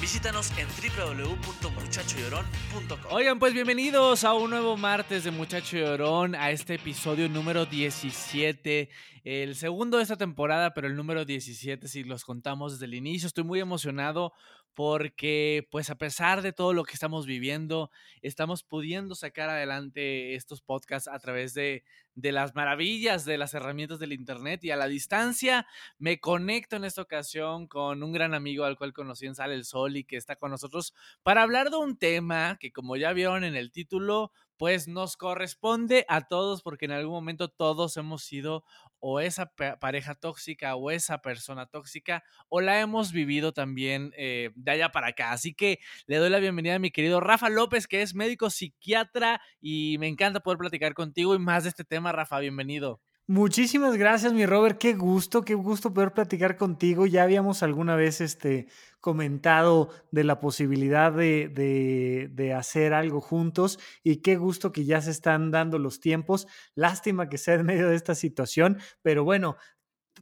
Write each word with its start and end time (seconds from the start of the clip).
Visítanos 0.00 0.50
en 0.56 0.66
www.muchachollorón.com. 0.66 2.98
Oigan, 3.10 3.38
pues 3.38 3.52
bienvenidos 3.52 4.24
a 4.24 4.32
un 4.32 4.48
nuevo 4.48 4.78
martes 4.78 5.24
de 5.24 5.30
Muchacho 5.30 5.76
Llorón, 5.76 6.34
a 6.34 6.50
este 6.50 6.76
episodio 6.76 7.28
número 7.28 7.66
17, 7.66 8.88
el 9.24 9.54
segundo 9.54 9.98
de 9.98 10.04
esta 10.04 10.16
temporada, 10.16 10.72
pero 10.72 10.86
el 10.86 10.96
número 10.96 11.26
17 11.26 11.86
si 11.86 12.04
los 12.04 12.24
contamos 12.24 12.72
desde 12.72 12.86
el 12.86 12.94
inicio. 12.94 13.26
Estoy 13.26 13.44
muy 13.44 13.60
emocionado 13.60 14.32
porque 14.74 15.66
pues 15.70 15.90
a 15.90 15.96
pesar 15.96 16.42
de 16.42 16.52
todo 16.52 16.72
lo 16.72 16.84
que 16.84 16.94
estamos 16.94 17.26
viviendo, 17.26 17.90
estamos 18.22 18.62
pudiendo 18.62 19.14
sacar 19.14 19.50
adelante 19.50 20.34
estos 20.34 20.62
podcasts 20.62 21.08
a 21.08 21.18
través 21.18 21.54
de, 21.54 21.84
de, 22.14 22.32
las 22.32 22.54
maravillas 22.54 23.24
de 23.24 23.38
las 23.38 23.54
herramientas 23.54 23.98
del 23.98 24.12
Internet 24.12 24.64
y 24.64 24.70
a 24.70 24.76
la 24.76 24.86
distancia. 24.86 25.66
Me 25.98 26.20
conecto 26.20 26.76
en 26.76 26.84
esta 26.84 27.02
ocasión 27.02 27.66
con 27.66 28.02
un 28.02 28.12
gran 28.12 28.34
amigo 28.34 28.64
al 28.64 28.76
cual 28.76 28.92
conocí 28.92 29.26
en 29.26 29.34
Sale 29.34 29.54
el 29.54 29.64
Sol 29.64 29.96
y 29.96 30.04
que 30.04 30.16
está 30.16 30.36
con 30.36 30.50
nosotros 30.50 30.94
para 31.22 31.42
hablar 31.42 31.70
de 31.70 31.76
un 31.76 31.96
tema 31.98 32.56
que 32.58 32.72
como 32.72 32.96
ya 32.96 33.12
vieron 33.12 33.44
en 33.44 33.56
el 33.56 33.72
título, 33.72 34.32
pues 34.60 34.88
nos 34.88 35.16
corresponde 35.16 36.04
a 36.06 36.28
todos 36.28 36.60
porque 36.60 36.84
en 36.84 36.92
algún 36.92 37.14
momento 37.14 37.48
todos 37.48 37.96
hemos 37.96 38.22
sido 38.22 38.62
o 39.00 39.20
esa 39.20 39.52
pareja 39.80 40.14
tóxica 40.14 40.76
o 40.76 40.90
esa 40.90 41.18
persona 41.22 41.66
tóxica 41.66 42.22
o 42.48 42.60
la 42.60 42.80
hemos 42.80 43.12
vivido 43.12 43.52
también 43.52 44.12
eh, 44.16 44.50
de 44.54 44.70
allá 44.70 44.90
para 44.90 45.08
acá. 45.08 45.32
Así 45.32 45.54
que 45.54 45.80
le 46.06 46.16
doy 46.16 46.30
la 46.30 46.38
bienvenida 46.38 46.76
a 46.76 46.78
mi 46.78 46.90
querido 46.90 47.20
Rafa 47.20 47.48
López, 47.48 47.86
que 47.86 48.02
es 48.02 48.14
médico 48.14 48.50
psiquiatra 48.50 49.40
y 49.60 49.96
me 49.98 50.08
encanta 50.08 50.40
poder 50.40 50.58
platicar 50.58 50.94
contigo 50.94 51.34
y 51.34 51.38
más 51.38 51.64
de 51.64 51.70
este 51.70 51.84
tema, 51.84 52.12
Rafa, 52.12 52.38
bienvenido. 52.38 53.00
Muchísimas 53.30 53.96
gracias, 53.96 54.32
mi 54.32 54.44
Robert. 54.44 54.76
Qué 54.76 54.94
gusto, 54.94 55.42
qué 55.42 55.54
gusto 55.54 55.94
poder 55.94 56.12
platicar 56.12 56.56
contigo. 56.56 57.06
Ya 57.06 57.22
habíamos 57.22 57.62
alguna 57.62 57.94
vez 57.94 58.20
este, 58.20 58.66
comentado 59.00 59.90
de 60.10 60.24
la 60.24 60.40
posibilidad 60.40 61.12
de, 61.12 62.28
de, 62.28 62.52
hacer 62.54 62.92
algo 62.92 63.20
juntos 63.20 63.78
y 64.02 64.16
qué 64.16 64.34
gusto 64.34 64.72
que 64.72 64.84
ya 64.84 65.00
se 65.00 65.12
están 65.12 65.52
dando 65.52 65.78
los 65.78 66.00
tiempos. 66.00 66.48
Lástima 66.74 67.28
que 67.28 67.38
sea 67.38 67.54
en 67.54 67.66
medio 67.66 67.88
de 67.88 67.94
esta 67.94 68.16
situación, 68.16 68.78
pero 69.00 69.22
bueno, 69.22 69.56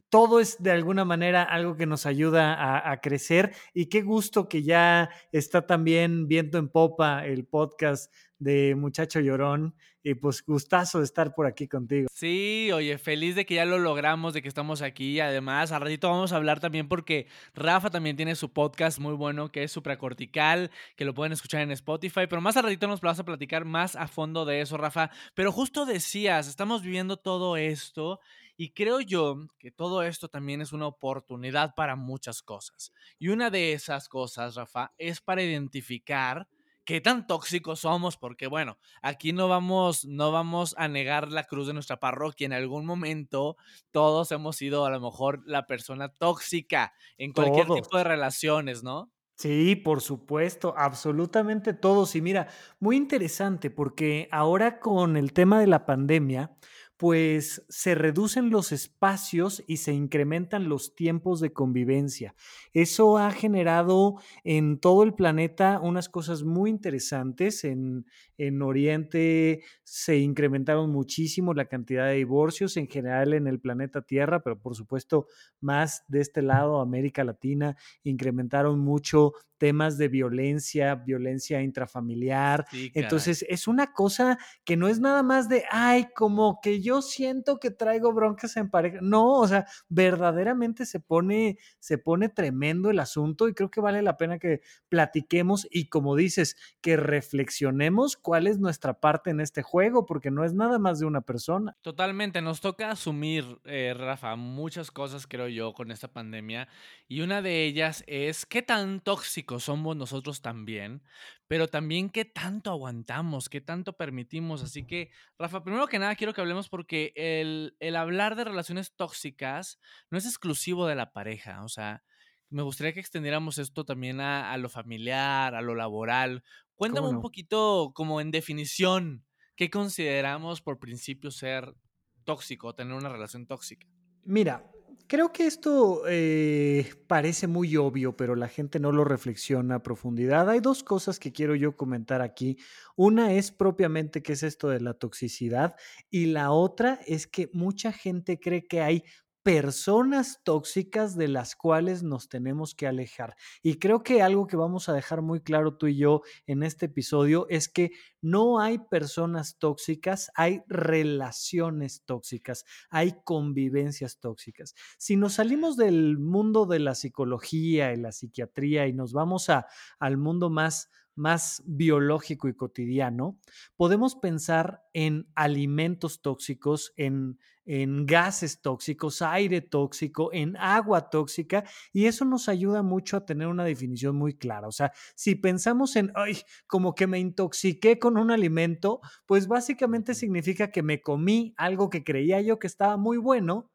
todo 0.09 0.39
es 0.39 0.61
de 0.61 0.69
alguna 0.69 1.03
manera 1.03 1.41
algo 1.41 1.77
que 1.77 1.87
nos 1.87 2.05
ayuda 2.05 2.53
a, 2.53 2.91
a, 2.91 3.01
crecer 3.01 3.55
y 3.73 3.87
qué 3.87 4.03
gusto 4.03 4.47
que 4.47 4.61
ya 4.61 5.09
está 5.31 5.65
también 5.65 6.27
viendo 6.27 6.59
en 6.59 6.69
popa 6.69 7.25
el 7.25 7.43
podcast 7.47 8.13
de 8.39 8.75
Muchacho 8.75 9.19
Llorón 9.19 9.75
y 10.01 10.13
pues 10.13 10.43
gustazo 10.45 10.99
de 10.99 11.05
estar 11.05 11.33
por 11.35 11.45
aquí 11.45 11.67
contigo. 11.67 12.07
Sí, 12.13 12.71
oye, 12.73 12.97
feliz 12.97 13.35
de 13.35 13.45
que 13.45 13.55
ya 13.55 13.65
lo 13.65 13.79
logramos, 13.79 14.33
de 14.33 14.41
que 14.41 14.47
estamos 14.47 14.81
aquí. 14.81 15.19
Además, 15.19 15.71
al 15.71 15.81
ratito 15.81 16.09
vamos 16.09 16.31
a 16.31 16.37
hablar 16.37 16.59
también 16.59 16.87
porque 16.87 17.27
Rafa 17.53 17.89
también 17.89 18.15
tiene 18.15 18.35
su 18.35 18.51
podcast 18.51 18.99
muy 18.99 19.13
bueno 19.13 19.51
que 19.51 19.63
es 19.63 19.71
supracortical, 19.71 20.71
que 20.95 21.05
lo 21.05 21.13
pueden 21.13 21.33
escuchar 21.33 21.61
en 21.61 21.71
Spotify, 21.71 22.27
pero 22.29 22.41
más 22.41 22.55
al 22.57 22.63
ratito 22.63 22.87
nos 22.87 23.01
vas 23.01 23.19
a 23.19 23.25
platicar 23.25 23.65
más 23.65 23.95
a 23.95 24.07
fondo 24.07 24.45
de 24.45 24.61
eso, 24.61 24.77
Rafa. 24.77 25.11
Pero 25.35 25.51
justo 25.51 25.85
decías, 25.85 26.47
estamos 26.47 26.81
viviendo 26.81 27.17
todo 27.17 27.57
esto 27.57 28.19
y 28.55 28.71
creo 28.71 28.99
yo 29.01 29.47
que 29.57 29.71
todo 29.71 30.03
esto 30.03 30.27
también 30.27 30.61
es 30.61 30.73
una 30.73 30.87
oportunidad 30.87 31.75
para 31.75 31.95
muchas 31.95 32.41
cosas. 32.41 32.93
Y 33.17 33.29
una 33.29 33.49
de 33.49 33.73
esas 33.73 34.09
cosas, 34.09 34.55
Rafa, 34.55 34.93
es 34.97 35.21
para 35.21 35.43
identificar 35.43 36.47
qué 36.89 37.01
tan 37.01 37.27
tóxicos 37.27 37.81
somos, 37.81 38.17
porque 38.17 38.47
bueno, 38.47 38.79
aquí 39.03 39.31
no 39.31 39.47
vamos, 39.47 40.05
no 40.05 40.31
vamos 40.31 40.73
a 40.75 40.87
negar 40.87 41.31
la 41.31 41.43
cruz 41.43 41.67
de 41.67 41.73
nuestra 41.73 41.99
parroquia. 41.99 42.45
En 42.47 42.53
algún 42.53 42.87
momento 42.87 43.57
todos 43.91 44.31
hemos 44.31 44.55
sido 44.55 44.87
a 44.87 44.89
lo 44.89 44.99
mejor 44.99 45.43
la 45.45 45.67
persona 45.67 46.09
tóxica 46.09 46.91
en 47.19 47.31
cualquier 47.31 47.67
tipo 47.67 47.95
de 47.95 48.03
relaciones, 48.05 48.81
¿no? 48.81 49.11
Sí, 49.35 49.75
por 49.75 50.01
supuesto, 50.01 50.73
absolutamente 50.75 51.75
todos. 51.75 52.15
Y 52.15 52.21
mira, 52.21 52.47
muy 52.79 52.97
interesante 52.97 53.69
porque 53.69 54.27
ahora 54.31 54.79
con 54.79 55.15
el 55.15 55.31
tema 55.31 55.59
de 55.59 55.67
la 55.67 55.85
pandemia, 55.85 56.57
pues 56.99 57.65
se 57.69 57.95
reducen 57.95 58.49
los 58.49 58.73
espacios 58.73 59.63
y 59.67 59.77
se 59.77 59.93
incrementan 59.93 60.67
los 60.67 60.95
tiempos 60.95 61.39
de 61.39 61.53
convivencia. 61.53 62.35
Eso 62.73 63.17
ha 63.17 63.31
generado 63.31 64.15
en 64.43 64.81
todo 64.81 65.03
el 65.03 65.13
planeta 65.13 65.79
unas 65.81 66.09
cosas 66.09 66.43
muy 66.43 66.69
interesantes. 66.69 67.63
En, 67.63 68.05
en 68.37 68.61
Oriente 68.61 69.63
se 69.85 70.17
incrementaron 70.17 70.91
muchísimo 70.91 71.53
la 71.53 71.67
cantidad 71.67 72.05
de 72.05 72.15
divorcios 72.15 72.75
en 72.75 72.87
general 72.87 73.33
en 73.33 73.47
el 73.47 73.61
planeta 73.61 74.01
Tierra, 74.01 74.41
pero 74.43 74.59
por 74.59 74.75
supuesto 74.75 75.27
más 75.61 76.03
de 76.09 76.19
este 76.19 76.41
lado, 76.41 76.81
América 76.81 77.23
Latina, 77.23 77.77
incrementaron 78.03 78.77
mucho 78.77 79.31
temas 79.59 79.97
de 79.97 80.07
violencia, 80.07 80.95
violencia 80.95 81.61
intrafamiliar. 81.61 82.65
Entonces, 82.95 83.45
es 83.47 83.67
una 83.67 83.93
cosa 83.93 84.39
que 84.63 84.75
no 84.75 84.87
es 84.87 84.99
nada 84.99 85.21
más 85.21 85.47
de, 85.47 85.65
ay, 85.69 86.07
como 86.15 86.59
que 86.61 86.81
yo 86.81 87.03
siento 87.03 87.59
que 87.59 87.69
traigo 87.69 88.11
broncas 88.13 88.57
en 88.57 88.69
pareja. 88.71 88.99
No, 89.01 89.33
o 89.33 89.47
sea, 89.47 89.67
verdaderamente 89.89 90.85
se 90.85 90.99
pone, 90.99 91.59
se 91.79 91.97
pone 91.97 92.29
tremendo 92.29 92.89
el 92.89 92.99
asunto 92.99 93.47
y 93.47 93.53
creo 93.53 93.69
que 93.69 93.81
vale 93.81 94.01
la 94.01 94.17
pena 94.17 94.39
que 94.39 94.61
platiquemos 94.87 95.67
y 95.69 95.89
como 95.89 96.15
dices, 96.15 96.55
que 96.81 96.97
reflexionemos 96.97 98.17
cuál 98.17 98.47
es 98.47 98.59
nuestra 98.59 98.99
parte 98.99 99.29
en 99.29 99.41
este 99.41 99.61
juego, 99.61 100.05
porque 100.05 100.31
no 100.31 100.43
es 100.43 100.53
nada 100.53 100.79
más 100.79 100.99
de 100.99 101.05
una 101.05 101.21
persona. 101.21 101.77
Totalmente, 101.81 102.41
nos 102.41 102.61
toca 102.61 102.89
asumir, 102.89 103.59
eh, 103.65 103.93
Rafa, 103.95 104.35
muchas 104.35 104.89
cosas, 104.89 105.27
creo 105.27 105.49
yo, 105.49 105.73
con 105.73 105.91
esta 105.91 106.07
pandemia 106.07 106.69
y 107.07 107.21
una 107.21 107.41
de 107.41 107.65
ellas 107.65 108.03
es 108.07 108.45
qué 108.45 108.61
tan 108.61 109.01
tóxico 109.01 109.48
somos 109.57 109.95
nosotros 109.95 110.41
también, 110.41 111.01
pero 111.47 111.67
también 111.67 112.11
qué 112.11 112.25
tanto 112.25 112.69
aguantamos, 112.69 113.49
qué 113.49 113.61
tanto 113.61 113.93
permitimos. 113.93 114.61
Así 114.61 114.85
que, 114.85 115.09
Rafa, 115.39 115.63
primero 115.63 115.87
que 115.87 115.97
nada 115.97 116.15
quiero 116.15 116.33
que 116.33 116.41
hablemos 116.41 116.69
porque 116.69 117.13
el, 117.15 117.75
el 117.79 117.95
hablar 117.95 118.35
de 118.35 118.43
relaciones 118.43 118.93
tóxicas 118.95 119.79
no 120.11 120.19
es 120.19 120.25
exclusivo 120.25 120.85
de 120.85 120.95
la 120.95 121.13
pareja, 121.13 121.63
o 121.63 121.69
sea, 121.69 122.03
me 122.49 122.63
gustaría 122.63 122.93
que 122.93 122.99
extendiéramos 122.99 123.57
esto 123.57 123.85
también 123.85 124.19
a, 124.21 124.51
a 124.51 124.57
lo 124.57 124.69
familiar, 124.69 125.55
a 125.55 125.61
lo 125.61 125.75
laboral. 125.75 126.43
Cuéntame 126.75 127.07
un 127.07 127.21
poquito 127.21 127.91
como 127.93 128.21
en 128.21 128.31
definición, 128.31 129.25
¿qué 129.55 129.69
consideramos 129.69 130.61
por 130.61 130.79
principio 130.79 131.29
ser 131.29 131.75
tóxico, 132.23 132.73
tener 132.73 132.93
una 132.93 133.09
relación 133.09 133.45
tóxica? 133.45 133.87
Mira, 134.23 134.63
Creo 135.09 135.33
que 135.33 135.47
esto 135.47 136.03
eh, 136.07 136.87
parece 137.07 137.47
muy 137.47 137.75
obvio, 137.77 138.15
pero 138.15 138.35
la 138.35 138.47
gente 138.47 138.79
no 138.79 138.91
lo 138.91 139.03
reflexiona 139.03 139.73
a 139.73 139.81
profundidad. 139.81 140.47
Hay 140.47 140.59
dos 140.59 140.83
cosas 140.83 141.17
que 141.17 141.31
quiero 141.31 141.55
yo 141.55 141.75
comentar 141.75 142.21
aquí. 142.21 142.59
Una 142.95 143.33
es 143.33 143.49
propiamente 143.49 144.21
qué 144.21 144.33
es 144.33 144.43
esto 144.43 144.69
de 144.69 144.81
la 144.81 144.93
toxicidad 144.93 145.75
y 146.11 146.27
la 146.27 146.51
otra 146.51 146.99
es 147.07 147.25
que 147.25 147.49
mucha 147.53 147.91
gente 147.91 148.39
cree 148.39 148.67
que 148.67 148.81
hay 148.81 149.03
personas 149.43 150.41
tóxicas 150.43 151.15
de 151.15 151.27
las 151.27 151.55
cuales 151.55 152.03
nos 152.03 152.29
tenemos 152.29 152.75
que 152.75 152.87
alejar. 152.87 153.35
Y 153.61 153.75
creo 153.75 154.03
que 154.03 154.21
algo 154.21 154.47
que 154.47 154.57
vamos 154.57 154.89
a 154.89 154.93
dejar 154.93 155.21
muy 155.21 155.41
claro 155.41 155.77
tú 155.77 155.87
y 155.87 155.97
yo 155.97 156.21
en 156.45 156.63
este 156.63 156.87
episodio 156.87 157.47
es 157.49 157.69
que 157.69 157.91
no 158.21 158.59
hay 158.59 158.79
personas 158.79 159.57
tóxicas, 159.57 160.29
hay 160.35 160.61
relaciones 160.67 162.03
tóxicas, 162.05 162.65
hay 162.89 163.15
convivencias 163.23 164.19
tóxicas. 164.19 164.75
Si 164.97 165.15
nos 165.15 165.35
salimos 165.35 165.77
del 165.77 166.17
mundo 166.17 166.65
de 166.65 166.79
la 166.79 166.95
psicología 166.95 167.93
y 167.93 167.97
la 167.97 168.11
psiquiatría 168.11 168.87
y 168.87 168.93
nos 168.93 169.13
vamos 169.13 169.49
a, 169.49 169.67
al 169.99 170.17
mundo 170.17 170.49
más 170.49 170.89
más 171.19 171.61
biológico 171.65 172.47
y 172.47 172.55
cotidiano, 172.55 173.37
podemos 173.75 174.15
pensar 174.15 174.81
en 174.93 175.27
alimentos 175.35 176.21
tóxicos, 176.21 176.93
en, 176.95 177.37
en 177.65 178.05
gases 178.05 178.61
tóxicos, 178.61 179.21
aire 179.21 179.61
tóxico, 179.61 180.31
en 180.33 180.57
agua 180.57 181.09
tóxica, 181.09 181.65
y 181.93 182.05
eso 182.05 182.25
nos 182.25 182.49
ayuda 182.49 182.81
mucho 182.81 183.17
a 183.17 183.25
tener 183.25 183.47
una 183.47 183.65
definición 183.65 184.15
muy 184.15 184.35
clara. 184.35 184.67
O 184.67 184.71
sea, 184.71 184.91
si 185.15 185.35
pensamos 185.35 185.95
en, 185.95 186.11
ay, 186.15 186.37
como 186.65 186.95
que 186.95 187.05
me 187.05 187.19
intoxiqué 187.19 187.99
con 187.99 188.17
un 188.17 188.31
alimento, 188.31 189.01
pues 189.25 189.47
básicamente 189.47 190.15
significa 190.15 190.71
que 190.71 190.81
me 190.81 191.01
comí 191.01 191.53
algo 191.57 191.89
que 191.89 192.03
creía 192.03 192.41
yo 192.41 192.57
que 192.57 192.67
estaba 192.67 192.97
muy 192.97 193.17
bueno 193.17 193.69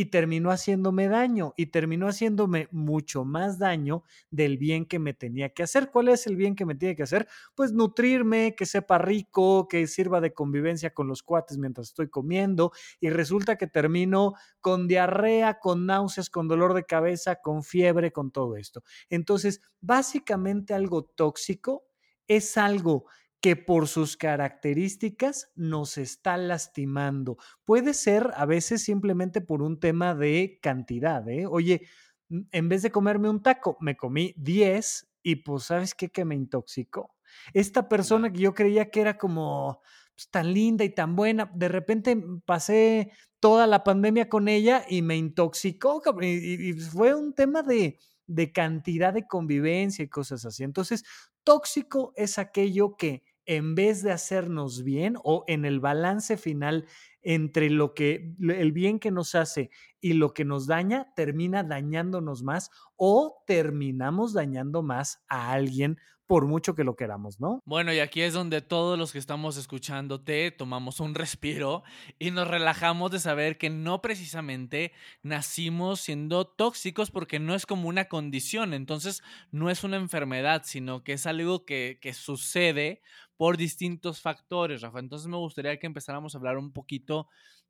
y 0.00 0.06
terminó 0.06 0.50
haciéndome 0.50 1.08
daño 1.08 1.52
y 1.58 1.66
terminó 1.66 2.08
haciéndome 2.08 2.68
mucho 2.70 3.26
más 3.26 3.58
daño 3.58 4.02
del 4.30 4.56
bien 4.56 4.86
que 4.86 4.98
me 4.98 5.12
tenía 5.12 5.50
que 5.50 5.62
hacer. 5.62 5.90
¿Cuál 5.90 6.08
es 6.08 6.26
el 6.26 6.36
bien 6.36 6.56
que 6.56 6.64
me 6.64 6.74
tiene 6.74 6.96
que 6.96 7.02
hacer? 7.02 7.28
Pues 7.54 7.74
nutrirme, 7.74 8.54
que 8.56 8.64
sepa 8.64 8.96
rico, 8.96 9.68
que 9.68 9.86
sirva 9.86 10.22
de 10.22 10.32
convivencia 10.32 10.94
con 10.94 11.06
los 11.06 11.22
cuates 11.22 11.58
mientras 11.58 11.88
estoy 11.88 12.08
comiendo 12.08 12.72
y 12.98 13.10
resulta 13.10 13.56
que 13.56 13.66
termino 13.66 14.32
con 14.62 14.88
diarrea, 14.88 15.58
con 15.58 15.84
náuseas, 15.84 16.30
con 16.30 16.48
dolor 16.48 16.72
de 16.72 16.84
cabeza, 16.84 17.36
con 17.42 17.62
fiebre, 17.62 18.10
con 18.10 18.30
todo 18.30 18.56
esto. 18.56 18.82
Entonces, 19.10 19.60
básicamente 19.82 20.72
algo 20.72 21.04
tóxico 21.04 21.84
es 22.26 22.56
algo 22.56 23.04
que 23.40 23.56
por 23.56 23.88
sus 23.88 24.16
características 24.16 25.50
nos 25.54 25.96
está 25.98 26.36
lastimando. 26.36 27.38
Puede 27.64 27.94
ser 27.94 28.30
a 28.34 28.44
veces 28.44 28.82
simplemente 28.82 29.40
por 29.40 29.62
un 29.62 29.80
tema 29.80 30.14
de 30.14 30.58
cantidad. 30.62 31.26
¿eh? 31.28 31.46
Oye, 31.46 31.88
en 32.28 32.68
vez 32.68 32.82
de 32.82 32.90
comerme 32.90 33.30
un 33.30 33.42
taco, 33.42 33.76
me 33.80 33.96
comí 33.96 34.34
10 34.36 35.08
y 35.22 35.36
pues 35.36 35.64
sabes 35.64 35.94
qué, 35.94 36.10
que 36.10 36.24
me 36.24 36.34
intoxicó. 36.34 37.14
Esta 37.54 37.88
persona 37.88 38.32
que 38.32 38.40
yo 38.40 38.54
creía 38.54 38.90
que 38.90 39.00
era 39.00 39.16
como 39.16 39.80
pues, 40.14 40.28
tan 40.30 40.52
linda 40.52 40.84
y 40.84 40.90
tan 40.90 41.16
buena, 41.16 41.50
de 41.54 41.68
repente 41.68 42.22
pasé 42.44 43.10
toda 43.40 43.66
la 43.66 43.84
pandemia 43.84 44.28
con 44.28 44.48
ella 44.48 44.84
y 44.88 45.02
me 45.02 45.16
intoxicó. 45.16 46.02
Y, 46.20 46.74
fue 46.74 47.14
un 47.14 47.34
tema 47.34 47.62
de, 47.62 47.98
de 48.26 48.52
cantidad 48.52 49.14
de 49.14 49.26
convivencia 49.26 50.04
y 50.04 50.08
cosas 50.08 50.44
así. 50.44 50.62
Entonces, 50.62 51.04
tóxico 51.42 52.12
es 52.16 52.38
aquello 52.38 52.96
que 52.96 53.22
en 53.50 53.74
vez 53.74 54.04
de 54.04 54.12
hacernos 54.12 54.84
bien 54.84 55.16
o 55.24 55.42
en 55.48 55.64
el 55.64 55.80
balance 55.80 56.36
final 56.36 56.86
entre 57.20 57.68
lo 57.68 57.94
que 57.94 58.32
el 58.38 58.70
bien 58.70 59.00
que 59.00 59.10
nos 59.10 59.34
hace 59.34 59.70
y 60.00 60.12
lo 60.12 60.34
que 60.34 60.44
nos 60.44 60.68
daña, 60.68 61.12
termina 61.16 61.64
dañándonos 61.64 62.44
más 62.44 62.70
o 62.94 63.42
terminamos 63.48 64.34
dañando 64.34 64.84
más 64.84 65.24
a 65.28 65.50
alguien 65.50 65.98
por 66.28 66.46
mucho 66.46 66.76
que 66.76 66.84
lo 66.84 66.94
queramos, 66.94 67.40
¿no? 67.40 67.58
Bueno, 67.64 67.92
y 67.92 67.98
aquí 67.98 68.20
es 68.22 68.34
donde 68.34 68.60
todos 68.60 68.96
los 68.96 69.10
que 69.10 69.18
estamos 69.18 69.56
escuchándote 69.56 70.52
tomamos 70.52 71.00
un 71.00 71.16
respiro 71.16 71.82
y 72.20 72.30
nos 72.30 72.46
relajamos 72.46 73.10
de 73.10 73.18
saber 73.18 73.58
que 73.58 73.68
no 73.68 74.00
precisamente 74.00 74.92
nacimos 75.24 76.00
siendo 76.00 76.46
tóxicos 76.46 77.10
porque 77.10 77.40
no 77.40 77.56
es 77.56 77.66
como 77.66 77.88
una 77.88 78.04
condición, 78.04 78.74
entonces 78.74 79.24
no 79.50 79.70
es 79.70 79.82
una 79.82 79.96
enfermedad, 79.96 80.62
sino 80.64 81.02
que 81.02 81.14
es 81.14 81.26
algo 81.26 81.64
que, 81.64 81.98
que 82.00 82.14
sucede 82.14 83.02
por 83.40 83.56
distintos 83.56 84.20
factores, 84.20 84.82
Rafa. 84.82 84.98
Entonces 84.98 85.26
me 85.26 85.38
gustaría 85.38 85.78
que 85.78 85.86
empezáramos 85.86 86.34
a 86.34 86.38
hablar 86.38 86.58
un 86.58 86.74
poquito 86.74 87.26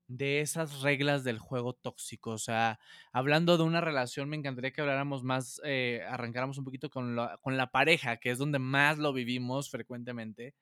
de 0.08 0.40
esas 0.40 0.80
reglas 0.82 1.22
del 1.22 1.38
juego 1.38 1.74
tóxico. 1.74 2.32
O 2.32 2.38
sea, 2.38 2.80
hablando 3.12 3.56
de 3.56 3.62
una 3.62 3.80
relación, 3.80 4.28
me 4.28 4.36
encantaría 4.36 4.72
que 4.72 4.80
habláramos 4.80 5.22
más, 5.22 5.60
eh, 5.62 6.02
arrancáramos 6.08 6.58
un 6.58 6.64
poquito 6.64 6.90
con 6.90 7.14
la, 7.14 7.38
con 7.40 7.56
la 7.56 7.68
pareja, 7.70 8.16
que 8.16 8.32
es 8.32 8.38
donde 8.38 8.58
más 8.58 8.98
lo 8.98 9.12
vivimos 9.12 9.70
frecuentemente. 9.70 10.56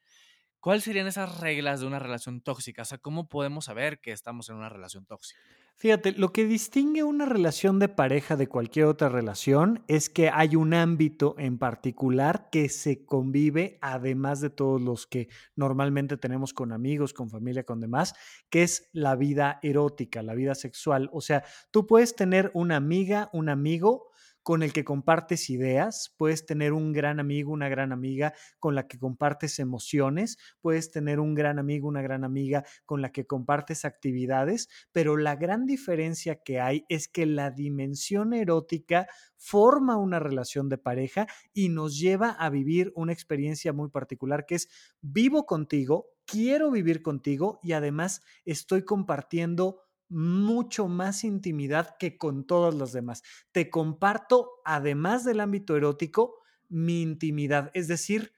¿Cuáles 0.61 0.85
serían 0.85 1.07
esas 1.07 1.41
reglas 1.41 1.81
de 1.81 1.87
una 1.87 2.01
relación 2.01 2.43
tóxica? 2.43 2.83
O 2.83 2.85
sea, 2.85 2.99
¿cómo 2.99 3.31
podemos 3.31 3.65
saber 3.65 4.01
que 4.01 4.13
estamos 4.13 4.51
en 4.51 4.57
una 4.57 4.69
relación 4.69 5.07
tóxica? 5.07 5.41
Fíjate, 5.81 6.11
lo 6.11 6.33
que 6.33 6.45
distingue 6.45 7.05
una 7.05 7.25
relación 7.25 7.79
de 7.79 7.89
pareja 7.89 8.35
de 8.35 8.49
cualquier 8.49 8.87
otra 8.87 9.09
relación 9.09 9.85
es 9.87 10.11
que 10.11 10.29
hay 10.29 10.57
un 10.57 10.75
ámbito 10.75 11.37
en 11.39 11.57
particular 11.57 12.49
que 12.51 12.69
se 12.69 13.05
convive, 13.05 13.79
además 13.81 14.41
de 14.41 14.51
todos 14.51 14.83
los 14.83 15.07
que 15.07 15.29
normalmente 15.55 16.17
tenemos 16.17 16.53
con 16.53 16.73
amigos, 16.73 17.15
con 17.15 17.31
familia, 17.31 17.63
con 17.63 17.79
demás, 17.79 18.15
que 18.51 18.65
es 18.65 18.91
la 18.93 19.15
vida 19.15 19.61
erótica, 19.63 20.21
la 20.25 20.35
vida 20.35 20.57
sexual. 20.57 21.11
O 21.13 21.21
sea, 21.21 21.45
tú 21.71 21.87
puedes 21.87 22.17
tener 22.17 22.51
una 22.55 22.75
amiga, 22.75 23.31
un 23.33 23.49
amigo, 23.49 24.11
con 24.49 24.63
el 24.63 24.73
que 24.73 24.83
compartes 24.83 25.51
ideas, 25.51 26.15
puedes 26.17 26.47
tener 26.47 26.73
un 26.73 26.95
gran 26.95 27.21
amigo, 27.21 27.53
una 27.53 27.69
gran 27.69 27.93
amiga 27.93 28.33
con 28.59 28.75
la 28.75 28.89
que 28.89 28.99
compartes 28.99 29.59
emociones, 29.59 30.39
puedes 30.63 30.91
tener 30.91 31.21
un 31.21 31.35
gran 31.35 31.59
amigo, 31.59 31.87
una 31.87 32.01
gran 32.01 32.25
amiga 32.25 32.65
con 32.87 33.03
la 33.03 33.13
que 33.13 33.27
compartes 33.27 33.85
actividades, 33.85 34.71
pero 34.91 35.19
la 35.19 35.37
gran 35.37 35.67
diferencia 35.67 36.37
que 36.37 36.61
hay 36.61 36.87
es 36.89 37.09
que 37.09 37.27
la 37.27 37.51
dimensión 37.51 38.33
erótica 38.33 39.07
forma 39.37 39.99
una 39.99 40.19
relación 40.19 40.71
de 40.71 40.79
pareja 40.79 41.27
y 41.53 41.69
nos 41.69 41.99
lleva 41.99 42.31
a 42.31 42.49
vivir 42.49 42.91
una 42.97 43.13
experiencia 43.13 43.75
muy 43.75 43.91
particular 43.91 44.47
que 44.47 44.55
es 44.55 44.71
vivo 45.03 45.45
contigo, 45.45 46.07
quiero 46.25 46.71
vivir 46.71 47.03
contigo 47.03 47.61
y 47.63 47.73
además 47.73 48.23
estoy 48.47 48.83
compartiendo 48.83 49.88
mucho 50.09 50.89
más 50.89 51.25
intimidad 51.25 51.97
que 51.99 52.17
con 52.17 52.47
todas 52.47 52.75
las 52.75 52.93
demás. 52.93 53.23
Te 53.53 53.71
comparto, 53.71 54.61
además 54.65 55.25
del 55.25 55.41
ámbito 55.41 55.77
erótico, 55.77 56.37
mi 56.69 57.03
intimidad. 57.03 57.71
Es 57.75 57.89
decir, 57.89 58.33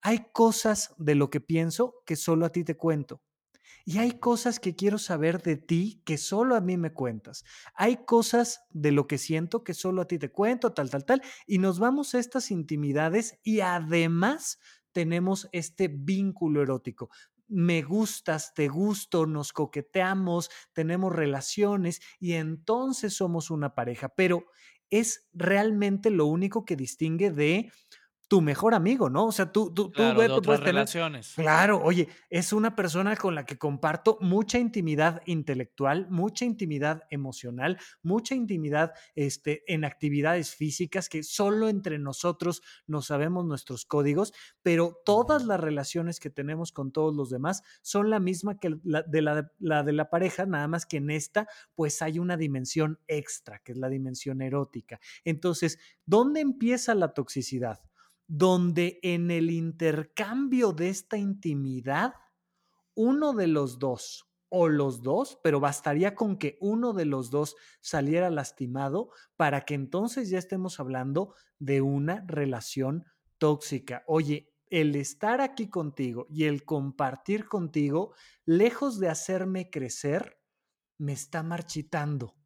hay 0.00 0.26
cosas 0.32 0.94
de 0.98 1.14
lo 1.14 1.30
que 1.30 1.40
pienso 1.40 2.02
que 2.06 2.16
solo 2.16 2.46
a 2.46 2.52
ti 2.52 2.64
te 2.64 2.76
cuento. 2.76 3.22
Y 3.86 3.98
hay 3.98 4.12
cosas 4.18 4.60
que 4.60 4.74
quiero 4.74 4.98
saber 4.98 5.42
de 5.42 5.56
ti 5.56 6.02
que 6.06 6.16
solo 6.16 6.56
a 6.56 6.60
mí 6.60 6.76
me 6.76 6.92
cuentas. 6.92 7.44
Hay 7.74 8.04
cosas 8.06 8.60
de 8.70 8.92
lo 8.92 9.06
que 9.06 9.18
siento 9.18 9.62
que 9.62 9.74
solo 9.74 10.02
a 10.02 10.06
ti 10.06 10.18
te 10.18 10.30
cuento, 10.30 10.72
tal, 10.72 10.88
tal, 10.88 11.04
tal. 11.04 11.22
Y 11.46 11.58
nos 11.58 11.78
vamos 11.78 12.14
a 12.14 12.18
estas 12.18 12.50
intimidades 12.50 13.38
y 13.42 13.60
además 13.60 14.58
tenemos 14.92 15.48
este 15.52 15.88
vínculo 15.88 16.62
erótico 16.62 17.10
me 17.48 17.82
gustas, 17.82 18.54
te 18.54 18.68
gusto, 18.68 19.26
nos 19.26 19.52
coqueteamos, 19.52 20.50
tenemos 20.72 21.12
relaciones 21.14 22.00
y 22.18 22.34
entonces 22.34 23.14
somos 23.14 23.50
una 23.50 23.74
pareja, 23.74 24.08
pero 24.08 24.46
es 24.90 25.28
realmente 25.32 26.10
lo 26.10 26.26
único 26.26 26.64
que 26.64 26.76
distingue 26.76 27.30
de 27.30 27.70
tu 28.28 28.40
mejor 28.40 28.74
amigo, 28.74 29.10
¿no? 29.10 29.26
O 29.26 29.32
sea, 29.32 29.52
tú, 29.52 29.72
tú, 29.72 29.90
claro, 29.90 30.36
tú, 30.36 30.42
puedes 30.42 30.60
tener. 30.60 30.74
Relaciones. 30.74 31.34
Claro, 31.34 31.82
oye, 31.82 32.08
es 32.30 32.52
una 32.52 32.74
persona 32.74 33.16
con 33.16 33.34
la 33.34 33.44
que 33.44 33.58
comparto 33.58 34.18
mucha 34.20 34.58
intimidad 34.58 35.22
intelectual, 35.26 36.08
mucha 36.10 36.44
intimidad 36.44 37.04
emocional, 37.10 37.78
mucha 38.02 38.34
intimidad 38.34 38.92
este, 39.14 39.62
en 39.72 39.84
actividades 39.84 40.54
físicas 40.54 41.08
que 41.08 41.22
solo 41.22 41.68
entre 41.68 41.98
nosotros 41.98 42.62
nos 42.86 43.06
sabemos 43.06 43.44
nuestros 43.44 43.84
códigos, 43.84 44.32
pero 44.62 45.00
todas 45.04 45.44
las 45.44 45.60
relaciones 45.60 46.18
que 46.18 46.30
tenemos 46.30 46.72
con 46.72 46.92
todos 46.92 47.14
los 47.14 47.30
demás 47.30 47.62
son 47.82 48.10
la 48.10 48.20
misma 48.20 48.58
que 48.58 48.76
la 48.84 49.02
de 49.02 49.22
la, 49.22 49.50
la 49.58 49.82
de 49.82 49.92
la 49.92 50.10
pareja, 50.10 50.46
nada 50.46 50.68
más 50.68 50.86
que 50.86 50.96
en 50.96 51.10
esta, 51.10 51.46
pues 51.74 52.00
hay 52.02 52.18
una 52.18 52.36
dimensión 52.36 52.98
extra, 53.06 53.58
que 53.58 53.72
es 53.72 53.78
la 53.78 53.88
dimensión 53.88 54.40
erótica. 54.40 55.00
Entonces, 55.24 55.78
¿dónde 56.06 56.40
empieza 56.40 56.94
la 56.94 57.12
toxicidad? 57.12 57.80
Donde 58.26 58.98
en 59.02 59.30
el 59.30 59.50
intercambio 59.50 60.72
de 60.72 60.88
esta 60.88 61.16
intimidad, 61.16 62.14
uno 62.94 63.32
de 63.32 63.46
los 63.46 63.78
dos 63.78 64.28
o 64.48 64.68
los 64.68 65.02
dos, 65.02 65.38
pero 65.42 65.58
bastaría 65.58 66.14
con 66.14 66.38
que 66.38 66.56
uno 66.60 66.92
de 66.92 67.04
los 67.06 67.30
dos 67.30 67.56
saliera 67.80 68.30
lastimado 68.30 69.10
para 69.36 69.62
que 69.62 69.74
entonces 69.74 70.30
ya 70.30 70.38
estemos 70.38 70.78
hablando 70.78 71.34
de 71.58 71.80
una 71.80 72.24
relación 72.26 73.04
tóxica. 73.38 74.04
Oye, 74.06 74.54
el 74.70 74.96
estar 74.96 75.40
aquí 75.40 75.68
contigo 75.68 76.26
y 76.30 76.44
el 76.44 76.64
compartir 76.64 77.46
contigo, 77.46 78.14
lejos 78.44 78.98
de 79.00 79.08
hacerme 79.08 79.70
crecer, 79.70 80.40
me 80.98 81.12
está 81.12 81.42
marchitando. 81.42 82.36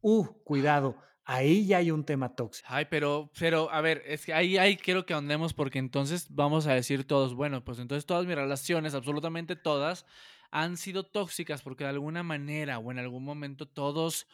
Uh, 0.00 0.26
cuidado, 0.44 0.96
ahí 1.24 1.66
ya 1.66 1.78
hay 1.78 1.90
un 1.90 2.04
tema 2.04 2.34
tóxico. 2.34 2.68
Ay, 2.70 2.86
pero, 2.90 3.30
pero, 3.38 3.70
a 3.70 3.80
ver, 3.80 4.02
es 4.06 4.26
que 4.26 4.34
ahí, 4.34 4.56
ahí 4.58 4.76
quiero 4.76 5.06
que 5.06 5.14
andemos 5.14 5.54
porque 5.54 5.78
entonces 5.78 6.26
vamos 6.30 6.66
a 6.66 6.74
decir 6.74 7.06
todos, 7.06 7.34
bueno, 7.34 7.64
pues 7.64 7.78
entonces 7.78 8.06
todas 8.06 8.26
mis 8.26 8.34
relaciones, 8.34 8.94
absolutamente 8.94 9.56
todas, 9.56 10.06
han 10.50 10.76
sido 10.76 11.04
tóxicas 11.04 11.62
porque 11.62 11.84
de 11.84 11.90
alguna 11.90 12.22
manera 12.22 12.78
o 12.78 12.90
en 12.92 12.98
algún 12.98 13.24
momento 13.24 13.66
todos 13.66 14.26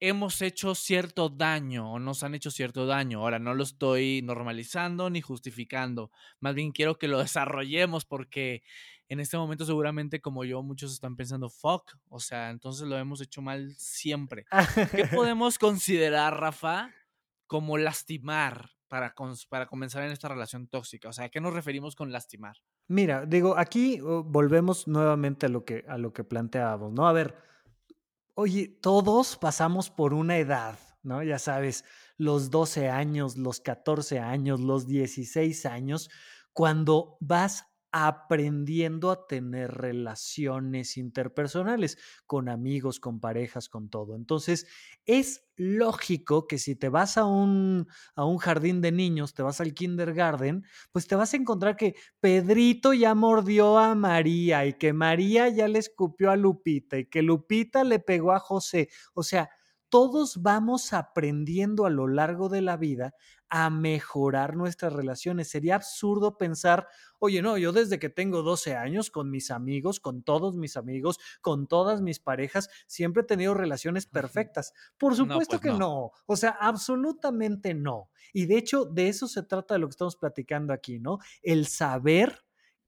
hemos 0.00 0.42
hecho 0.42 0.74
cierto 0.74 1.28
daño 1.28 1.92
o 1.92 1.98
nos 1.98 2.22
han 2.22 2.34
hecho 2.34 2.50
cierto 2.50 2.86
daño. 2.86 3.20
Ahora 3.20 3.38
no 3.38 3.54
lo 3.54 3.62
estoy 3.62 4.22
normalizando 4.22 5.10
ni 5.10 5.20
justificando, 5.20 6.10
más 6.40 6.54
bien 6.54 6.72
quiero 6.72 6.98
que 6.98 7.08
lo 7.08 7.18
desarrollemos 7.28 8.04
porque 8.04 8.62
en 9.08 9.20
este 9.20 9.36
momento 9.36 9.64
seguramente 9.64 10.20
como 10.20 10.44
yo 10.44 10.62
muchos 10.62 10.92
están 10.92 11.16
pensando, 11.16 11.48
fuck, 11.48 11.92
o 12.08 12.20
sea, 12.20 12.50
entonces 12.50 12.86
lo 12.88 12.98
hemos 12.98 13.20
hecho 13.20 13.42
mal 13.42 13.74
siempre. 13.76 14.46
¿Qué 14.92 15.04
podemos 15.14 15.58
considerar, 15.58 16.38
Rafa, 16.40 16.90
como 17.46 17.78
lastimar 17.78 18.70
para, 18.88 19.14
para 19.48 19.66
comenzar 19.66 20.02
en 20.02 20.12
esta 20.12 20.28
relación 20.28 20.68
tóxica? 20.68 21.08
O 21.08 21.12
sea, 21.12 21.26
¿a 21.26 21.28
qué 21.28 21.40
nos 21.40 21.54
referimos 21.54 21.94
con 21.94 22.12
lastimar? 22.12 22.56
Mira, 22.88 23.26
digo, 23.26 23.56
aquí 23.56 24.00
oh, 24.00 24.22
volvemos 24.24 24.86
nuevamente 24.88 25.46
a 25.46 25.48
lo 25.48 25.64
que, 25.64 25.84
a 25.88 25.98
lo 25.98 26.12
que 26.12 26.24
planteábamos, 26.24 26.92
¿no? 26.92 27.06
A 27.06 27.12
ver, 27.12 27.36
oye, 28.34 28.68
todos 28.68 29.36
pasamos 29.36 29.90
por 29.90 30.14
una 30.14 30.38
edad, 30.38 30.78
¿no? 31.02 31.22
Ya 31.22 31.38
sabes, 31.38 31.84
los 32.16 32.50
12 32.50 32.88
años, 32.88 33.36
los 33.36 33.60
14 33.60 34.18
años, 34.18 34.60
los 34.60 34.86
16 34.86 35.66
años, 35.66 36.10
cuando 36.52 37.16
vas 37.20 37.66
aprendiendo 38.04 39.10
a 39.10 39.26
tener 39.26 39.70
relaciones 39.70 40.96
interpersonales 40.96 41.96
con 42.26 42.48
amigos, 42.48 43.00
con 43.00 43.20
parejas, 43.20 43.68
con 43.68 43.88
todo. 43.88 44.16
Entonces, 44.16 44.66
es 45.06 45.44
lógico 45.56 46.46
que 46.46 46.58
si 46.58 46.76
te 46.76 46.88
vas 46.88 47.16
a 47.16 47.24
un, 47.24 47.86
a 48.14 48.24
un 48.24 48.36
jardín 48.38 48.80
de 48.82 48.92
niños, 48.92 49.32
te 49.34 49.42
vas 49.42 49.60
al 49.60 49.72
kindergarten, 49.72 50.64
pues 50.92 51.06
te 51.06 51.14
vas 51.16 51.32
a 51.32 51.36
encontrar 51.36 51.76
que 51.76 51.94
Pedrito 52.20 52.92
ya 52.92 53.14
mordió 53.14 53.78
a 53.78 53.94
María 53.94 54.66
y 54.66 54.74
que 54.74 54.92
María 54.92 55.48
ya 55.48 55.68
le 55.68 55.78
escupió 55.78 56.30
a 56.30 56.36
Lupita 56.36 56.98
y 56.98 57.06
que 57.06 57.22
Lupita 57.22 57.84
le 57.84 57.98
pegó 57.98 58.32
a 58.32 58.40
José. 58.40 58.88
O 59.14 59.22
sea, 59.22 59.48
todos 59.88 60.42
vamos 60.42 60.92
aprendiendo 60.92 61.86
a 61.86 61.90
lo 61.90 62.08
largo 62.08 62.48
de 62.48 62.62
la 62.62 62.76
vida 62.76 63.14
a 63.48 63.70
mejorar 63.70 64.56
nuestras 64.56 64.92
relaciones. 64.92 65.48
Sería 65.48 65.76
absurdo 65.76 66.36
pensar, 66.36 66.88
oye, 67.18 67.42
no, 67.42 67.56
yo 67.58 67.72
desde 67.72 67.98
que 67.98 68.08
tengo 68.08 68.42
12 68.42 68.74
años 68.74 69.10
con 69.10 69.30
mis 69.30 69.50
amigos, 69.50 70.00
con 70.00 70.22
todos 70.22 70.56
mis 70.56 70.76
amigos, 70.76 71.18
con 71.40 71.66
todas 71.66 72.00
mis 72.00 72.18
parejas, 72.18 72.68
siempre 72.86 73.22
he 73.22 73.26
tenido 73.26 73.54
relaciones 73.54 74.06
perfectas. 74.06 74.72
Por 74.98 75.14
supuesto 75.14 75.60
pues 75.60 75.62
que 75.62 75.68
no. 75.70 75.78
no, 75.78 76.10
o 76.26 76.36
sea, 76.36 76.56
absolutamente 76.60 77.74
no. 77.74 78.10
Y 78.32 78.46
de 78.46 78.58
hecho, 78.58 78.84
de 78.84 79.08
eso 79.08 79.28
se 79.28 79.42
trata 79.42 79.74
de 79.74 79.80
lo 79.80 79.86
que 79.86 79.92
estamos 79.92 80.16
platicando 80.16 80.72
aquí, 80.72 80.98
¿no? 80.98 81.18
El 81.42 81.66
saber 81.66 82.44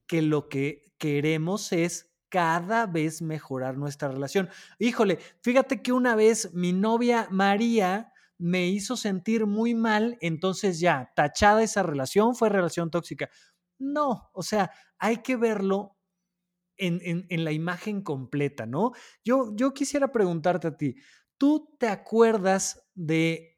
que 0.06 0.22
lo 0.22 0.48
que 0.48 0.82
queremos 0.98 1.72
es 1.72 2.10
cada 2.28 2.86
vez 2.86 3.22
mejorar 3.22 3.76
nuestra 3.76 4.08
relación. 4.08 4.48
Híjole, 4.78 5.18
fíjate 5.42 5.82
que 5.82 5.92
una 5.92 6.14
vez 6.14 6.52
mi 6.54 6.72
novia 6.72 7.28
María 7.30 8.12
me 8.38 8.68
hizo 8.68 8.96
sentir 8.96 9.46
muy 9.46 9.74
mal, 9.74 10.16
entonces 10.20 10.78
ya, 10.80 11.12
tachada 11.16 11.62
esa 11.62 11.82
relación, 11.82 12.34
fue 12.36 12.48
relación 12.48 12.90
tóxica. 12.90 13.28
No, 13.78 14.30
o 14.32 14.42
sea, 14.42 14.70
hay 14.98 15.18
que 15.18 15.36
verlo 15.36 15.96
en, 16.76 17.26
en, 17.28 17.44
la 17.44 17.50
imagen 17.52 18.02
completa, 18.02 18.64
¿no? 18.64 18.92
Yo, 19.24 19.52
yo 19.56 19.74
quisiera 19.74 20.12
preguntarte 20.12 20.68
a 20.68 20.76
ti, 20.76 20.94
¿tú 21.36 21.76
te 21.78 21.88
acuerdas 21.88 22.88
de 22.94 23.57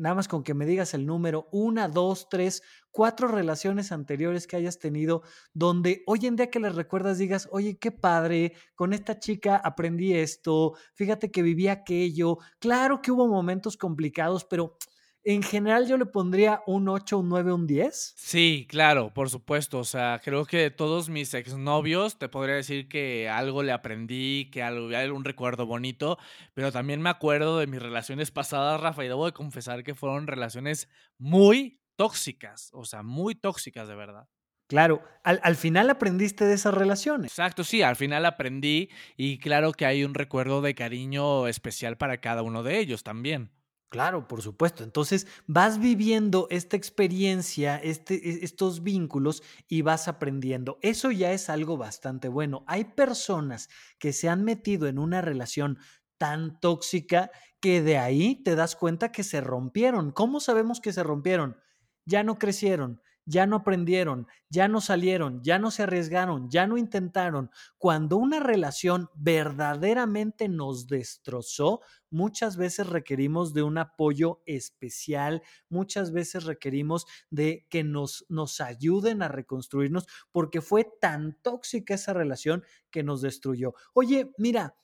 nada 0.00 0.14
más 0.14 0.28
con 0.28 0.42
que 0.42 0.54
me 0.54 0.66
digas 0.66 0.94
el 0.94 1.06
número, 1.06 1.48
una, 1.52 1.86
dos, 1.86 2.28
tres, 2.28 2.62
cuatro 2.90 3.28
relaciones 3.28 3.92
anteriores 3.92 4.46
que 4.46 4.56
hayas 4.56 4.78
tenido, 4.78 5.22
donde 5.52 6.02
hoy 6.06 6.26
en 6.26 6.36
día 6.36 6.50
que 6.50 6.58
les 6.58 6.74
recuerdas 6.74 7.18
digas, 7.18 7.48
oye, 7.52 7.78
qué 7.78 7.92
padre, 7.92 8.54
con 8.74 8.92
esta 8.92 9.18
chica 9.18 9.56
aprendí 9.56 10.14
esto, 10.14 10.74
fíjate 10.94 11.30
que 11.30 11.42
viví 11.42 11.68
aquello, 11.68 12.38
claro 12.58 13.02
que 13.02 13.12
hubo 13.12 13.28
momentos 13.28 13.76
complicados, 13.76 14.44
pero 14.44 14.76
en 15.24 15.42
general 15.42 15.86
yo 15.86 15.96
le 15.96 16.06
pondría 16.06 16.62
un 16.66 16.88
8, 16.88 17.18
un 17.18 17.28
9, 17.28 17.52
un 17.52 17.66
10. 17.66 18.14
Sí, 18.16 18.66
claro, 18.68 19.12
por 19.12 19.28
supuesto. 19.28 19.78
O 19.78 19.84
sea, 19.84 20.20
creo 20.24 20.44
que 20.46 20.58
de 20.58 20.70
todos 20.70 21.08
mis 21.08 21.34
exnovios 21.34 22.18
te 22.18 22.28
podría 22.28 22.54
decir 22.54 22.88
que 22.88 23.28
algo 23.28 23.62
le 23.62 23.72
aprendí, 23.72 24.50
que 24.50 24.62
algo, 24.62 24.88
un 25.14 25.24
recuerdo 25.24 25.66
bonito, 25.66 26.18
pero 26.54 26.72
también 26.72 27.02
me 27.02 27.10
acuerdo 27.10 27.58
de 27.58 27.66
mis 27.66 27.82
relaciones 27.82 28.30
pasadas, 28.30 28.80
Rafa, 28.80 29.04
y 29.04 29.08
debo 29.08 29.26
de 29.26 29.32
confesar 29.32 29.84
que 29.84 29.94
fueron 29.94 30.26
relaciones 30.26 30.88
muy 31.18 31.80
tóxicas, 31.96 32.70
o 32.72 32.84
sea, 32.84 33.02
muy 33.02 33.34
tóxicas 33.34 33.88
de 33.88 33.94
verdad. 33.94 34.26
Claro, 34.68 35.02
al, 35.24 35.40
al, 35.42 35.56
final 35.56 35.90
aprendiste 35.90 36.44
de 36.44 36.54
esas 36.54 36.72
relaciones. 36.72 37.32
Exacto, 37.32 37.64
sí, 37.64 37.82
al 37.82 37.96
final 37.96 38.24
aprendí 38.24 38.88
y 39.16 39.38
claro 39.38 39.72
que 39.72 39.84
hay 39.84 40.04
un 40.04 40.14
recuerdo 40.14 40.62
de 40.62 40.76
cariño 40.76 41.48
especial 41.48 41.96
para 41.96 42.20
cada 42.20 42.42
uno 42.42 42.62
de 42.62 42.78
ellos 42.78 43.02
también. 43.02 43.50
Claro, 43.90 44.28
por 44.28 44.40
supuesto. 44.40 44.84
Entonces 44.84 45.26
vas 45.48 45.80
viviendo 45.80 46.46
esta 46.50 46.76
experiencia, 46.76 47.76
este, 47.76 48.44
estos 48.44 48.84
vínculos 48.84 49.42
y 49.68 49.82
vas 49.82 50.06
aprendiendo. 50.06 50.78
Eso 50.80 51.10
ya 51.10 51.32
es 51.32 51.50
algo 51.50 51.76
bastante 51.76 52.28
bueno. 52.28 52.62
Hay 52.68 52.84
personas 52.84 53.68
que 53.98 54.12
se 54.12 54.28
han 54.28 54.44
metido 54.44 54.86
en 54.86 54.98
una 55.00 55.20
relación 55.22 55.78
tan 56.18 56.60
tóxica 56.60 57.32
que 57.60 57.82
de 57.82 57.98
ahí 57.98 58.36
te 58.44 58.54
das 58.54 58.76
cuenta 58.76 59.10
que 59.10 59.24
se 59.24 59.40
rompieron. 59.40 60.12
¿Cómo 60.12 60.38
sabemos 60.38 60.80
que 60.80 60.92
se 60.92 61.02
rompieron? 61.02 61.56
Ya 62.04 62.22
no 62.22 62.38
crecieron, 62.38 63.02
ya 63.24 63.46
no 63.46 63.56
aprendieron, 63.56 64.26
ya 64.48 64.68
no 64.68 64.80
salieron, 64.80 65.42
ya 65.42 65.58
no 65.58 65.70
se 65.70 65.84
arriesgaron, 65.84 66.50
ya 66.50 66.66
no 66.66 66.76
intentaron. 66.76 67.50
Cuando 67.78 68.16
una 68.16 68.40
relación 68.40 69.08
verdaderamente 69.14 70.48
nos 70.48 70.86
destrozó, 70.88 71.80
muchas 72.10 72.56
veces 72.56 72.88
requerimos 72.88 73.54
de 73.54 73.62
un 73.62 73.78
apoyo 73.78 74.42
especial, 74.46 75.42
muchas 75.68 76.12
veces 76.12 76.44
requerimos 76.44 77.06
de 77.30 77.66
que 77.70 77.84
nos, 77.84 78.26
nos 78.28 78.60
ayuden 78.60 79.22
a 79.22 79.28
reconstruirnos 79.28 80.06
porque 80.32 80.60
fue 80.60 80.84
tan 81.00 81.34
tóxica 81.42 81.94
esa 81.94 82.12
relación 82.12 82.64
que 82.90 83.02
nos 83.02 83.22
destruyó. 83.22 83.74
Oye, 83.94 84.32
mira, 84.38 84.76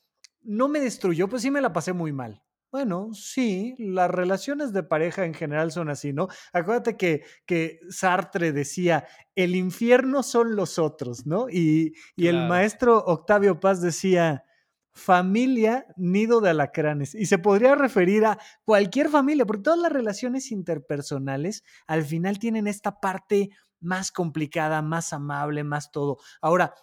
no 0.43 0.69
me 0.69 0.81
destruyó, 0.81 1.29
pues 1.29 1.43
sí 1.43 1.51
me 1.51 1.61
la 1.61 1.73
pasé 1.73 1.93
muy 1.93 2.13
mal. 2.13 2.46
Bueno, 2.77 3.09
sí, 3.15 3.75
las 3.79 4.11
relaciones 4.11 4.75
de 4.75 4.83
pareja 4.83 5.25
en 5.25 5.33
general 5.33 5.73
son 5.73 5.89
así, 5.89 6.13
¿no? 6.13 6.29
Acuérdate 6.53 6.99
que, 6.99 7.23
que 7.47 7.81
Sartre 7.89 8.53
decía, 8.53 9.07
el 9.35 9.57
infierno 9.57 10.23
son 10.23 10.57
los 10.57 10.79
otros, 10.79 11.25
¿no? 11.25 11.49
Y, 11.49 11.95
y 12.17 12.25
claro. 12.25 12.39
el 12.39 12.49
maestro 12.51 12.99
Octavio 12.99 13.61
Paz 13.61 13.81
decía, 13.81 14.45
familia, 14.93 15.87
nido 15.97 16.43
de 16.43 16.51
alacranes. 16.51 17.15
Y 17.15 17.25
se 17.25 17.39
podría 17.39 17.77
referir 17.77 18.27
a 18.27 18.39
cualquier 18.67 19.09
familia, 19.09 19.47
porque 19.47 19.63
todas 19.63 19.81
las 19.81 19.91
relaciones 19.91 20.53
interpersonales 20.53 21.65
al 21.87 22.05
final 22.05 22.39
tienen 22.39 22.67
esta 22.67 23.01
parte 23.01 23.49
más 23.81 24.13
complicada, 24.13 24.83
más 24.83 25.15
amable, 25.15 25.65
más 25.65 25.91
todo. 25.91 26.19
Ahora, 26.43 26.75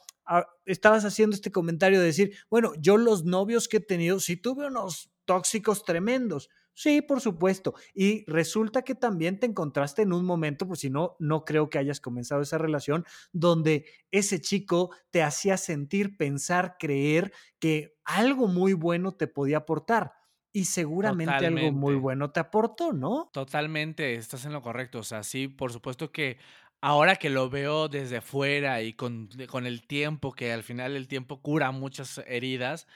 estabas 0.66 1.06
haciendo 1.06 1.36
este 1.36 1.52
comentario 1.52 2.00
de 2.00 2.08
decir, 2.08 2.36
bueno, 2.50 2.72
yo 2.80 2.98
los 2.98 3.26
novios 3.26 3.68
que 3.68 3.78
he 3.78 3.80
tenido, 3.80 4.20
sí 4.20 4.38
tuve 4.38 4.66
unos 4.66 5.13
tóxicos 5.26 5.84
tremendos. 5.86 6.50
Sí, 6.76 7.02
por 7.02 7.22
supuesto. 7.22 7.76
Y 7.94 8.26
resulta 8.30 8.82
que 8.82 8.96
también 8.96 9.40
te 9.40 9.46
encontraste 9.46 10.02
en 10.02 10.14
un 10.14 10.26
momento, 10.26 10.68
pues 10.68 10.80
si 10.80 10.90
no, 10.90 11.16
no 11.20 11.46
creo 11.46 11.70
que 11.70 11.78
hayas 11.78 12.00
comenzado 12.00 12.42
esa 12.42 12.58
relación, 12.58 13.06
donde 13.32 13.86
ese 14.12 14.42
chico 14.42 14.92
te 15.12 15.22
hacía 15.22 15.58
sentir, 15.58 16.18
pensar, 16.18 16.78
creer 16.80 17.32
que 17.60 17.96
algo 18.04 18.48
muy 18.48 18.74
bueno 18.74 19.14
te 19.16 19.28
podía 19.28 19.58
aportar. 19.58 20.14
Y 20.52 20.66
seguramente 20.66 21.46
Totalmente. 21.46 21.48
algo 21.48 21.72
muy 21.72 21.96
bueno 21.96 22.32
te 22.32 22.40
aportó, 22.40 22.92
¿no? 22.94 23.34
Totalmente, 23.34 24.14
estás 24.16 24.46
en 24.46 24.54
lo 24.54 24.62
correcto. 24.62 25.00
O 25.00 25.04
sea, 25.04 25.24
sí, 25.24 25.48
por 25.48 25.72
supuesto 25.72 26.12
que 26.12 26.38
ahora 26.82 27.16
que 27.16 27.30
lo 27.32 27.50
veo 27.50 27.88
desde 27.90 28.22
fuera 28.22 28.82
y 28.84 28.94
con, 28.94 29.30
con 29.50 29.66
el 29.66 29.88
tiempo, 29.88 30.34
que 30.34 30.54
al 30.54 30.62
final 30.62 30.96
el 30.96 31.08
tiempo 31.08 31.42
cura 31.42 31.72
muchas 31.72 32.20
heridas, 32.28 32.88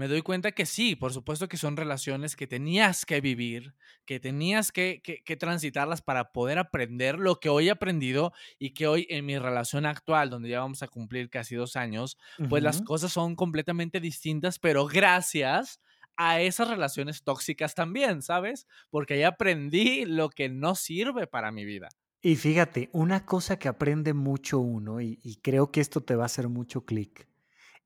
me 0.00 0.08
doy 0.08 0.22
cuenta 0.22 0.52
que 0.52 0.64
sí, 0.64 0.96
por 0.96 1.12
supuesto 1.12 1.46
que 1.46 1.58
son 1.58 1.76
relaciones 1.76 2.34
que 2.34 2.46
tenías 2.46 3.04
que 3.04 3.20
vivir, 3.20 3.74
que 4.06 4.18
tenías 4.18 4.72
que, 4.72 5.02
que, 5.04 5.22
que, 5.22 5.36
transitarlas 5.36 6.00
para 6.00 6.32
poder 6.32 6.58
aprender 6.58 7.18
lo 7.18 7.38
que 7.38 7.50
hoy 7.50 7.68
he 7.68 7.70
aprendido 7.70 8.32
y 8.58 8.70
que 8.70 8.86
hoy 8.86 9.06
en 9.10 9.26
mi 9.26 9.36
relación 9.36 9.84
actual, 9.84 10.30
donde 10.30 10.48
ya 10.48 10.60
vamos 10.60 10.82
a 10.82 10.88
cumplir 10.88 11.28
casi 11.28 11.54
dos 11.54 11.76
años, 11.76 12.16
uh 12.38 12.44
-huh. 12.44 12.48
pues 12.48 12.62
las 12.62 12.80
cosas 12.80 13.12
son 13.12 13.36
completamente 13.36 14.00
distintas, 14.00 14.58
pero 14.58 14.86
gracias 14.86 15.82
a 16.16 16.40
esas 16.40 16.68
relaciones 16.68 17.22
tóxicas 17.22 17.74
también, 17.74 18.22
¿sabes? 18.22 18.66
Porque 18.88 19.12
ahí 19.12 19.22
aprendí 19.24 20.06
lo 20.06 20.30
que 20.30 20.48
no 20.48 20.76
sirve 20.76 21.26
para 21.26 21.52
mi 21.52 21.66
vida. 21.66 21.90
Y 22.22 22.36
fíjate, 22.36 22.88
una 22.94 23.26
cosa 23.26 23.58
que 23.58 23.68
aprende 23.68 24.14
mucho 24.14 24.60
uno, 24.60 25.02
y, 25.02 25.18
y 25.22 25.36
creo 25.42 25.70
que 25.70 25.82
esto 25.82 26.00
te 26.00 26.16
va 26.16 26.22
a 26.22 26.26
hacer 26.26 26.48
mucho 26.48 26.86
clic, 26.86 27.28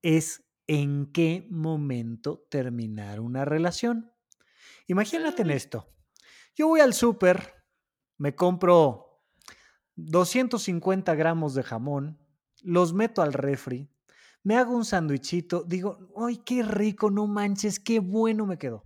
es 0.00 0.43
en 0.66 1.12
qué 1.12 1.46
momento 1.50 2.46
terminar 2.50 3.20
una 3.20 3.44
relación. 3.44 4.12
Imagínate 4.86 5.42
en 5.42 5.50
esto. 5.50 5.88
Yo 6.54 6.68
voy 6.68 6.80
al 6.80 6.94
súper, 6.94 7.54
me 8.18 8.34
compro 8.34 9.22
250 9.96 11.14
gramos 11.14 11.54
de 11.54 11.62
jamón, 11.62 12.18
los 12.62 12.92
meto 12.92 13.22
al 13.22 13.32
refri, 13.32 13.90
me 14.44 14.56
hago 14.56 14.76
un 14.76 14.84
sándwichito, 14.84 15.64
digo, 15.64 15.98
¡ay, 16.16 16.36
qué 16.44 16.62
rico! 16.62 17.10
No 17.10 17.26
manches, 17.26 17.80
qué 17.80 17.98
bueno 17.98 18.44
me 18.44 18.58
quedó. 18.58 18.84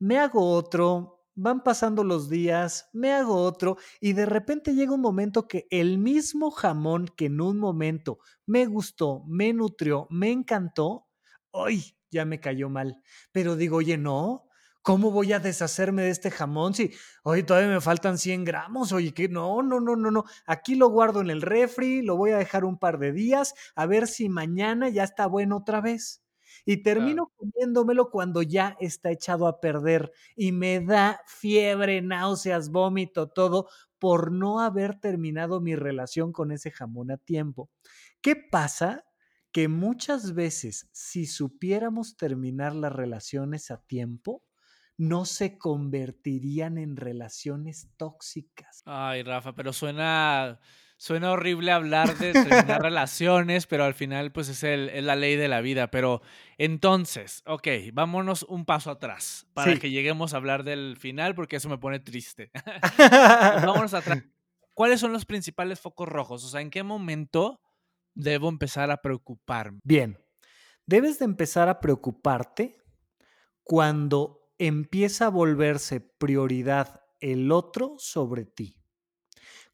Me 0.00 0.18
hago 0.18 0.50
otro, 0.50 1.21
van 1.34 1.62
pasando 1.62 2.04
los 2.04 2.28
días, 2.28 2.88
me 2.92 3.12
hago 3.12 3.36
otro 3.36 3.76
y 4.00 4.12
de 4.12 4.26
repente 4.26 4.74
llega 4.74 4.92
un 4.94 5.00
momento 5.00 5.48
que 5.48 5.66
el 5.70 5.98
mismo 5.98 6.50
jamón 6.50 7.06
que 7.16 7.26
en 7.26 7.40
un 7.40 7.58
momento 7.58 8.18
me 8.46 8.66
gustó, 8.66 9.24
me 9.26 9.52
nutrió, 9.52 10.06
me 10.10 10.30
encantó, 10.30 11.06
hoy 11.50 11.96
ya 12.10 12.24
me 12.24 12.40
cayó 12.40 12.68
mal. 12.68 13.02
Pero 13.32 13.56
digo, 13.56 13.78
oye, 13.78 13.96
no, 13.96 14.48
¿cómo 14.82 15.10
voy 15.10 15.32
a 15.32 15.40
deshacerme 15.40 16.02
de 16.02 16.10
este 16.10 16.30
jamón 16.30 16.74
si 16.74 16.92
hoy 17.24 17.42
todavía 17.42 17.70
me 17.70 17.80
faltan 17.80 18.18
100 18.18 18.44
gramos? 18.44 18.92
Oye, 18.92 19.14
que 19.14 19.28
no, 19.28 19.62
no, 19.62 19.80
no, 19.80 19.96
no, 19.96 20.10
no. 20.10 20.24
Aquí 20.46 20.74
lo 20.74 20.88
guardo 20.90 21.20
en 21.20 21.30
el 21.30 21.42
refri, 21.42 22.02
lo 22.02 22.16
voy 22.16 22.32
a 22.32 22.38
dejar 22.38 22.64
un 22.64 22.78
par 22.78 22.98
de 22.98 23.12
días 23.12 23.54
a 23.74 23.86
ver 23.86 24.06
si 24.06 24.28
mañana 24.28 24.88
ya 24.88 25.04
está 25.04 25.26
bueno 25.26 25.58
otra 25.58 25.80
vez 25.80 26.21
y 26.64 26.82
termino 26.82 27.26
claro. 27.26 27.32
comiéndomelo 27.36 28.10
cuando 28.10 28.42
ya 28.42 28.76
está 28.80 29.10
echado 29.10 29.46
a 29.46 29.60
perder 29.60 30.12
y 30.36 30.52
me 30.52 30.80
da 30.80 31.20
fiebre, 31.26 32.02
náuseas, 32.02 32.70
vómito, 32.70 33.28
todo 33.28 33.68
por 33.98 34.32
no 34.32 34.60
haber 34.60 34.98
terminado 34.98 35.60
mi 35.60 35.76
relación 35.76 36.32
con 36.32 36.50
ese 36.52 36.70
jamón 36.70 37.10
a 37.10 37.18
tiempo. 37.18 37.70
¿Qué 38.20 38.36
pasa? 38.36 39.04
Que 39.52 39.68
muchas 39.68 40.34
veces, 40.34 40.88
si 40.92 41.26
supiéramos 41.26 42.16
terminar 42.16 42.74
las 42.74 42.92
relaciones 42.92 43.70
a 43.70 43.78
tiempo, 43.78 44.42
no 44.96 45.24
se 45.24 45.58
convertirían 45.58 46.78
en 46.78 46.96
relaciones 46.96 47.90
tóxicas. 47.96 48.82
Ay, 48.84 49.22
Rafa, 49.22 49.54
pero 49.54 49.72
suena, 49.72 50.58
suena 51.02 51.32
horrible 51.32 51.72
hablar 51.72 52.16
de 52.16 52.32
terminar 52.32 52.80
relaciones, 52.80 53.66
pero 53.66 53.82
al 53.82 53.92
final 53.92 54.30
pues 54.30 54.48
es, 54.48 54.62
el, 54.62 54.88
es, 54.88 55.02
la 55.02 55.16
ley 55.16 55.34
de 55.34 55.48
la 55.48 55.60
vida. 55.60 55.90
Pero 55.90 56.22
entonces, 56.58 57.42
ok, 57.44 57.66
vámonos 57.92 58.44
un 58.44 58.64
paso 58.64 58.92
atrás 58.92 59.48
para 59.52 59.72
Sí. 59.72 59.80
que 59.80 59.90
lleguemos 59.90 60.32
a 60.32 60.36
hablar 60.36 60.62
del 60.62 60.96
final 60.96 61.34
porque 61.34 61.56
eso 61.56 61.68
me 61.68 61.76
pone 61.76 61.98
triste. 61.98 62.52
Vámonos 63.66 63.94
atrás. 63.94 64.22
¿Cuáles 64.74 65.00
son 65.00 65.12
los 65.12 65.24
principales 65.24 65.80
focos 65.80 66.08
rojos? 66.08 66.44
O 66.44 66.48
sea, 66.48 66.60
¿en 66.60 66.70
qué 66.70 66.84
momento 66.84 67.60
debo 68.14 68.48
empezar 68.48 68.92
a 68.92 68.98
preocuparme? 68.98 69.80
Bien, 69.82 70.24
debes 70.86 71.18
de 71.18 71.24
empezar 71.24 71.68
a 71.68 71.80
preocuparte 71.80 72.76
cuando 73.64 74.52
empieza 74.56 75.26
a 75.26 75.30
volverse 75.30 75.98
prioridad 75.98 77.00
el 77.18 77.50
otro 77.50 77.96
sobre 77.98 78.44
ti. 78.44 78.81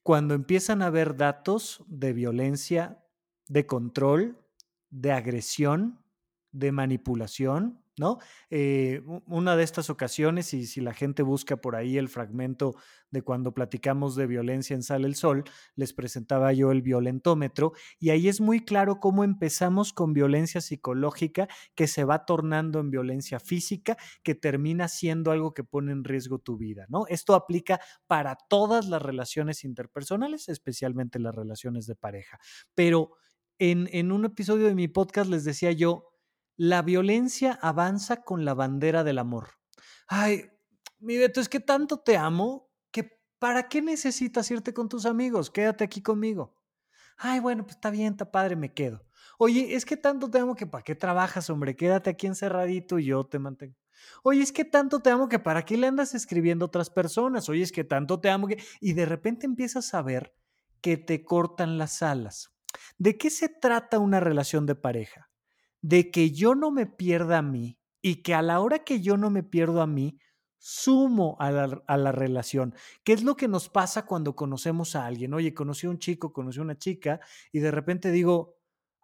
Cuando 0.09 0.33
empiezan 0.33 0.81
a 0.81 0.87
haber 0.87 1.19
datos 1.19 1.85
de 1.87 2.15
violencia, 2.15 3.05
de 3.47 3.67
control, 3.67 4.39
de 4.89 5.13
agresión, 5.13 6.03
de 6.51 6.73
manipulación, 6.73 7.85
¿no? 7.99 8.19
Eh, 8.51 9.03
una 9.27 9.57
de 9.57 9.65
estas 9.65 9.91
ocasiones, 9.91 10.55
y 10.55 10.67
si 10.67 10.81
la 10.81 10.95
gente 10.95 11.23
busca 11.23 11.57
por 11.57 11.77
ahí 11.77 11.99
el 11.99 12.09
fragmento 12.09 12.75
de 13.11 13.23
cuando 13.23 13.55
platicamos 13.55 14.17
de 14.17 14.27
violencia 14.27 14.75
en 14.75 14.83
Sale 14.83 15.07
el 15.07 15.15
Sol, 15.15 15.45
les 15.77 15.93
presentaba 15.93 16.53
yo 16.53 16.73
el 16.73 16.83
violentómetro, 16.83 17.73
y 17.99 18.11
ahí 18.11 18.29
es 18.29 18.41
muy 18.41 18.65
claro 18.65 19.01
cómo 19.01 19.25
empezamos 19.25 19.93
con 19.93 20.13
violencia 20.13 20.61
psicológica 20.61 21.49
que 21.75 21.87
se 21.87 22.05
va 22.05 22.25
tornando 22.25 22.81
en 22.81 22.91
violencia 22.91 23.41
física, 23.41 23.97
que 24.23 24.35
termina 24.35 24.89
siendo 24.89 25.31
algo 25.31 25.55
que 25.55 25.65
pone 25.65 25.93
en 25.93 26.05
riesgo 26.05 26.39
tu 26.39 26.57
vida, 26.57 26.87
¿no? 26.89 27.07
Esto 27.09 27.35
aplica 27.35 27.81
para 28.07 28.37
todas 28.49 28.89
las 28.89 29.03
relaciones 29.03 29.65
interpersonales, 29.65 30.49
especialmente 30.49 31.19
las 31.19 31.35
relaciones 31.35 31.87
de 31.87 31.97
pareja. 31.97 32.39
Pero 32.75 33.13
en, 33.59 33.89
en 33.93 34.13
un 34.13 34.25
episodio 34.25 34.67
de 34.67 34.75
mi 34.75 34.89
podcast 34.89 35.31
les 35.31 35.45
decía 35.45 35.73
yo, 35.73 36.05
la 36.59 36.83
violencia 36.83 37.57
avanza 37.63 38.25
con 38.25 38.45
la 38.45 38.53
bandera 38.53 39.05
del 39.05 39.21
amor. 39.21 39.51
Ay, 40.09 40.51
mi 40.99 41.17
Beto, 41.17 41.41
es 41.41 41.49
que 41.49 41.61
tanto 41.61 42.01
te 42.01 42.17
amo 42.17 42.69
que 42.91 43.23
¿para 43.39 43.69
qué 43.69 43.81
necesitas 43.81 44.51
irte 44.51 44.75
con 44.75 44.89
tus 44.89 45.07
amigos? 45.07 45.51
Quédate 45.51 45.85
aquí 45.85 46.03
conmigo. 46.03 46.57
Ay, 47.17 47.39
bueno, 47.39 47.63
pues 47.63 47.77
está 47.77 47.91
bien, 47.91 48.15
está 48.15 48.33
padre, 48.33 48.57
me 48.57 48.75
quedo. 48.75 49.07
Oye, 49.39 49.77
es 49.77 49.85
que 49.85 49.97
tanto 49.97 50.29
te 50.29 50.41
amo 50.41 50.57
que 50.57 50.67
¿para 50.67 50.83
qué 50.83 50.97
trabajas, 50.97 51.49
hombre? 51.49 51.77
Quédate 51.77 52.11
aquí 52.11 52.27
encerradito 52.27 52.99
y 52.99 53.05
yo 53.05 53.25
te 53.25 53.39
mantengo. 53.39 53.77
Oye, 54.25 54.43
es 54.43 54.51
que 54.51 54.65
tanto 54.65 54.99
te 54.99 55.11
amo 55.11 55.29
que 55.29 55.39
¿para 55.39 55.65
qué 55.65 55.77
le 55.77 55.87
andas 55.87 56.13
escribiendo 56.15 56.65
a 56.65 56.67
otras 56.67 56.91
personas? 56.91 57.49
Oye, 57.49 57.63
es 57.63 57.71
que 57.71 57.85
tanto 57.85 58.19
te 58.19 58.31
amo 58.31 58.49
que... 58.49 58.61
Y 58.81 58.95
de 58.95 59.07
repente 59.07 59.47
empiezas 59.47 59.95
a 59.95 60.03
ver 60.03 60.35
que 60.81 60.97
te 60.97 61.25
cortan 61.25 61.79
las 61.79 62.03
alas. 62.03 62.51
¿De 62.99 63.17
qué 63.17 63.31
se 63.31 63.49
trata 63.49 64.01
una 64.01 64.19
relación 64.19 64.67
de 64.67 64.75
pareja? 64.75 65.28
De 65.83 66.11
que 66.11 66.31
yo 66.31 66.55
no 66.55 66.71
me 66.71 66.87
pierda 66.87 67.39
a 67.39 67.43
mí 67.43 67.79
y 68.03 68.23
que 68.23 68.35
a 68.35 68.43
la 68.43 68.61
hora 68.61 68.81
que 68.81 69.01
yo 69.01 69.17
no 69.17 69.31
me 69.31 69.43
pierdo 69.43 69.83
a 69.83 69.87
mí, 69.87 70.19
sumo 70.59 71.37
a 71.39 71.51
la, 71.51 71.83
a 71.87 71.97
la, 71.97 72.13
relación. 72.13 72.75
¿Qué 73.05 73.13
es 73.13 73.23
lo 73.23 73.37
que 73.37 73.49
nos 73.49 73.69
pasa 73.69 74.07
cuando 74.07 74.35
conocemos 74.35 74.97
a 74.97 75.07
alguien? 75.07 75.35
Oye, 75.35 75.55
conocí 75.55 75.87
a 75.87 75.91
un 75.91 75.99
chico, 75.99 76.33
conocí 76.33 76.59
a 76.59 76.63
una 76.63 76.79
chica 76.79 77.21
y 77.53 77.61
de 77.61 77.71
repente 77.71 78.11
digo, 78.11 78.59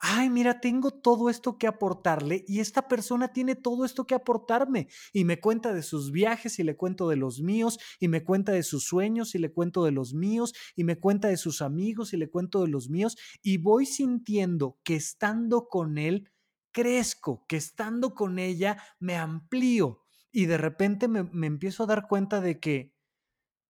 ay, 0.07 0.29
mira, 0.29 0.61
tengo 0.61 0.91
todo 0.91 1.31
esto 1.31 1.57
que 1.57 1.67
aportarle 1.67 2.45
y 2.47 2.61
esta 2.61 2.89
persona 2.89 3.29
tiene 3.29 3.55
todo 3.55 3.87
esto 3.87 4.07
que 4.07 4.15
aportarme 4.15 4.89
y 5.15 5.25
me 5.25 5.41
cuenta 5.41 5.73
de 5.73 5.83
sus 5.83 6.13
viajes 6.13 6.59
y 6.59 6.63
le 6.63 6.77
cuento 6.77 7.09
de 7.09 7.17
los 7.17 7.41
míos 7.41 7.79
y 7.99 8.09
me 8.09 8.23
cuenta 8.23 8.53
de 8.53 8.63
sus 8.63 8.85
sueños 8.85 9.35
y 9.35 9.39
le 9.39 9.51
cuento 9.51 9.85
de 9.85 9.93
los 9.93 10.13
míos 10.13 10.53
y 10.77 10.85
me 10.85 10.99
cuenta 10.99 11.29
de 11.29 11.39
sus 11.39 11.63
amigos 11.63 12.13
y 12.13 12.19
le 12.19 12.29
cuento 12.29 12.61
de 12.63 12.69
los 12.69 12.91
míos 12.91 13.17
y 13.43 13.57
voy 13.57 13.87
sintiendo 13.87 14.79
que 14.85 14.97
estando 14.97 15.69
con 15.69 15.97
él, 15.97 16.29
crezco, 16.75 17.47
que 17.47 17.57
estando 17.57 18.15
con 18.15 18.39
ella 18.39 18.77
me 18.99 19.17
amplío 19.17 20.03
y 20.31 20.45
de 20.45 20.59
repente 20.59 21.09
me, 21.09 21.23
me, 21.23 21.47
empiezo 21.47 21.85
a 21.85 21.87
dar 21.87 22.07
cuenta 22.07 22.43
de 22.43 22.61
que 22.61 22.95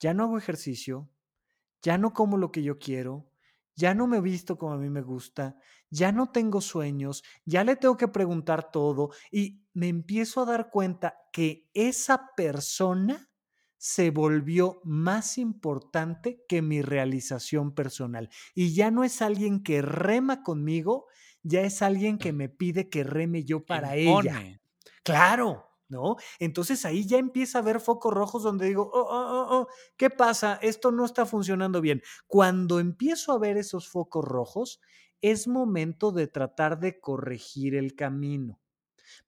ya 0.01 0.15
no 0.15 0.25
hago 0.25 0.39
ejercicio, 0.39 1.09
ya 1.83 1.99
no 1.99 2.13
como 2.13 2.39
lo 2.39 2.51
que 2.51 2.65
yo 2.65 2.81
quiero, 2.81 3.31
ya 3.77 3.95
no 3.95 4.07
me 4.07 4.21
visto 4.21 4.59
como 4.59 4.73
a 4.73 4.79
mí 4.79 4.89
me 4.89 5.03
gusta, 5.03 5.57
ya 5.91 6.11
no 6.11 6.31
tengo 6.31 6.61
sueños, 6.61 7.23
ya 7.45 7.63
le 7.63 7.77
tengo 7.77 7.97
que 7.97 8.09
preguntar 8.09 8.71
todo 8.71 9.11
y 9.31 9.63
me 9.75 9.89
empiezo 9.89 10.41
a 10.41 10.47
dar 10.47 10.71
cuenta 10.71 11.17
que 11.33 11.69
esa 11.75 12.31
persona 12.37 13.31
se 13.85 14.11
volvió 14.11 14.81
más 14.83 15.37
importante 15.37 16.43
que 16.49 16.63
mi 16.63 16.81
realización 16.81 17.75
personal. 17.75 18.31
Y 18.55 18.75
ya 18.75 18.91
no 18.91 19.05
es 19.05 19.21
alguien 19.21 19.63
que 19.63 19.83
rema 19.83 20.43
conmigo, 20.43 21.07
ya 21.45 21.61
es 21.61 21.83
alguien 21.83 22.19
que 22.19 22.33
me 22.33 22.49
pide 22.49 22.89
que 22.89 23.05
reme 23.05 23.45
yo 23.45 23.65
para 23.65 23.95
ella. 23.95 24.61
Claro, 25.05 25.69
¿no? 25.89 26.17
Entonces 26.39 26.85
ahí 26.85 27.07
ya 27.07 27.19
empieza 27.19 27.59
a 27.59 27.63
haber 27.63 27.79
focos 27.79 28.13
rojos 28.13 28.43
donde 28.43 28.67
digo, 28.67 28.91
oh, 28.93 29.01
oh, 29.01 29.31
oh, 29.31 29.47
oh, 29.61 29.69
¿qué 29.97 30.11
pasa? 30.11 30.59
Esto 30.63 30.91
no 30.91 31.05
está 31.05 31.27
funcionando 31.27 31.81
bien. 31.81 32.03
Cuando 32.27 32.81
empiezo 32.81 33.33
a 33.33 33.39
ver 33.39 33.59
esos 33.59 33.89
focos 33.89 34.25
rojos, 34.25 34.81
es 35.21 35.47
momento 35.47 36.11
de 36.11 36.27
tratar 36.27 36.81
de 36.81 36.99
corregir 36.99 37.75
el 37.75 37.95
camino. 37.95 38.59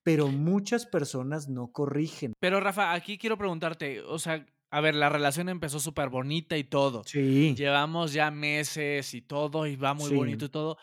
Pero 0.01 0.27
muchas 0.27 0.87
personas 0.87 1.47
no 1.47 1.71
corrigen. 1.71 2.33
Pero 2.39 2.59
Rafa, 2.59 2.93
aquí 2.93 3.17
quiero 3.19 3.37
preguntarte, 3.37 4.01
o 4.01 4.17
sea, 4.17 4.45
a 4.69 4.81
ver, 4.81 4.95
la 4.95 5.09
relación 5.09 5.49
empezó 5.49 5.79
súper 5.79 6.09
bonita 6.09 6.57
y 6.57 6.63
todo. 6.63 7.03
Sí. 7.05 7.53
Llevamos 7.55 8.11
ya 8.11 8.31
meses 8.31 9.13
y 9.13 9.21
todo, 9.21 9.67
y 9.67 9.75
va 9.75 9.93
muy 9.93 10.09
sí. 10.09 10.15
bonito 10.15 10.45
y 10.45 10.49
todo 10.49 10.77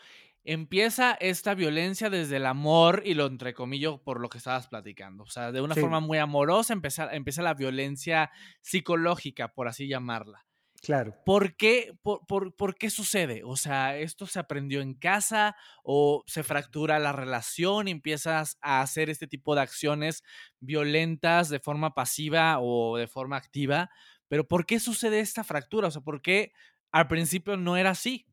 empieza 0.45 1.13
esta 1.19 1.55
violencia 1.55 2.09
desde 2.09 2.37
el 2.37 2.45
amor 2.45 3.01
y 3.03 3.15
lo 3.15 3.25
entrecomillo 3.25 4.01
por 4.03 4.21
lo 4.21 4.29
que 4.29 4.37
estabas 4.37 4.67
platicando. 4.67 5.23
O 5.23 5.27
sea, 5.27 5.51
de 5.51 5.59
una 5.59 5.73
sí. 5.73 5.81
forma 5.81 5.99
muy 5.99 6.19
amorosa 6.19 6.73
empieza, 6.73 7.13
empieza, 7.13 7.41
la 7.41 7.55
violencia 7.55 8.31
psicológica, 8.61 9.53
por 9.53 9.67
así 9.67 9.87
llamarla. 9.87 10.45
Claro. 10.83 11.15
¿Por 11.25 11.55
qué, 11.55 11.97
por, 12.03 12.27
por, 12.27 12.55
por 12.55 12.75
qué 12.75 12.91
sucede? 12.91 13.41
O 13.43 13.55
sea, 13.57 13.97
¿esto 13.97 14.27
se 14.27 14.37
aprendió 14.37 14.81
en 14.81 14.93
casa 14.93 15.55
o 15.83 16.23
se 16.27 16.43
fractura 16.43 16.99
la 16.99 17.11
relación 17.11 17.87
y 17.87 17.91
empiezas 17.91 18.59
a 18.61 18.81
hacer 18.81 19.09
este 19.09 19.25
tipo 19.25 19.55
de 19.55 19.61
acciones 19.61 20.23
violentas 20.59 21.49
de 21.49 21.59
forma 21.59 21.95
pasiva 21.95 22.59
o 22.59 22.97
de 22.97 23.07
forma 23.07 23.35
activa? 23.35 23.89
Pero 24.27 24.47
¿por 24.47 24.67
qué 24.67 24.79
sucede 24.79 25.21
esta 25.21 25.43
fractura? 25.43 25.87
O 25.87 25.91
sea, 25.91 26.01
¿por 26.01 26.21
qué 26.21 26.51
al 26.91 27.07
principio 27.07 27.57
no 27.57 27.77
era 27.77 27.89
así? 27.89 28.27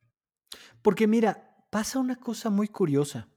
Porque 0.83 1.07
mira, 1.07 1.52
pasa 1.73 1.99
una 1.99 2.17
cosa 2.17 2.51
muy 2.51 2.69
curiosa. 2.69 3.31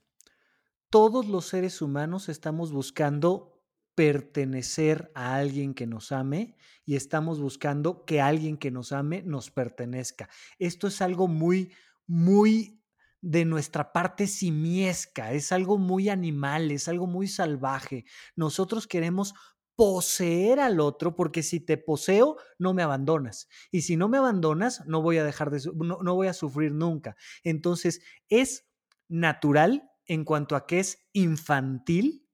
Todos 0.89 1.25
los 1.25 1.45
seres 1.45 1.81
humanos 1.81 2.27
estamos 2.27 2.73
buscando 2.73 3.63
pertenecer 3.95 5.09
a 5.15 5.35
alguien 5.35 5.73
que 5.73 5.87
nos 5.87 6.11
ame 6.11 6.57
y 6.85 6.97
estamos 6.97 7.39
buscando 7.39 8.03
que 8.03 8.19
alguien 8.19 8.57
que 8.57 8.71
nos 8.71 8.91
ame 8.91 9.23
nos 9.23 9.51
pertenezca. 9.51 10.27
Esto 10.59 10.87
es 10.87 11.01
algo 11.01 11.29
muy, 11.29 11.71
muy 12.07 12.83
de 13.21 13.45
nuestra 13.45 13.93
parte 13.93 14.27
simiesca, 14.27 15.31
es 15.31 15.53
algo 15.53 15.77
muy 15.77 16.09
animal, 16.09 16.71
es 16.71 16.89
algo 16.89 17.07
muy 17.07 17.29
salvaje. 17.29 18.03
Nosotros 18.35 18.85
queremos 18.85 19.33
poseer 19.75 20.59
al 20.59 20.79
otro 20.79 21.15
porque 21.15 21.43
si 21.43 21.59
te 21.59 21.77
poseo 21.77 22.38
no 22.57 22.73
me 22.73 22.83
abandonas 22.83 23.49
y 23.71 23.81
si 23.81 23.97
no 23.97 24.07
me 24.07 24.17
abandonas 24.17 24.85
no 24.88 25.01
voy 25.01 25.17
a 25.17 25.23
dejar 25.25 25.51
de 25.51 25.61
no, 25.75 25.99
no 26.01 26.15
voy 26.15 26.27
a 26.27 26.33
sufrir 26.33 26.71
nunca 26.71 27.17
entonces 27.43 28.01
es 28.29 28.65
natural 29.09 29.91
en 30.05 30.23
cuanto 30.23 30.55
a 30.55 30.65
que 30.65 30.79
es 30.79 31.07
infantil 31.13 32.25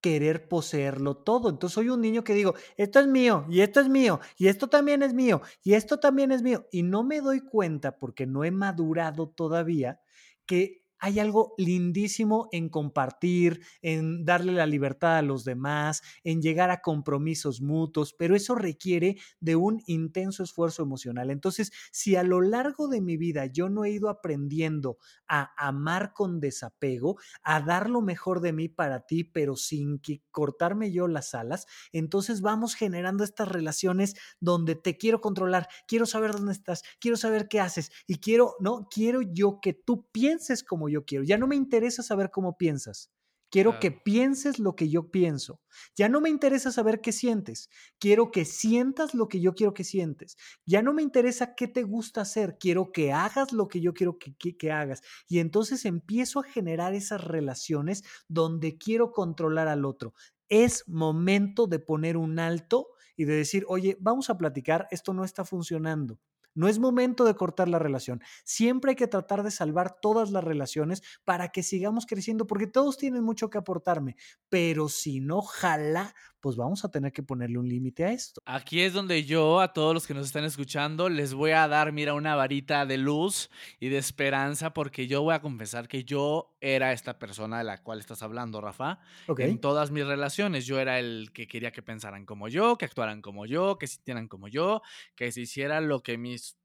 querer 0.00 0.48
poseerlo 0.48 1.16
todo. 1.16 1.48
Entonces 1.50 1.74
soy 1.74 1.88
un 1.88 2.00
niño 2.00 2.22
que 2.22 2.34
digo, 2.34 2.54
esto 2.76 3.00
es 3.00 3.08
mío, 3.08 3.46
y 3.50 3.60
esto 3.60 3.80
es 3.80 3.88
mío, 3.88 4.20
y 4.38 4.46
esto 4.48 4.68
también 4.68 5.02
es 5.02 5.14
mío, 5.14 5.42
y 5.64 5.74
esto 5.74 5.98
también 5.98 6.30
es 6.32 6.42
mío. 6.42 6.66
Y 6.70 6.82
no 6.84 7.02
me 7.02 7.20
doy 7.20 7.40
cuenta, 7.40 7.98
porque 7.98 8.26
no 8.26 8.44
he 8.44 8.50
madurado 8.52 9.28
todavía, 9.30 10.00
que 10.46 10.85
hay 10.98 11.20
algo 11.20 11.54
lindísimo 11.58 12.48
en 12.52 12.68
compartir, 12.68 13.62
en 13.82 14.24
darle 14.24 14.52
la 14.52 14.66
libertad 14.66 15.16
a 15.18 15.22
los 15.22 15.44
demás, 15.44 16.02
en 16.24 16.42
llegar 16.42 16.70
a 16.70 16.80
compromisos 16.80 17.60
mutuos, 17.60 18.14
pero 18.14 18.34
eso 18.36 18.54
requiere 18.54 19.16
de 19.40 19.56
un 19.56 19.82
intenso 19.86 20.42
esfuerzo 20.42 20.82
emocional. 20.82 21.30
Entonces, 21.30 21.72
si 21.92 22.16
a 22.16 22.22
lo 22.22 22.40
largo 22.40 22.88
de 22.88 23.00
mi 23.00 23.16
vida 23.16 23.46
yo 23.46 23.68
no 23.68 23.84
he 23.84 23.90
ido 23.90 24.08
aprendiendo 24.08 24.98
a 25.28 25.52
amar 25.56 26.12
con 26.12 26.40
desapego, 26.40 27.16
a 27.42 27.60
dar 27.60 27.90
lo 27.90 28.00
mejor 28.00 28.40
de 28.40 28.52
mí 28.52 28.68
para 28.68 29.06
ti, 29.06 29.24
pero 29.24 29.56
sin 29.56 29.98
que 29.98 30.22
cortarme 30.30 30.92
yo 30.92 31.08
las 31.08 31.34
alas, 31.34 31.66
entonces 31.92 32.40
vamos 32.40 32.74
generando 32.74 33.24
estas 33.24 33.48
relaciones 33.48 34.14
donde 34.40 34.74
te 34.74 34.96
quiero 34.96 35.20
controlar, 35.20 35.68
quiero 35.86 36.06
saber 36.06 36.32
dónde 36.32 36.52
estás, 36.52 36.82
quiero 37.00 37.16
saber 37.16 37.48
qué 37.48 37.60
haces 37.60 37.90
y 38.06 38.18
quiero, 38.18 38.54
no, 38.60 38.88
quiero 38.90 39.22
yo 39.22 39.60
que 39.60 39.72
tú 39.72 40.06
pienses 40.12 40.62
como 40.62 40.88
yo 40.88 40.95
yo 40.96 41.04
quiero. 41.04 41.24
Ya 41.24 41.38
no 41.38 41.46
me 41.46 41.56
interesa 41.56 42.02
saber 42.02 42.30
cómo 42.30 42.56
piensas. 42.56 43.10
Quiero 43.48 43.78
que 43.78 43.92
pienses 43.92 44.58
lo 44.58 44.74
que 44.74 44.88
yo 44.88 45.10
pienso. 45.12 45.60
Ya 45.96 46.08
no 46.08 46.20
me 46.20 46.28
interesa 46.30 46.72
saber 46.72 47.00
qué 47.00 47.12
sientes. 47.12 47.70
Quiero 48.00 48.32
que 48.32 48.44
sientas 48.44 49.14
lo 49.14 49.28
que 49.28 49.40
yo 49.40 49.54
quiero 49.54 49.72
que 49.72 49.84
sientes. 49.84 50.36
Ya 50.66 50.82
no 50.82 50.92
me 50.92 51.02
interesa 51.02 51.54
qué 51.54 51.68
te 51.68 51.84
gusta 51.84 52.22
hacer. 52.22 52.56
Quiero 52.58 52.90
que 52.92 53.12
hagas 53.12 53.52
lo 53.52 53.68
que 53.68 53.80
yo 53.80 53.94
quiero 53.94 54.18
que, 54.18 54.34
que- 54.36 54.56
que 54.56 54.72
hagas. 54.72 55.00
Y 55.28 55.38
entonces 55.38 55.84
empiezo 55.84 56.40
a 56.40 56.44
generar 56.44 56.94
esas 56.94 57.22
relaciones 57.22 58.02
donde 58.28 58.78
quiero 58.78 59.12
controlar 59.12 59.68
al 59.68 59.84
otro. 59.84 60.12
Es 60.48 60.82
momento 60.88 61.68
de 61.68 61.78
poner 61.78 62.16
un 62.16 62.38
alto 62.40 62.88
y 63.16 63.24
de 63.26 63.34
decir, 63.36 63.64
oye, 63.68 63.96
vamos 64.00 64.28
a 64.28 64.38
platicar, 64.38 64.88
esto 64.90 65.14
no 65.14 65.24
está 65.24 65.44
funcionando. 65.44 66.18
No 66.56 66.66
es 66.68 66.80
momento 66.80 67.24
de 67.24 67.36
cortar 67.36 67.68
la 67.68 67.78
relación. 67.78 68.20
Siempre 68.44 68.90
hay 68.90 68.96
que 68.96 69.06
tratar 69.06 69.44
de 69.44 69.52
salvar 69.52 70.00
todas 70.00 70.32
las 70.32 70.42
relaciones 70.42 71.02
para 71.24 71.50
que 71.50 71.62
sigamos 71.62 72.06
creciendo, 72.06 72.48
porque 72.48 72.66
todos 72.66 72.96
tienen 72.98 73.22
mucho 73.22 73.50
que 73.50 73.58
aportarme. 73.58 74.16
Pero 74.48 74.88
si 74.88 75.20
no 75.20 75.42
jala, 75.42 76.14
pues 76.46 76.54
vamos 76.54 76.84
a 76.84 76.88
tener 76.88 77.12
que 77.12 77.24
ponerle 77.24 77.58
un 77.58 77.68
límite 77.68 78.04
a 78.04 78.12
esto. 78.12 78.40
Aquí 78.46 78.80
es 78.80 78.92
donde 78.92 79.24
yo, 79.24 79.60
a 79.60 79.72
todos 79.72 79.92
los 79.92 80.06
que 80.06 80.14
nos 80.14 80.26
están 80.26 80.44
escuchando, 80.44 81.08
les 81.08 81.34
voy 81.34 81.50
a 81.50 81.66
dar, 81.66 81.90
mira, 81.90 82.14
una 82.14 82.36
varita 82.36 82.86
de 82.86 82.98
luz 82.98 83.50
y 83.80 83.88
de 83.88 83.98
esperanza, 83.98 84.72
porque 84.72 85.08
yo 85.08 85.22
voy 85.22 85.34
a 85.34 85.40
confesar 85.40 85.88
que 85.88 86.04
yo 86.04 86.56
era 86.60 86.92
esta 86.92 87.18
persona 87.18 87.58
de 87.58 87.64
la 87.64 87.82
cual 87.82 87.98
estás 87.98 88.22
hablando, 88.22 88.60
Rafa. 88.60 89.00
Ok. 89.26 89.40
En 89.40 89.58
todas 89.58 89.90
mis 89.90 90.06
relaciones, 90.06 90.66
yo 90.66 90.78
era 90.78 91.00
el 91.00 91.32
que 91.34 91.48
quería 91.48 91.72
que 91.72 91.82
pensaran 91.82 92.24
como 92.24 92.46
yo, 92.46 92.78
que 92.78 92.84
actuaran 92.84 93.22
como 93.22 93.44
yo, 93.44 93.76
que 93.76 93.88
sintieran 93.88 94.28
como 94.28 94.46
yo, 94.46 94.82
que 95.16 95.32
se 95.32 95.40
hiciera 95.40 95.80
lo 95.80 96.04
que 96.04 96.16
mis 96.16 96.56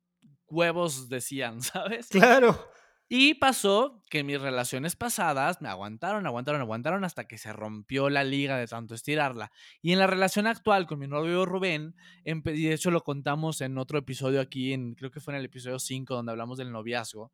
huevos 0.47 1.09
decían, 1.09 1.59
¿sabes? 1.63 2.09
Claro. 2.09 2.69
Y 3.13 3.33
pasó 3.33 4.01
que 4.09 4.23
mis 4.23 4.39
relaciones 4.39 4.95
pasadas 4.95 5.61
me 5.61 5.67
aguantaron, 5.67 6.25
aguantaron, 6.25 6.61
aguantaron 6.61 7.03
hasta 7.03 7.27
que 7.27 7.37
se 7.37 7.51
rompió 7.51 8.09
la 8.09 8.23
liga 8.23 8.55
de 8.55 8.67
tanto 8.67 8.95
estirarla. 8.95 9.51
Y 9.81 9.91
en 9.91 9.99
la 9.99 10.07
relación 10.07 10.47
actual 10.47 10.87
con 10.87 10.97
mi 10.97 11.09
novio 11.09 11.45
Rubén, 11.45 11.93
y 12.23 12.39
de 12.39 12.73
hecho 12.73 12.89
lo 12.89 13.03
contamos 13.03 13.59
en 13.59 13.77
otro 13.77 13.99
episodio 13.99 14.39
aquí, 14.39 14.71
en, 14.71 14.95
creo 14.95 15.11
que 15.11 15.19
fue 15.19 15.33
en 15.33 15.39
el 15.39 15.45
episodio 15.47 15.77
5 15.77 16.15
donde 16.15 16.31
hablamos 16.31 16.57
del 16.57 16.71
noviazgo, 16.71 17.33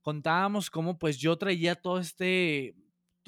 contábamos 0.00 0.70
cómo 0.70 0.98
pues 0.98 1.18
yo 1.18 1.38
traía 1.38 1.76
todo 1.76 2.00
este, 2.00 2.74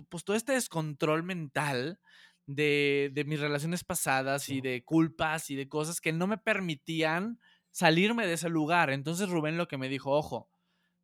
pues 0.09 0.25
todo 0.25 0.35
este 0.35 0.55
descontrol 0.55 1.23
mental 1.23 2.01
de, 2.47 3.13
de 3.15 3.25
mis 3.25 3.39
relaciones 3.39 3.85
pasadas 3.85 4.49
y 4.49 4.61
de 4.61 4.83
culpas 4.83 5.49
y 5.49 5.55
de 5.55 5.69
cosas 5.69 6.01
que 6.01 6.13
no 6.13 6.27
me 6.27 6.39
permitían 6.39 7.39
salirme 7.71 8.27
de 8.27 8.33
ese 8.33 8.49
lugar. 8.49 8.91
Entonces 8.91 9.29
Rubén 9.29 9.57
lo 9.57 9.69
que 9.69 9.79
me 9.79 9.89
dijo, 9.89 10.11
ojo, 10.11 10.51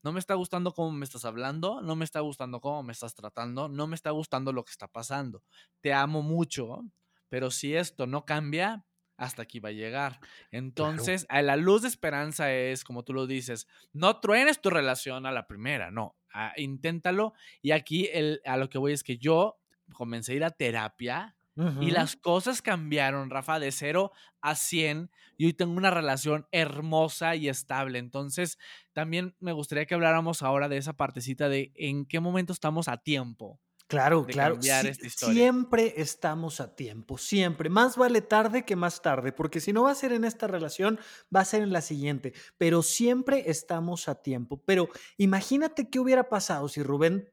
no 0.02 0.12
me 0.12 0.20
está 0.20 0.34
gustando 0.34 0.72
cómo 0.72 0.92
me 0.92 1.04
estás 1.04 1.24
hablando, 1.24 1.82
no 1.82 1.96
me 1.96 2.04
está 2.04 2.20
gustando 2.20 2.60
cómo 2.60 2.82
me 2.82 2.92
estás 2.92 3.14
tratando, 3.14 3.68
no 3.68 3.86
me 3.86 3.94
está 3.94 4.10
gustando 4.10 4.52
lo 4.52 4.64
que 4.64 4.72
está 4.72 4.88
pasando. 4.88 5.42
Te 5.80 5.92
amo 5.92 6.22
mucho, 6.22 6.84
pero 7.28 7.50
si 7.50 7.74
esto 7.74 8.06
no 8.06 8.24
cambia, 8.24 8.84
hasta 9.16 9.42
aquí 9.42 9.60
va 9.60 9.68
a 9.68 9.72
llegar. 9.72 10.18
Entonces, 10.50 11.26
a 11.28 11.42
la 11.42 11.56
luz 11.56 11.82
de 11.82 11.88
esperanza 11.88 12.52
es, 12.52 12.84
como 12.84 13.04
tú 13.04 13.12
lo 13.12 13.26
dices, 13.26 13.66
no 13.92 14.18
truenes 14.18 14.62
tu 14.62 14.70
relación 14.70 15.26
a 15.26 15.32
la 15.32 15.46
primera, 15.46 15.90
no, 15.90 16.16
ah, 16.32 16.54
inténtalo. 16.56 17.34
Y 17.60 17.72
aquí 17.72 18.08
el, 18.12 18.40
a 18.46 18.56
lo 18.56 18.70
que 18.70 18.78
voy 18.78 18.92
es 18.92 19.04
que 19.04 19.18
yo 19.18 19.60
comencé 19.92 20.32
a 20.32 20.36
ir 20.36 20.44
a 20.44 20.50
terapia 20.50 21.36
y 21.78 21.90
las 21.92 22.16
cosas 22.16 22.62
cambiaron, 22.62 23.30
Rafa, 23.30 23.58
de 23.58 23.72
0 23.72 24.12
a 24.42 24.54
100 24.56 25.10
y 25.36 25.46
hoy 25.46 25.54
tengo 25.54 25.72
una 25.74 25.90
relación 25.90 26.46
hermosa 26.52 27.36
y 27.36 27.48
estable. 27.48 27.98
Entonces, 27.98 28.58
también 28.92 29.34
me 29.40 29.52
gustaría 29.52 29.86
que 29.86 29.94
habláramos 29.94 30.42
ahora 30.42 30.68
de 30.68 30.76
esa 30.78 30.94
partecita 30.94 31.48
de 31.48 31.72
en 31.76 32.06
qué 32.06 32.20
momento 32.20 32.52
estamos 32.52 32.88
a 32.88 32.98
tiempo. 32.98 33.60
Claro, 33.88 34.24
de 34.24 34.34
claro. 34.34 34.56
cambiar 34.56 34.86
Sí- 34.86 34.88
esta 34.88 35.06
historia. 35.06 35.50
siempre 35.50 35.94
estamos 35.96 36.60
a 36.60 36.74
tiempo, 36.76 37.18
siempre. 37.18 37.68
Más 37.70 37.96
vale 37.96 38.20
tarde 38.22 38.64
que 38.64 38.76
más 38.76 39.02
tarde, 39.02 39.32
porque 39.32 39.60
si 39.60 39.72
no 39.72 39.84
va 39.84 39.90
a 39.92 39.94
ser 39.94 40.12
en 40.12 40.24
esta 40.24 40.46
relación, 40.46 40.98
va 41.34 41.40
a 41.40 41.44
ser 41.44 41.62
en 41.62 41.72
la 41.72 41.80
siguiente. 41.82 42.32
Pero 42.58 42.82
siempre 42.82 43.50
estamos 43.50 44.08
a 44.08 44.22
tiempo. 44.22 44.62
Pero 44.64 44.88
imagínate 45.18 45.90
qué 45.90 45.98
hubiera 46.00 46.28
pasado 46.28 46.68
si 46.68 46.82
Rubén 46.82 47.28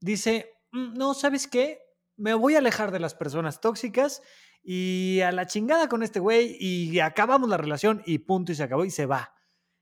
dice, 0.00 0.52
"Mm, 0.72 0.94
no, 0.94 1.14
¿sabes 1.14 1.46
qué? 1.46 1.80
Me 2.20 2.34
voy 2.34 2.54
a 2.54 2.58
alejar 2.58 2.90
de 2.92 3.00
las 3.00 3.14
personas 3.14 3.62
tóxicas 3.62 4.22
y 4.62 5.20
a 5.22 5.32
la 5.32 5.46
chingada 5.46 5.88
con 5.88 6.02
este 6.02 6.20
güey 6.20 6.54
y 6.60 7.00
acabamos 7.00 7.48
la 7.48 7.56
relación 7.56 8.02
y 8.04 8.18
punto 8.18 8.52
y 8.52 8.54
se 8.54 8.62
acabó 8.62 8.84
y 8.84 8.90
se 8.90 9.06
va. 9.06 9.32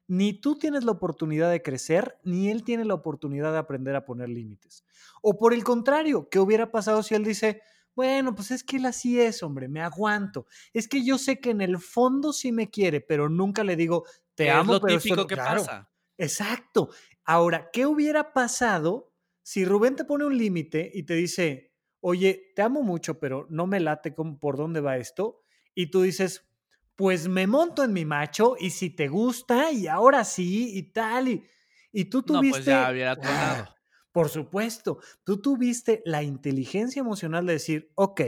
Ni 0.06 0.40
tú 0.40 0.56
tienes 0.56 0.84
la 0.84 0.92
oportunidad 0.92 1.50
de 1.50 1.62
crecer, 1.62 2.18
ni 2.22 2.48
él 2.48 2.62
tiene 2.62 2.84
la 2.84 2.94
oportunidad 2.94 3.50
de 3.52 3.58
aprender 3.58 3.96
a 3.96 4.04
poner 4.04 4.28
límites. 4.28 4.84
O 5.20 5.36
por 5.36 5.52
el 5.52 5.64
contrario, 5.64 6.28
¿qué 6.30 6.38
hubiera 6.38 6.70
pasado 6.70 7.02
si 7.02 7.16
él 7.16 7.24
dice, 7.24 7.60
bueno, 7.96 8.36
pues 8.36 8.52
es 8.52 8.62
que 8.62 8.76
él 8.76 8.86
así 8.86 9.20
es, 9.20 9.42
hombre, 9.42 9.66
me 9.68 9.82
aguanto. 9.82 10.46
Es 10.72 10.86
que 10.86 11.04
yo 11.04 11.18
sé 11.18 11.40
que 11.40 11.50
en 11.50 11.60
el 11.60 11.78
fondo 11.78 12.32
sí 12.32 12.52
me 12.52 12.70
quiere, 12.70 13.00
pero 13.00 13.28
nunca 13.28 13.64
le 13.64 13.74
digo, 13.74 14.04
te 14.36 14.44
que 14.44 14.50
amo, 14.50 14.74
es 14.74 14.80
lo 14.80 14.80
pero 14.80 15.00
típico 15.00 15.16
no". 15.22 15.26
que 15.26 15.34
Claro, 15.34 15.64
pasa. 15.64 15.90
Exacto. 16.16 16.90
Ahora, 17.24 17.70
¿qué 17.72 17.84
hubiera 17.86 18.32
pasado 18.32 19.12
si 19.42 19.64
Rubén 19.64 19.96
te 19.96 20.04
pone 20.04 20.24
un 20.24 20.38
límite 20.38 20.90
y 20.94 21.02
te 21.04 21.14
dice, 21.14 21.67
oye, 22.08 22.52
te 22.56 22.62
amo 22.62 22.82
mucho, 22.82 23.18
pero 23.20 23.46
no 23.50 23.66
me 23.66 23.80
late 23.80 24.14
cómo- 24.14 24.38
por 24.38 24.56
dónde 24.56 24.80
va 24.80 24.96
esto? 24.98 25.42
Y 25.74 25.90
tú 25.90 26.02
dices, 26.02 26.48
pues 26.96 27.28
me 27.28 27.46
monto 27.46 27.84
en 27.84 27.92
mi 27.92 28.04
macho 28.04 28.56
y 28.58 28.70
si 28.70 28.90
te 28.90 29.08
gusta 29.08 29.72
y 29.72 29.86
ahora 29.86 30.24
sí 30.24 30.76
y 30.76 30.92
tal. 30.92 31.28
Y, 31.28 31.46
y 31.92 32.06
tú 32.06 32.22
No, 32.24 32.46
tuviste... 32.46 32.46
pues 32.46 32.64
ya 32.66 32.90
hubiera 32.90 33.18
Ah, 33.20 33.74
por 34.12 34.28
supuesto, 34.28 35.00
tú 35.24 35.40
tuviste 35.40 36.02
la 36.04 36.22
inteligencia 36.22 37.00
emocional 37.00 37.46
de 37.46 37.54
decir, 37.54 37.92
ok, 37.94 38.20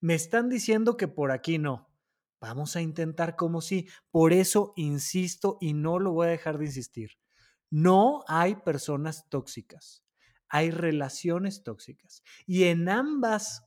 me 0.00 0.14
están 0.14 0.48
diciendo 0.48 0.96
que 0.96 1.08
por 1.08 1.30
aquí 1.30 1.58
no. 1.58 1.88
Vamos 2.40 2.74
a 2.76 2.82
intentar 2.82 3.36
como 3.36 3.60
sí. 3.60 3.88
Por 4.10 4.32
eso 4.32 4.72
insisto 4.76 5.58
y 5.60 5.74
no 5.74 5.98
lo 5.98 6.12
voy 6.12 6.26
a 6.26 6.30
dejar 6.30 6.58
de 6.58 6.66
insistir. 6.66 7.10
No 7.70 8.24
hay 8.28 8.56
personas 8.56 9.28
tóxicas, 9.28 10.04
hay 10.52 10.70
relaciones 10.70 11.64
tóxicas. 11.64 12.22
Y 12.46 12.64
en 12.64 12.88
ambas 12.88 13.64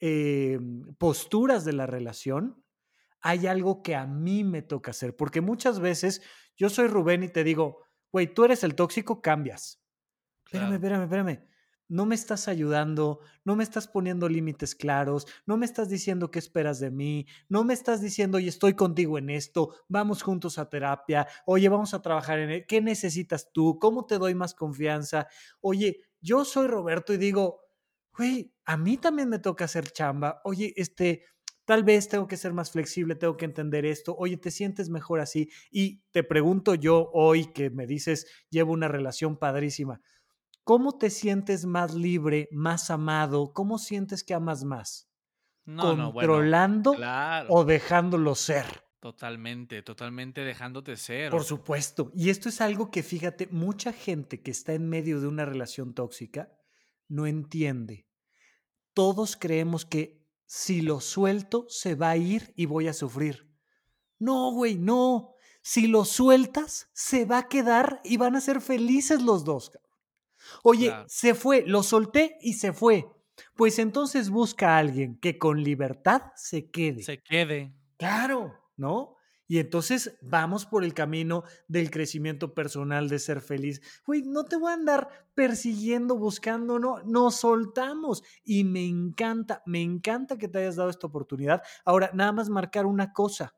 eh, 0.00 0.58
posturas 0.98 1.64
de 1.64 1.74
la 1.74 1.86
relación 1.86 2.64
hay 3.20 3.46
algo 3.46 3.82
que 3.82 3.96
a 3.96 4.06
mí 4.06 4.44
me 4.44 4.62
toca 4.62 4.92
hacer. 4.92 5.16
Porque 5.16 5.40
muchas 5.40 5.80
veces 5.80 6.22
yo 6.56 6.70
soy 6.70 6.88
Rubén 6.88 7.22
y 7.22 7.28
te 7.28 7.44
digo, 7.44 7.84
güey, 8.12 8.32
tú 8.32 8.44
eres 8.44 8.64
el 8.64 8.74
tóxico, 8.74 9.22
cambias. 9.22 9.82
Espérame, 10.46 10.74
Claro. 10.74 10.74
espérame, 10.74 11.02
espérame. 11.04 11.48
No 11.88 12.06
me 12.06 12.14
estás 12.14 12.48
ayudando, 12.48 13.20
no 13.44 13.54
me 13.54 13.64
estás 13.64 13.86
poniendo 13.86 14.28
límites 14.28 14.74
claros, 14.74 15.26
no 15.46 15.58
me 15.58 15.66
estás 15.66 15.90
diciendo 15.90 16.30
qué 16.30 16.38
esperas 16.38 16.80
de 16.80 16.90
mí, 16.90 17.26
no 17.50 17.64
me 17.64 17.74
estás 17.74 18.00
diciendo, 18.00 18.38
oye, 18.38 18.48
estoy 18.48 18.74
contigo 18.74 19.18
en 19.18 19.28
esto, 19.28 19.74
vamos 19.88 20.22
juntos 20.22 20.58
a 20.58 20.70
terapia, 20.70 21.26
oye, 21.44 21.68
vamos 21.68 21.92
a 21.92 22.00
trabajar 22.00 22.38
en 22.38 22.50
él, 22.50 22.64
¿qué 22.66 22.80
necesitas 22.80 23.52
tú? 23.52 23.78
¿Cómo 23.78 24.06
te 24.06 24.16
doy 24.18 24.34
más 24.34 24.54
confianza? 24.54 25.26
Oye, 25.60 26.00
yo 26.22 26.44
soy 26.46 26.68
Roberto 26.68 27.12
y 27.12 27.18
digo, 27.18 27.60
güey, 28.16 28.54
a 28.64 28.76
mí 28.76 28.96
también 28.96 29.28
me 29.28 29.38
toca 29.40 29.66
hacer 29.66 29.90
chamba, 29.90 30.40
oye, 30.44 30.72
este, 30.76 31.24
tal 31.64 31.84
vez 31.84 32.08
tengo 32.08 32.26
que 32.28 32.36
ser 32.36 32.52
más 32.52 32.70
flexible, 32.70 33.14
tengo 33.16 33.36
que 33.36 33.44
entender 33.44 33.84
esto, 33.86 34.14
oye, 34.18 34.36
¿te 34.38 34.50
sientes 34.50 34.88
mejor 34.90 35.20
así? 35.20 35.50
Y 35.70 36.02
te 36.12 36.24
pregunto 36.24 36.74
yo 36.74 37.10
hoy 37.12 37.52
que 37.52 37.70
me 37.70 37.86
dices, 37.86 38.26
llevo 38.50 38.72
una 38.72 38.88
relación 38.88 39.36
padrísima. 39.36 40.00
¿Cómo 40.64 40.98
te 40.98 41.10
sientes 41.10 41.66
más 41.66 41.94
libre, 41.94 42.48
más 42.52 42.90
amado? 42.90 43.52
¿Cómo 43.52 43.78
sientes 43.78 44.24
que 44.24 44.34
amas 44.34 44.64
más? 44.64 45.10
No, 45.64 45.96
no, 45.96 46.12
bueno. 46.12 46.32
¿Controlando 46.34 46.94
Claro. 46.94 47.48
o 47.50 47.64
dejándolo 47.64 48.34
ser? 48.34 48.81
Totalmente, 49.02 49.82
totalmente 49.82 50.42
dejándote 50.42 50.96
ser. 50.96 51.32
Por 51.32 51.42
supuesto. 51.42 52.12
Y 52.14 52.30
esto 52.30 52.48
es 52.48 52.60
algo 52.60 52.92
que, 52.92 53.02
fíjate, 53.02 53.48
mucha 53.48 53.92
gente 53.92 54.40
que 54.42 54.52
está 54.52 54.74
en 54.74 54.88
medio 54.88 55.20
de 55.20 55.26
una 55.26 55.44
relación 55.44 55.92
tóxica 55.92 56.52
no 57.08 57.26
entiende. 57.26 58.06
Todos 58.94 59.36
creemos 59.36 59.84
que 59.84 60.22
si 60.46 60.82
lo 60.82 61.00
suelto, 61.00 61.66
se 61.68 61.96
va 61.96 62.10
a 62.10 62.16
ir 62.16 62.52
y 62.54 62.66
voy 62.66 62.86
a 62.86 62.92
sufrir. 62.92 63.50
No, 64.20 64.52
güey, 64.52 64.76
no. 64.76 65.34
Si 65.62 65.88
lo 65.88 66.04
sueltas, 66.04 66.88
se 66.92 67.24
va 67.24 67.38
a 67.38 67.48
quedar 67.48 68.00
y 68.04 68.18
van 68.18 68.36
a 68.36 68.40
ser 68.40 68.60
felices 68.60 69.20
los 69.20 69.42
dos. 69.44 69.72
Oye, 70.62 70.86
Claro. 70.86 71.06
se 71.08 71.34
fue, 71.34 71.64
lo 71.66 71.82
solté 71.82 72.36
y 72.40 72.52
se 72.52 72.72
fue. 72.72 73.08
Pues 73.56 73.80
entonces 73.80 74.30
busca 74.30 74.76
a 74.76 74.78
alguien 74.78 75.18
que 75.18 75.38
con 75.38 75.60
libertad 75.60 76.22
se 76.36 76.70
quede. 76.70 77.02
Se 77.02 77.20
quede. 77.20 77.74
Claro, 77.96 78.61
¿no? 78.76 79.16
Y 79.52 79.58
entonces 79.58 80.16
vamos 80.22 80.64
por 80.64 80.82
el 80.82 80.94
camino 80.94 81.44
del 81.68 81.90
crecimiento 81.90 82.54
personal, 82.54 83.10
de 83.10 83.18
ser 83.18 83.42
feliz. 83.42 83.82
Güey, 84.06 84.22
no 84.22 84.44
te 84.44 84.56
voy 84.56 84.70
a 84.70 84.74
andar 84.74 85.08
persiguiendo, 85.34 86.16
buscando, 86.16 86.78
no, 86.78 87.02
nos 87.02 87.36
soltamos. 87.36 88.22
Y 88.44 88.64
me 88.64 88.86
encanta, 88.86 89.62
me 89.66 89.82
encanta 89.82 90.38
que 90.38 90.48
te 90.48 90.60
hayas 90.60 90.76
dado 90.76 90.88
esta 90.88 91.06
oportunidad. 91.06 91.62
Ahora, 91.84 92.10
nada 92.14 92.32
más 92.32 92.48
marcar 92.48 92.86
una 92.86 93.12
cosa. 93.12 93.54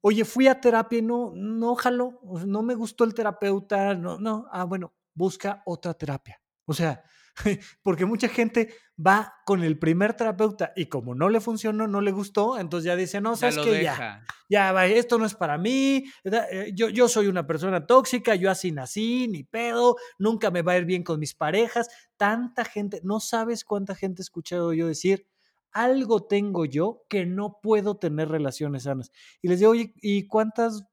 Oye, 0.00 0.24
fui 0.24 0.48
a 0.48 0.60
terapia 0.60 1.00
y 1.00 1.02
no, 1.02 1.32
no 1.34 1.74
jaló, 1.74 2.18
no 2.46 2.62
me 2.62 2.74
gustó 2.74 3.04
el 3.04 3.12
terapeuta, 3.12 3.94
no, 3.94 4.18
no. 4.18 4.46
Ah, 4.50 4.64
bueno, 4.64 4.94
busca 5.14 5.62
otra 5.66 5.94
terapia. 5.94 6.40
O 6.64 6.72
sea, 6.72 7.04
porque 7.82 8.04
mucha 8.04 8.28
gente 8.28 8.74
va 9.04 9.34
con 9.44 9.64
el 9.64 9.78
primer 9.78 10.14
terapeuta 10.14 10.72
y 10.76 10.86
como 10.86 11.14
no 11.14 11.28
le 11.28 11.40
funcionó, 11.40 11.88
no 11.88 12.00
le 12.00 12.12
gustó, 12.12 12.58
entonces 12.58 12.86
ya 12.86 12.96
dice, 12.96 13.20
no, 13.20 13.36
sabes 13.36 13.58
que 13.58 13.82
ya, 13.82 14.22
ya, 14.48 14.86
esto 14.86 15.18
no 15.18 15.24
es 15.24 15.34
para 15.34 15.58
mí, 15.58 16.04
eh, 16.24 16.72
yo, 16.74 16.88
yo 16.88 17.08
soy 17.08 17.26
una 17.26 17.46
persona 17.46 17.86
tóxica, 17.86 18.34
yo 18.34 18.50
así 18.50 18.70
nací, 18.70 19.28
ni 19.28 19.44
pedo, 19.44 19.96
nunca 20.18 20.50
me 20.50 20.62
va 20.62 20.72
a 20.72 20.78
ir 20.78 20.84
bien 20.84 21.02
con 21.02 21.18
mis 21.18 21.34
parejas. 21.34 21.88
Tanta 22.16 22.64
gente, 22.64 23.00
no 23.02 23.18
sabes 23.20 23.64
cuánta 23.64 23.94
gente 23.94 24.22
he 24.22 24.24
escuchado 24.24 24.72
yo 24.72 24.86
decir, 24.86 25.26
algo 25.72 26.26
tengo 26.26 26.66
yo 26.66 27.04
que 27.08 27.26
no 27.26 27.58
puedo 27.62 27.96
tener 27.96 28.28
relaciones 28.28 28.84
sanas. 28.84 29.10
Y 29.40 29.48
les 29.48 29.58
digo, 29.58 29.72
oye, 29.72 29.94
¿y 30.02 30.26
cuántas 30.26 30.84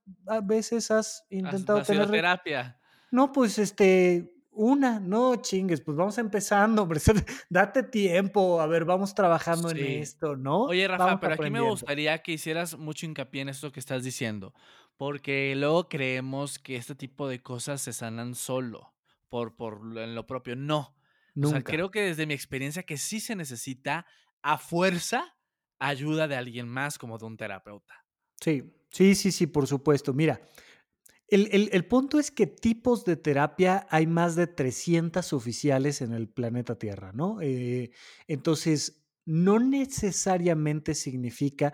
veces 0.44 0.90
has 0.90 1.26
intentado 1.30 1.84
tener 1.84 2.10
terapia? 2.10 2.80
No, 3.12 3.32
pues 3.32 3.60
este, 3.60 4.32
una, 4.52 5.00
no 5.00 5.36
chingues, 5.38 5.82
pues 5.82 5.96
vamos 5.96 6.18
empezando, 6.18 6.84
hombre, 6.84 7.00
date 7.50 7.84
tiempo, 7.84 8.60
a 8.60 8.68
ver, 8.68 8.86
vamos 8.86 9.14
trabajando 9.14 9.70
en 9.72 9.78
esto, 10.02 10.36
¿no? 10.36 10.64
Oye, 10.64 10.88
Rafa, 10.88 11.20
pero 11.20 11.34
aquí 11.36 11.50
me 11.50 11.62
gustaría 11.62 12.18
que 12.22 12.34
hicieras 12.34 12.78
mucho 12.78 13.06
hincapié 13.06 13.42
en 13.42 13.50
esto 13.50 13.72
que 13.72 13.80
estás 13.80 14.04
diciendo, 14.04 14.54
porque 14.98 15.54
luego 15.56 15.88
creemos 15.88 16.60
que 16.60 16.76
este 16.76 16.96
tipo 16.96 17.28
de 17.28 17.42
cosas 17.42 17.82
se 17.82 17.94
sanan 17.94 18.36
solo, 18.36 18.94
por, 19.30 19.56
por 19.56 19.84
lo 19.84 20.28
propio. 20.28 20.56
No. 20.56 20.96
O 21.42 21.48
sea, 21.48 21.64
creo 21.64 21.90
que 21.90 22.02
desde 22.02 22.26
mi 22.26 22.34
experiencia 22.34 22.84
que 22.84 22.98
sí 22.98 23.20
se 23.20 23.36
necesita 23.36 24.06
a 24.42 24.58
fuerza 24.58 25.38
ayuda 25.80 26.28
de 26.28 26.36
alguien 26.36 26.68
más 26.68 26.98
como 26.98 27.18
de 27.18 27.26
un 27.26 27.38
terapeuta. 27.38 28.06
Sí, 28.42 28.64
sí, 28.90 29.16
sí, 29.16 29.32
sí, 29.32 29.48
por 29.48 29.68
supuesto. 29.68 30.14
Mira, 30.14 30.42
el, 31.32 31.86
punto 31.86 32.20
es 32.20 32.32
que 32.32 32.48
tipos 32.48 33.06
de 33.06 33.16
terapia 33.16 33.88
hay 33.90 34.08
más 34.08 34.36
de 34.36 34.48
300 34.48 35.34
oficiales 35.34 36.02
en 36.02 36.14
el 36.14 36.28
planeta 36.28 36.78
Tierra, 36.78 37.12
¿no? 37.14 37.40
Eh, 37.42 37.92
entonces, 38.28 39.04
no 39.26 39.60
necesariamente 39.60 40.96
significa 40.96 41.74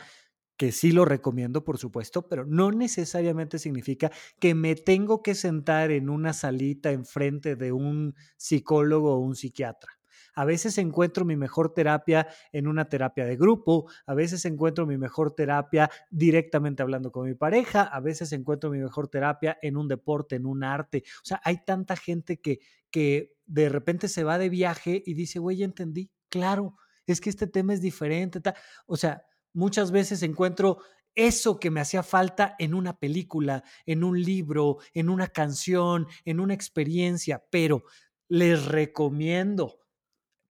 que 0.57 0.71
sí 0.71 0.91
lo 0.91 1.05
recomiendo, 1.05 1.63
por 1.63 1.77
supuesto, 1.77 2.27
pero 2.27 2.45
no 2.45 2.71
necesariamente 2.71 3.59
significa 3.59 4.11
que 4.39 4.55
me 4.55 4.75
tengo 4.75 5.21
que 5.21 5.35
sentar 5.35 5.91
en 5.91 6.09
una 6.09 6.33
salita 6.33 6.91
enfrente 6.91 7.55
de 7.55 7.71
un 7.71 8.15
psicólogo 8.37 9.15
o 9.15 9.19
un 9.19 9.35
psiquiatra. 9.35 9.94
A 10.35 10.45
veces 10.45 10.77
encuentro 10.77 11.25
mi 11.25 11.35
mejor 11.35 11.73
terapia 11.73 12.27
en 12.51 12.67
una 12.67 12.89
terapia 12.89 13.25
de 13.25 13.37
grupo, 13.37 13.89
a 14.05 14.13
veces 14.13 14.45
encuentro 14.45 14.85
mi 14.85 14.97
mejor 14.97 15.33
terapia 15.33 15.89
directamente 16.09 16.83
hablando 16.83 17.11
con 17.11 17.25
mi 17.25 17.33
pareja, 17.33 17.83
a 17.83 17.99
veces 18.01 18.31
encuentro 18.33 18.69
mi 18.69 18.79
mejor 18.79 19.07
terapia 19.07 19.57
en 19.61 19.77
un 19.77 19.87
deporte, 19.87 20.35
en 20.35 20.45
un 20.45 20.63
arte. 20.63 21.03
O 21.23 21.25
sea, 21.25 21.41
hay 21.43 21.63
tanta 21.65 21.95
gente 21.95 22.37
que, 22.41 22.59
que 22.91 23.33
de 23.45 23.69
repente 23.69 24.07
se 24.07 24.23
va 24.23 24.37
de 24.37 24.49
viaje 24.49 25.01
y 25.05 25.13
dice, 25.13 25.39
güey, 25.39 25.57
ya 25.57 25.65
entendí, 25.65 26.11
claro, 26.29 26.75
es 27.07 27.21
que 27.21 27.29
este 27.29 27.47
tema 27.47 27.73
es 27.73 27.81
diferente. 27.81 28.41
O 28.85 28.97
sea, 28.97 29.23
muchas 29.53 29.91
veces 29.91 30.21
encuentro 30.23 30.79
eso 31.15 31.59
que 31.59 31.71
me 31.71 31.79
hacía 31.79 32.03
falta 32.03 32.55
en 32.59 32.73
una 32.73 32.99
película, 32.99 33.63
en 33.85 34.03
un 34.03 34.21
libro, 34.21 34.79
en 34.93 35.09
una 35.09 35.27
canción, 35.27 36.07
en 36.25 36.39
una 36.41 36.53
experiencia, 36.53 37.43
pero 37.49 37.83
les 38.27 38.65
recomiendo 38.65 39.79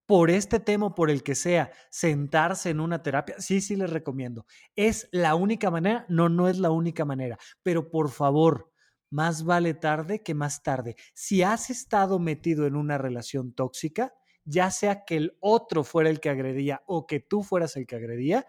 por 0.06 0.30
este 0.30 0.60
tema 0.60 0.94
por 0.94 1.10
el 1.10 1.24
que 1.24 1.36
sea, 1.36 1.72
sentarse 1.90 2.70
en 2.70 2.80
una 2.80 3.02
terapia, 3.02 3.36
sí, 3.40 3.62
sí 3.62 3.76
les 3.76 3.90
recomiendo. 3.90 4.46
¿Es 4.76 5.08
la 5.12 5.36
única 5.36 5.72
manera? 5.72 6.06
No, 6.10 6.30
no 6.30 6.48
es 6.48 6.60
la 6.60 6.72
única 6.72 7.06
manera, 7.06 7.38
pero 7.64 7.90
por 7.90 8.10
favor, 8.12 8.72
más 9.10 9.44
vale 9.44 9.74
tarde 9.74 10.22
que 10.22 10.34
más 10.34 10.62
tarde. 10.62 10.96
Si 11.14 11.42
has 11.42 11.70
estado 11.70 12.20
metido 12.20 12.68
en 12.68 12.76
una 12.76 12.98
relación 12.98 13.54
tóxica, 13.54 14.14
ya 14.44 14.70
sea 14.70 15.06
que 15.06 15.18
el 15.18 15.38
otro 15.40 15.84
fuera 15.84 16.10
el 16.10 16.20
que 16.20 16.30
agredía 16.30 16.84
o 16.86 17.08
que 17.08 17.20
tú 17.20 17.42
fueras 17.42 17.76
el 17.76 17.88
que 17.88 17.96
agredía, 17.96 18.46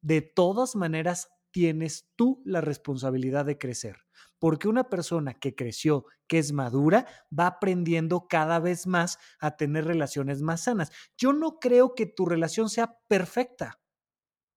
de 0.00 0.22
todas 0.22 0.76
maneras 0.76 1.30
tienes 1.50 2.08
tú 2.16 2.42
la 2.44 2.60
responsabilidad 2.60 3.44
de 3.44 3.58
crecer 3.58 3.96
porque 4.42 4.66
una 4.66 4.88
persona 4.88 5.34
que 5.34 5.54
creció, 5.54 6.04
que 6.26 6.40
es 6.40 6.50
madura, 6.50 7.06
va 7.30 7.46
aprendiendo 7.46 8.26
cada 8.26 8.58
vez 8.58 8.88
más 8.88 9.20
a 9.38 9.56
tener 9.56 9.84
relaciones 9.84 10.42
más 10.42 10.64
sanas. 10.64 10.90
Yo 11.16 11.32
no 11.32 11.60
creo 11.60 11.94
que 11.94 12.06
tu 12.06 12.26
relación 12.26 12.68
sea 12.68 12.98
perfecta, 13.06 13.78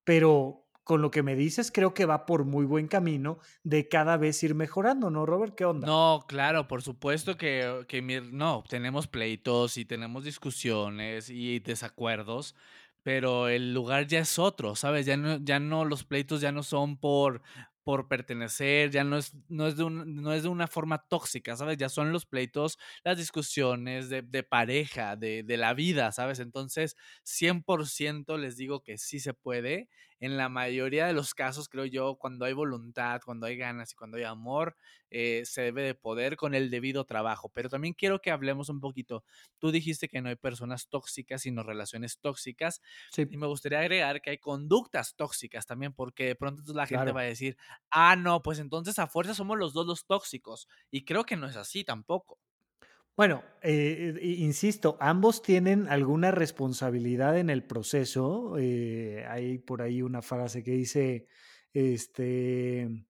pero 0.04 0.65
con 0.84 1.04
lo 1.04 1.12
que 1.12 1.21
me 1.21 1.36
dices, 1.36 1.71
creo 1.71 1.93
que 1.93 2.08
va 2.08 2.26
por 2.26 2.45
muy 2.45 2.65
buen 2.65 2.88
camino 2.88 3.38
de 3.63 3.88
cada 3.88 4.17
vez 4.17 4.41
ir 4.41 4.56
mejorando, 4.56 5.12
¿no, 5.12 5.28
Robert? 5.28 5.54
¿Qué 5.54 5.65
onda? 5.65 5.86
No, 5.86 6.26
claro, 6.28 6.67
por 6.67 6.82
supuesto 6.82 7.38
que, 7.38 7.86
que 7.88 8.02
no, 8.02 8.63
tenemos 8.67 9.06
pleitos 9.06 9.78
y 9.78 9.86
tenemos 9.86 10.24
discusiones 10.24 11.30
y 11.30 11.60
desacuerdos, 11.60 12.56
pero 13.04 13.50
el 13.50 13.71
lugar 13.71 14.08
ya 14.08 14.17
es 14.17 14.39
otro, 14.39 14.76
¿sabes? 14.76 15.06
Ya 15.06 15.15
no, 15.15 15.38
ya 15.38 15.60
no, 15.60 15.86
los 15.86 16.04
pleitos 16.04 16.41
ya 16.41 16.52
no 16.52 16.63
son 16.63 16.98
por, 16.98 17.43
por 17.86 18.10
pertenecer, 18.10 18.91
ya 18.91 19.06
no 19.06 19.17
es, 19.17 19.34
no 19.48 19.67
es, 19.67 19.78
de, 19.78 19.89
no 19.89 20.34
es 20.34 20.43
de 20.43 20.50
una 20.50 20.67
forma 20.67 21.08
tóxica, 21.08 21.56
¿sabes? 21.56 21.78
Ya 21.78 21.88
son 21.89 22.12
los 22.12 22.26
pleitos, 22.26 22.78
las 23.06 23.17
discusiones 23.17 24.10
de, 24.10 24.24
de 24.24 24.43
pareja, 24.43 25.15
de, 25.15 25.43
de, 25.43 25.58
la 25.58 25.74
vida, 25.76 26.12
¿sabes? 26.12 26.39
Entonces, 26.39 26.98
100% 27.24 28.38
les 28.38 28.58
digo 28.58 28.84
que 28.84 28.98
sí 28.98 29.19
se 29.21 29.34
puede. 29.36 29.88
En 30.19 30.38
la 30.38 30.49
mayoría 30.49 31.06
de 31.08 31.13
los 31.13 31.34
casos, 31.34 31.69
creo 31.69 31.86
yo, 31.86 32.15
cuando 32.15 32.45
hay 32.45 32.54
voluntad, 32.54 33.21
cuando 33.23 33.45
hay 33.47 33.58
ganas 33.58 33.91
y 33.91 33.95
cuando 33.95 34.17
hay 34.17 34.23
amor, 34.23 34.75
eh, 35.10 35.43
se 35.45 35.62
debe 35.62 35.84
de 35.84 35.95
poder 35.95 36.36
con 36.38 36.56
el 36.56 36.69
debido 36.69 37.06
trabajo. 37.06 37.49
Pero 37.49 37.69
también 37.69 37.93
quiero 37.93 38.21
que 38.21 38.32
hablemos 38.32 38.69
un 38.69 38.80
poquito. 38.80 39.23
Tú 39.60 39.71
dijiste 39.71 40.08
que 40.08 40.21
no 40.21 40.30
hay 40.30 40.36
personas 40.36 40.88
tóxicas, 40.88 41.41
sino 41.41 41.63
relaciones 41.63 42.19
tóxicas. 42.19 42.82
Y 43.30 43.38
me 43.38 43.47
gustaría 43.47 43.80
agregar 43.80 44.21
que 44.21 44.30
hay 44.32 44.38
conductas 44.38 45.15
tóxicas 45.15 45.65
también, 45.65 45.93
porque 45.93 46.25
de 46.25 46.36
pronto 46.36 46.62
la 46.73 46.88
gente 46.88 47.12
va 47.12 47.21
a 47.21 47.23
decir, 47.23 47.58
ah, 47.91 48.15
no, 48.15 48.41
pues 48.41 48.60
entonces 48.60 48.99
a 48.99 49.08
fuerza 49.08 49.34
somos 49.34 49.58
los 49.58 49.73
dos 49.73 49.86
los 49.88 50.06
tóxicos. 50.06 50.67
Y 50.91 51.06
creo 51.06 51.25
que 51.25 51.36
no 51.38 51.47
es 51.47 51.56
así 51.56 51.84
tampoco. 51.84 52.39
Bueno, 53.17 53.43
eh, 53.62 54.19
insisto, 54.21 54.97
ambos 54.99 55.41
tienen 55.41 55.88
alguna 55.88 56.32
responsabilidad 56.32 57.38
en 57.38 57.49
el 57.49 57.63
proceso. 57.63 58.58
Eh, 58.58 59.25
hay 59.30 59.58
por 59.58 59.82
ahí 59.82 60.01
una 60.01 60.21
frase 60.21 60.63
que 60.63 60.71
dice, 60.71 61.25
este, 61.71 63.08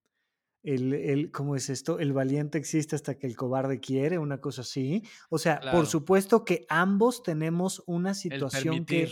el, 0.61 1.31
¿cómo 1.31 1.55
es 1.55 1.69
esto? 1.69 1.99
El 1.99 2.13
valiente 2.13 2.59
existe 2.59 2.95
hasta 2.95 3.17
que 3.17 3.25
el 3.25 3.35
cobarde 3.35 3.79
quiere, 3.79 4.19
una 4.19 4.39
cosa 4.39 4.61
así. 4.61 5.03
O 5.29 5.39
sea, 5.39 5.59
por 5.71 5.87
supuesto 5.87 6.45
que 6.45 6.65
ambos 6.69 7.23
tenemos 7.23 7.83
una 7.87 8.13
situación 8.13 8.85
que... 8.85 9.09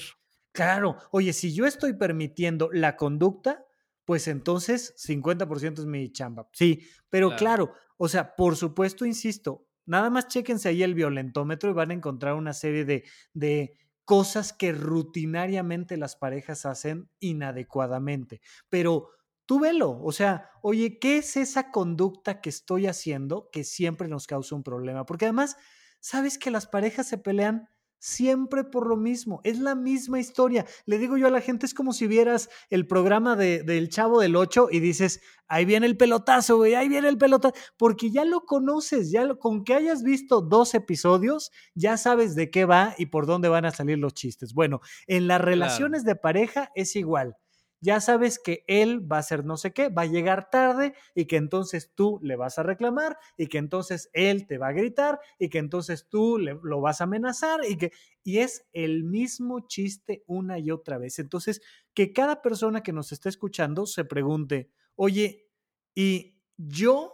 Claro, 0.51 0.97
oye, 1.09 1.33
si 1.33 1.55
yo 1.55 1.65
estoy 1.65 1.93
permitiendo 1.93 2.69
la 2.71 2.95
conducta, 2.95 3.65
pues 4.05 4.27
entonces 4.27 4.93
50% 4.97 5.79
es 5.79 5.85
mi 5.85 6.11
chamba. 6.11 6.47
Sí, 6.53 6.87
pero 7.09 7.35
claro, 7.35 7.73
o 7.97 8.07
sea, 8.07 8.35
por 8.35 8.55
supuesto, 8.55 9.03
insisto, 9.03 9.65
nada 9.85 10.09
más 10.09 10.27
chéquense 10.27 10.69
ahí 10.69 10.83
el 10.83 10.93
violentómetro 10.95 11.69
y 11.69 11.73
van 11.73 11.91
a 11.91 11.93
encontrar 11.93 12.35
una 12.35 12.53
serie 12.53 12.85
de, 12.85 13.03
de 13.33 13.77
cosas 14.05 14.53
que 14.53 14.71
rutinariamente 14.71 15.97
las 15.97 16.15
parejas 16.15 16.65
hacen 16.65 17.09
inadecuadamente. 17.19 18.41
Pero 18.69 19.09
tú 19.45 19.59
velo, 19.59 19.99
o 20.01 20.11
sea, 20.11 20.49
oye, 20.61 20.99
¿qué 20.99 21.17
es 21.17 21.37
esa 21.37 21.71
conducta 21.71 22.41
que 22.41 22.49
estoy 22.49 22.87
haciendo 22.87 23.49
que 23.51 23.63
siempre 23.63 24.07
nos 24.07 24.27
causa 24.27 24.55
un 24.55 24.63
problema? 24.63 25.05
Porque 25.05 25.25
además, 25.25 25.57
¿sabes 25.99 26.37
que 26.37 26.51
las 26.51 26.67
parejas 26.67 27.07
se 27.07 27.17
pelean? 27.17 27.69
Siempre 28.05 28.65
por 28.65 28.85
lo 28.85 28.97
mismo, 28.97 29.39
es 29.45 29.59
la 29.59 29.75
misma 29.75 30.19
historia. 30.19 30.65
Le 30.85 30.97
digo 30.97 31.15
yo 31.15 31.27
a 31.27 31.29
la 31.29 31.39
gente, 31.39 31.65
es 31.65 31.73
como 31.73 31.93
si 31.93 32.05
vieras 32.05 32.49
el 32.69 32.85
programa 32.85 33.37
de, 33.37 33.63
del 33.63 33.87
Chavo 33.87 34.19
del 34.19 34.35
8 34.35 34.67
y 34.71 34.81
dices, 34.81 35.21
ahí 35.47 35.63
viene 35.63 35.85
el 35.85 35.95
pelotazo, 35.95 36.57
güey, 36.57 36.75
ahí 36.75 36.89
viene 36.89 37.07
el 37.07 37.17
pelotazo, 37.17 37.55
porque 37.77 38.11
ya 38.11 38.25
lo 38.25 38.41
conoces, 38.41 39.09
ya 39.09 39.33
con 39.35 39.63
que 39.63 39.75
hayas 39.75 40.03
visto 40.03 40.41
dos 40.41 40.73
episodios, 40.73 41.49
ya 41.75 41.95
sabes 41.95 42.35
de 42.35 42.51
qué 42.51 42.65
va 42.65 42.93
y 42.97 43.05
por 43.05 43.25
dónde 43.25 43.47
van 43.47 43.63
a 43.63 43.71
salir 43.71 43.97
los 43.97 44.13
chistes. 44.13 44.53
Bueno, 44.53 44.81
en 45.07 45.29
las 45.29 45.39
relaciones 45.39 46.03
de 46.03 46.17
pareja 46.17 46.71
es 46.75 46.97
igual 46.97 47.37
ya 47.83 47.99
sabes 47.99 48.39
que 48.39 48.63
él 48.67 49.11
va 49.11 49.17
a 49.17 49.19
hacer 49.19 49.43
no 49.43 49.57
sé 49.57 49.73
qué, 49.73 49.89
va 49.89 50.03
a 50.03 50.05
llegar 50.05 50.49
tarde 50.49 50.93
y 51.15 51.25
que 51.25 51.35
entonces 51.35 51.91
tú 51.93 52.19
le 52.23 52.37
vas 52.37 52.57
a 52.57 52.63
reclamar 52.63 53.17
y 53.37 53.47
que 53.47 53.57
entonces 53.57 54.09
él 54.13 54.47
te 54.47 54.57
va 54.57 54.69
a 54.69 54.71
gritar 54.71 55.19
y 55.37 55.49
que 55.49 55.57
entonces 55.59 56.07
tú 56.09 56.37
le, 56.37 56.57
lo 56.63 56.79
vas 56.81 57.01
a 57.01 57.05
amenazar 57.05 57.59
y 57.69 57.77
que 57.77 57.91
y 58.23 58.37
es 58.39 58.65
el 58.71 59.03
mismo 59.03 59.67
chiste 59.67 60.23
una 60.27 60.57
y 60.57 60.71
otra 60.71 60.97
vez. 60.97 61.19
Entonces, 61.19 61.61
que 61.93 62.13
cada 62.13 62.41
persona 62.41 62.81
que 62.81 62.93
nos 62.93 63.11
esté 63.11 63.27
escuchando 63.27 63.85
se 63.85 64.05
pregunte, 64.05 64.71
"Oye, 64.95 65.49
¿y 65.93 66.39
yo 66.57 67.13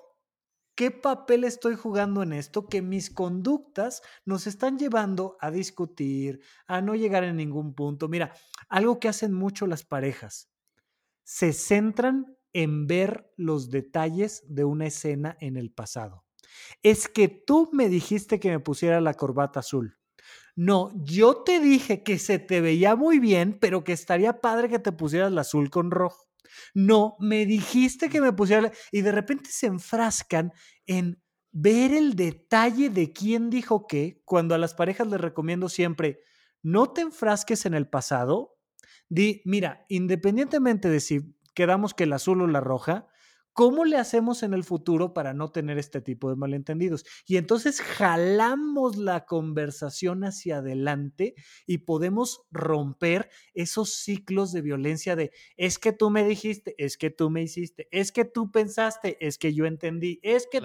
¿Qué 0.76 0.92
papel 0.92 1.44
estoy 1.44 1.76
jugando 1.76 2.24
en 2.24 2.32
esto? 2.32 2.68
Que 2.68 2.82
mis 2.82 3.10
conductas 3.10 4.02
nos 4.26 4.48
están 4.48 4.80
llevando 4.80 5.36
a 5.42 5.52
discutir, 5.52 6.40
a 6.68 6.80
no 6.82 6.96
llegar 6.96 7.26
en 7.26 7.36
ningún 7.36 7.74
punto. 7.76 8.08
Mira, 8.08 8.34
algo 8.70 8.98
que 9.00 9.10
hacen 9.10 9.34
mucho 9.34 9.68
las 9.68 9.84
parejas 9.84 10.50
se 11.30 11.54
centran 11.54 12.26
en 12.54 12.88
ver 12.88 13.32
los 13.38 13.70
detalles 13.70 14.42
de 14.48 14.66
una 14.66 14.88
escena 14.88 15.38
en 15.40 15.58
el 15.58 15.72
pasado. 15.72 16.26
Es 16.82 17.08
que 17.08 17.28
tú 17.28 17.70
me 17.72 17.88
dijiste 17.88 18.40
que 18.40 18.50
me 18.50 18.60
pusiera 18.60 19.00
la 19.00 19.14
corbata 19.14 19.60
azul. 19.60 20.00
No, 20.56 20.92
yo 20.96 21.44
te 21.44 21.60
dije 21.60 22.02
que 22.02 22.18
se 22.18 22.40
te 22.40 22.62
veía 22.62 22.96
muy 22.96 23.20
bien, 23.20 23.60
pero 23.62 23.84
que 23.84 23.94
estaría 23.94 24.42
padre 24.42 24.70
que 24.70 24.80
te 24.80 24.92
pusieras 24.92 25.32
el 25.32 25.38
azul 25.38 25.70
con 25.70 25.92
rojo. 25.92 26.28
No, 26.74 27.16
me 27.20 27.46
dijiste 27.46 28.10
que 28.10 28.22
me 28.22 28.34
pusiera... 28.34 28.72
Y 28.92 29.02
de 29.02 29.12
repente 29.12 29.52
se 29.52 29.68
enfrascan 29.68 30.52
en 30.88 31.22
ver 31.52 31.94
el 31.94 32.16
detalle 32.16 32.90
de 32.90 33.14
quién 33.14 33.52
dijo 33.52 33.86
qué, 33.86 34.24
cuando 34.26 34.56
a 34.56 34.58
las 34.58 34.74
parejas 34.74 35.06
les 35.06 35.22
recomiendo 35.22 35.70
siempre, 35.70 36.22
no 36.64 36.92
te 36.92 37.02
enfrasques 37.02 37.68
en 37.68 37.76
el 37.76 37.88
pasado, 37.88 38.59
di, 39.10 39.42
mira, 39.46 39.86
independientemente 39.90 40.90
de 40.90 41.00
si 41.00 41.36
quedamos 41.54 41.94
que 41.94 42.06
el 42.06 42.14
azul 42.14 42.42
o 42.42 42.48
la 42.48 42.62
roja, 42.62 43.08
¿cómo 43.54 43.84
le 43.84 43.98
hacemos 43.98 44.44
en 44.44 44.54
el 44.54 44.64
futuro 44.64 45.14
para 45.14 45.34
no 45.34 45.52
tener 45.52 45.78
este 45.78 46.02
tipo 46.02 46.30
de 46.30 46.38
malentendidos? 46.38 47.06
Y 47.26 47.38
entonces 47.38 47.82
jalamos 47.82 48.98
la 48.98 49.26
conversación 49.26 50.24
hacia 50.24 50.60
adelante 50.60 51.36
y 51.68 51.80
podemos 51.80 52.44
romper 52.52 53.30
esos 53.54 53.94
ciclos 53.94 54.52
de 54.54 54.62
violencia 54.62 55.16
de 55.16 55.32
es 55.58 55.78
que 55.78 55.92
tú 55.92 56.10
me 56.10 56.24
dijiste, 56.24 56.76
es 56.78 56.98
que 56.98 57.10
tú 57.10 57.30
me 57.30 57.42
hiciste, 57.42 57.88
es 57.92 58.12
que 58.12 58.24
tú 58.24 58.52
pensaste, 58.52 59.18
es 59.20 59.38
que 59.38 59.54
yo 59.54 59.66
entendí, 59.66 60.20
es 60.24 60.48
que... 60.50 60.62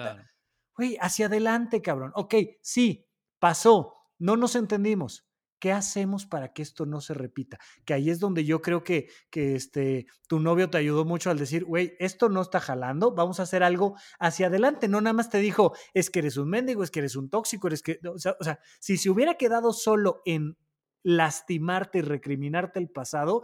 Güey, 0.77 0.97
hacia 0.99 1.27
adelante, 1.27 1.81
cabrón. 1.81 2.11
Ok, 2.15 2.35
sí, 2.61 3.07
pasó, 3.39 3.93
no 4.19 4.35
nos 4.35 4.55
entendimos. 4.55 5.25
¿Qué 5.59 5.71
hacemos 5.71 6.25
para 6.25 6.53
que 6.53 6.61
esto 6.61 6.85
no 6.85 7.01
se 7.01 7.13
repita? 7.13 7.57
Que 7.85 7.93
ahí 7.93 8.09
es 8.09 8.19
donde 8.19 8.45
yo 8.45 8.61
creo 8.61 8.83
que, 8.83 9.09
que 9.29 9.55
este, 9.55 10.05
tu 10.27 10.39
novio 10.39 10.69
te 10.69 10.77
ayudó 10.77 11.05
mucho 11.05 11.29
al 11.29 11.39
decir, 11.39 11.65
güey, 11.65 11.95
esto 11.99 12.29
no 12.29 12.41
está 12.41 12.59
jalando, 12.59 13.13
vamos 13.13 13.39
a 13.39 13.43
hacer 13.43 13.63
algo 13.63 13.95
hacia 14.19 14.47
adelante. 14.47 14.87
No 14.87 15.01
nada 15.01 15.13
más 15.13 15.29
te 15.29 15.39
dijo, 15.39 15.73
es 15.93 16.09
que 16.09 16.19
eres 16.19 16.37
un 16.37 16.49
mendigo, 16.49 16.83
es 16.83 16.91
que 16.91 16.99
eres 16.99 17.15
un 17.15 17.29
tóxico, 17.29 17.67
eres 17.67 17.81
que, 17.81 17.99
o 18.05 18.19
sea, 18.19 18.35
o 18.39 18.43
sea 18.43 18.59
si 18.79 18.97
se 18.97 19.09
hubiera 19.09 19.35
quedado 19.35 19.73
solo 19.73 20.21
en 20.25 20.57
lastimarte 21.03 21.99
y 21.99 22.01
recriminarte 22.01 22.79
el 22.79 22.89
pasado, 22.89 23.43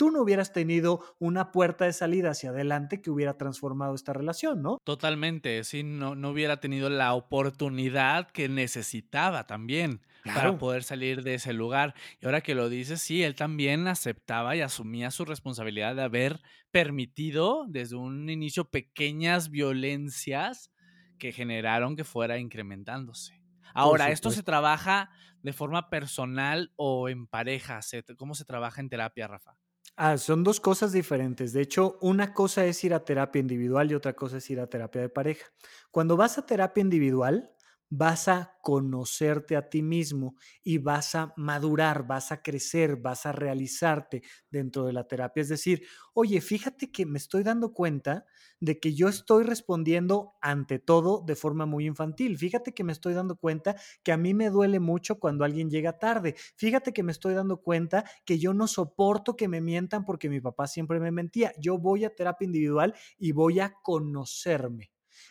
tú 0.00 0.10
no 0.10 0.22
hubieras 0.22 0.54
tenido 0.54 1.04
una 1.18 1.52
puerta 1.52 1.84
de 1.84 1.92
salida 1.92 2.30
hacia 2.30 2.48
adelante 2.48 3.02
que 3.02 3.10
hubiera 3.10 3.36
transformado 3.36 3.94
esta 3.94 4.14
relación, 4.14 4.62
¿no? 4.62 4.78
Totalmente, 4.82 5.62
sí, 5.62 5.82
no, 5.82 6.14
no 6.14 6.30
hubiera 6.30 6.58
tenido 6.58 6.88
la 6.88 7.12
oportunidad 7.12 8.30
que 8.30 8.48
necesitaba 8.48 9.46
también 9.46 10.00
para 10.24 10.56
poder 10.56 10.84
salir 10.84 11.22
de 11.22 11.34
ese 11.34 11.52
lugar. 11.52 11.94
Y 12.18 12.24
ahora 12.24 12.40
que 12.40 12.54
lo 12.54 12.70
dices, 12.70 13.02
sí, 13.02 13.22
él 13.22 13.34
también 13.34 13.88
aceptaba 13.88 14.56
y 14.56 14.62
asumía 14.62 15.10
su 15.10 15.26
responsabilidad 15.26 15.94
de 15.94 16.02
haber 16.04 16.40
permitido 16.70 17.66
desde 17.68 17.96
un 17.96 18.30
inicio 18.30 18.70
pequeñas 18.70 19.50
violencias 19.50 20.72
que 21.18 21.30
generaron 21.30 21.94
que 21.94 22.04
fuera 22.04 22.38
incrementándose. 22.38 23.38
Ahora, 23.74 24.08
¿esto 24.08 24.30
se 24.30 24.42
trabaja 24.42 25.10
de 25.42 25.52
forma 25.52 25.90
personal 25.90 26.72
o 26.76 27.10
en 27.10 27.26
pareja? 27.26 27.80
¿Cómo 28.16 28.34
se 28.34 28.46
trabaja 28.46 28.80
en 28.80 28.88
terapia, 28.88 29.28
Rafa? 29.28 29.58
Ah, 30.02 30.16
son 30.16 30.44
dos 30.44 30.60
cosas 30.60 30.92
diferentes. 30.92 31.52
De 31.52 31.60
hecho, 31.60 31.98
una 32.00 32.32
cosa 32.32 32.64
es 32.64 32.82
ir 32.84 32.94
a 32.94 33.04
terapia 33.04 33.38
individual 33.40 33.90
y 33.90 33.94
otra 33.94 34.14
cosa 34.14 34.38
es 34.38 34.48
ir 34.48 34.58
a 34.58 34.66
terapia 34.66 35.02
de 35.02 35.10
pareja. 35.10 35.44
Cuando 35.90 36.16
vas 36.16 36.38
a 36.38 36.46
terapia 36.46 36.80
individual, 36.80 37.50
vas 37.90 38.28
a 38.28 38.56
conocerte 38.62 39.56
a 39.56 39.68
ti 39.68 39.82
mismo 39.82 40.36
y 40.62 40.78
vas 40.78 41.14
a 41.14 41.32
madurar, 41.36 42.06
vas 42.06 42.32
a 42.32 42.42
crecer, 42.42 42.96
vas 42.96 43.26
a 43.26 43.32
realizarte 43.32 44.22
dentro 44.50 44.84
de 44.86 44.92
la 44.92 45.06
terapia. 45.08 45.40
Es 45.42 45.48
decir, 45.48 45.82
oye, 46.14 46.40
fíjate 46.40 46.90
que 46.92 47.04
me 47.06 47.18
estoy 47.18 47.42
dando 47.42 47.72
cuenta 47.72 48.24
de 48.60 48.78
que 48.78 48.94
yo 48.94 49.08
estoy 49.08 49.44
respondiendo 49.44 50.34
ante 50.40 50.78
todo 50.78 51.22
de 51.26 51.34
forma 51.36 51.66
muy 51.66 51.86
infantil. 51.86 52.38
Fíjate 52.38 52.72
que 52.72 52.84
me 52.84 52.92
estoy 52.92 53.14
dando 53.14 53.36
cuenta 53.36 53.76
que 54.02 54.12
a 54.12 54.16
mí 54.16 54.34
me 54.34 54.50
duele 54.50 54.80
mucho 54.80 55.18
cuando 55.18 55.44
alguien 55.44 55.70
llega 55.70 55.98
tarde. 55.98 56.34
Fíjate 56.56 56.92
que 56.92 57.02
me 57.02 57.12
estoy 57.12 57.34
dando 57.34 57.58
cuenta 57.62 58.04
que 58.24 58.38
yo 58.38 58.54
no 58.54 58.66
soporto 58.68 59.36
que 59.36 59.48
me 59.48 59.60
mientan 59.60 60.04
porque 60.04 60.28
mi 60.28 60.40
papá 60.40 60.66
siempre 60.66 61.00
me 61.00 61.10
mentía. 61.10 61.52
Yo 61.58 61.78
voy 61.78 62.04
a 62.04 62.14
terapia 62.14 62.46
individual 62.46 62.94
y 63.18 63.32
voy 63.32 63.60
a 63.60 63.72
conocerme. 63.82 64.90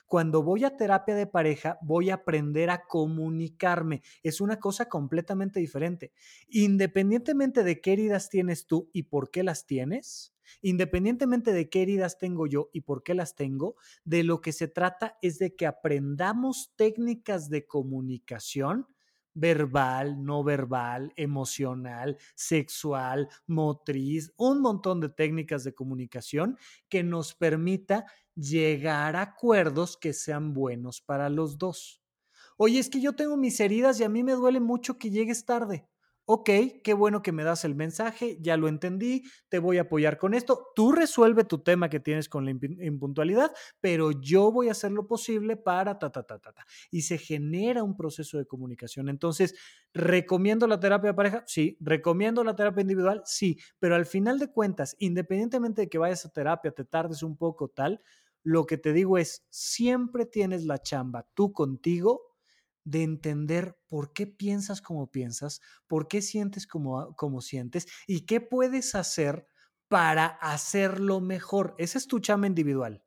Cuando 0.10 0.42
voy 0.42 0.64
a 0.64 0.76
terapia 0.76 1.14
de 1.14 1.28
pareja, 1.28 1.78
voy 1.84 2.10
a 2.10 2.16
aprender 2.16 2.72
a 2.72 2.88
comunicarme. 2.88 4.02
Es 4.24 4.42
una 4.42 4.60
cosa 4.60 4.90
completamente 4.90 5.60
diferente. 5.60 6.14
Independientemente 6.48 7.64
de 7.64 7.80
qué 7.80 7.94
heridas 7.94 8.28
tienes 8.28 8.66
tú 8.66 8.90
y 8.92 9.04
por 9.04 9.30
qué 9.30 9.44
las 9.44 9.68
tienes, 9.68 10.34
independientemente 10.64 11.54
de 11.54 11.70
qué 11.70 11.84
heridas 11.84 12.18
tengo 12.18 12.48
yo 12.48 12.72
y 12.74 12.82
por 12.82 13.04
qué 13.04 13.14
las 13.14 13.36
tengo, 13.36 13.76
de 14.04 14.24
lo 14.24 14.42
que 14.42 14.52
se 14.52 14.68
trata 14.68 15.20
es 15.22 15.38
de 15.38 15.56
que 15.56 15.68
aprendamos 15.68 16.74
técnicas 16.76 17.48
de 17.52 17.68
comunicación 17.68 18.88
verbal, 19.36 20.24
no 20.26 20.44
verbal, 20.44 21.14
emocional, 21.16 22.18
sexual, 22.36 23.30
motriz, 23.48 24.34
un 24.38 24.60
montón 24.62 25.00
de 25.00 25.10
técnicas 25.10 25.64
de 25.64 25.74
comunicación 25.74 26.58
que 26.90 27.04
nos 27.04 27.36
permita 27.36 28.06
llegar 28.40 29.16
a 29.16 29.22
acuerdos 29.22 29.98
que 29.98 30.14
sean 30.14 30.54
buenos 30.54 31.02
para 31.02 31.30
los 31.30 31.58
dos. 31.58 32.02
Oye, 32.58 32.80
es 32.80 32.90
que 32.90 33.02
yo 33.02 33.16
tengo 33.16 33.38
mis 33.38 33.60
heridas 33.60 34.00
y 34.00 34.04
a 34.04 34.10
mí 34.10 34.24
me 34.24 34.34
duele 34.34 34.60
mucho 34.60 34.98
que 34.98 35.10
llegues 35.10 35.46
tarde. 35.46 35.88
Ok, 36.32 36.48
qué 36.84 36.94
bueno 36.94 37.24
que 37.24 37.32
me 37.32 37.44
das 37.44 37.66
el 37.66 37.74
mensaje, 37.74 38.38
ya 38.40 38.56
lo 38.56 38.68
entendí, 38.68 39.24
te 39.50 39.58
voy 39.58 39.80
a 39.80 39.82
apoyar 39.82 40.20
con 40.20 40.36
esto. 40.36 40.68
Tú 40.76 40.92
resuelve 40.92 41.44
tu 41.44 41.64
tema 41.64 41.90
que 41.90 42.00
tienes 42.00 42.30
con 42.30 42.46
la 42.46 42.52
impuntualidad, 42.52 43.52
pero 43.82 44.12
yo 44.12 44.52
voy 44.52 44.68
a 44.68 44.74
hacer 44.74 44.92
lo 44.92 45.08
posible 45.08 45.58
para 45.58 45.98
ta, 45.98 46.12
ta, 46.12 46.22
ta, 46.22 46.38
ta, 46.38 46.54
ta. 46.54 46.68
Y 46.92 47.02
se 47.02 47.18
genera 47.18 47.82
un 47.82 47.98
proceso 47.98 48.38
de 48.38 48.46
comunicación. 48.46 49.10
Entonces, 49.10 49.56
¿recomiendo 49.92 50.68
la 50.68 50.80
terapia 50.80 51.10
de 51.10 51.16
pareja? 51.16 51.44
Sí. 51.48 51.78
¿Recomiendo 51.80 52.44
la 52.44 52.56
terapia 52.56 52.82
individual? 52.82 53.24
Sí. 53.26 53.58
Pero 53.80 53.96
al 53.96 54.06
final 54.06 54.38
de 54.38 54.52
cuentas, 54.52 54.96
independientemente 55.00 55.82
de 55.82 55.90
que 55.90 55.98
vayas 55.98 56.28
a 56.28 56.30
terapia, 56.30 56.70
te 56.70 56.86
tardes 56.86 57.24
un 57.24 57.38
poco 57.38 57.70
tal, 57.70 58.04
lo 58.50 58.66
que 58.66 58.80
te 58.80 58.94
digo 58.94 59.20
es, 59.20 59.46
siempre 59.52 60.26
tienes 60.26 60.66
la 60.66 60.80
chamba 60.80 61.30
tú 61.36 61.54
contigo 61.54 62.34
de 62.84 63.04
entender 63.04 63.78
por 63.88 64.12
qué 64.12 64.26
piensas 64.26 64.82
como 64.82 65.12
piensas, 65.12 65.62
por 65.86 66.08
qué 66.08 66.24
sientes 66.24 66.66
como, 66.66 67.16
como 67.16 67.42
sientes 67.42 67.86
y 68.08 68.26
qué 68.26 68.42
puedes 68.42 68.96
hacer 68.96 69.46
para 69.88 70.26
hacerlo 70.26 71.22
mejor. 71.22 71.76
Esa 71.78 72.00
es 72.00 72.08
tu 72.08 72.20
chamba 72.20 72.48
individual. 72.48 73.04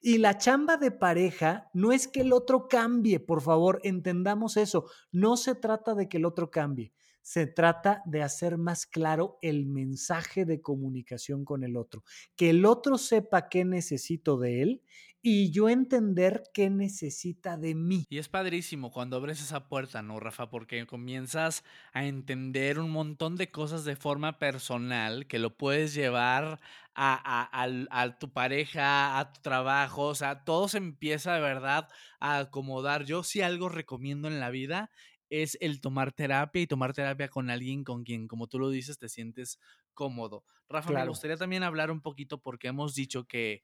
Y 0.00 0.18
la 0.18 0.38
chamba 0.38 0.76
de 0.76 0.90
pareja 0.90 1.70
no 1.72 1.92
es 1.92 2.08
que 2.08 2.22
el 2.22 2.32
otro 2.32 2.66
cambie, 2.66 3.20
por 3.20 3.42
favor, 3.42 3.80
entendamos 3.84 4.56
eso. 4.56 4.86
No 5.12 5.36
se 5.36 5.54
trata 5.54 5.94
de 5.94 6.08
que 6.08 6.16
el 6.16 6.24
otro 6.24 6.50
cambie 6.50 6.92
se 7.30 7.46
trata 7.46 8.02
de 8.06 8.24
hacer 8.24 8.58
más 8.58 8.86
claro 8.86 9.38
el 9.40 9.64
mensaje 9.64 10.44
de 10.44 10.60
comunicación 10.60 11.44
con 11.44 11.62
el 11.62 11.76
otro, 11.76 12.02
que 12.34 12.50
el 12.50 12.64
otro 12.64 12.98
sepa 12.98 13.48
qué 13.48 13.64
necesito 13.64 14.36
de 14.36 14.62
él 14.62 14.82
y 15.22 15.52
yo 15.52 15.68
entender 15.68 16.42
qué 16.52 16.70
necesita 16.70 17.56
de 17.56 17.76
mí. 17.76 18.04
Y 18.10 18.18
es 18.18 18.28
padrísimo 18.28 18.90
cuando 18.90 19.16
abres 19.16 19.40
esa 19.40 19.68
puerta, 19.68 20.02
¿no, 20.02 20.18
Rafa? 20.18 20.50
Porque 20.50 20.84
comienzas 20.86 21.62
a 21.92 22.04
entender 22.04 22.80
un 22.80 22.90
montón 22.90 23.36
de 23.36 23.48
cosas 23.48 23.84
de 23.84 23.94
forma 23.94 24.40
personal 24.40 25.28
que 25.28 25.38
lo 25.38 25.56
puedes 25.56 25.94
llevar 25.94 26.58
a, 26.96 28.16
tu 28.18 28.32
pareja, 28.32 29.20
a 29.20 29.32
tu 29.32 29.40
trabajo, 29.40 30.06
o 30.06 30.14
sea, 30.16 30.42
todo 30.42 30.66
se 30.66 30.78
empieza 30.78 31.34
de 31.34 31.40
verdad 31.40 31.88
a 32.18 32.38
acomodar. 32.38 33.04
Yo 33.04 33.22
si 33.22 33.40
algo 33.40 33.68
recomiendo 33.68 34.26
en 34.26 34.40
la 34.40 34.50
vida 34.50 34.90
es 35.30 35.56
el 35.60 35.80
tomar 35.80 36.12
terapia 36.12 36.60
y 36.60 36.66
tomar 36.66 36.92
terapia 36.92 37.28
con 37.28 37.48
alguien 37.48 37.84
con 37.84 38.04
quien, 38.04 38.28
como 38.28 38.48
tú 38.48 38.58
lo 38.58 38.68
dices, 38.68 38.98
te 38.98 39.08
sientes 39.08 39.58
cómodo. 39.94 40.44
Rafa, 40.68 40.92
me 40.92 41.06
gustaría 41.06 41.36
también 41.36 41.62
hablar 41.62 41.90
un 41.90 42.02
poquito 42.02 42.42
porque 42.42 42.68
hemos 42.68 42.94
dicho 42.94 43.26
que 43.26 43.62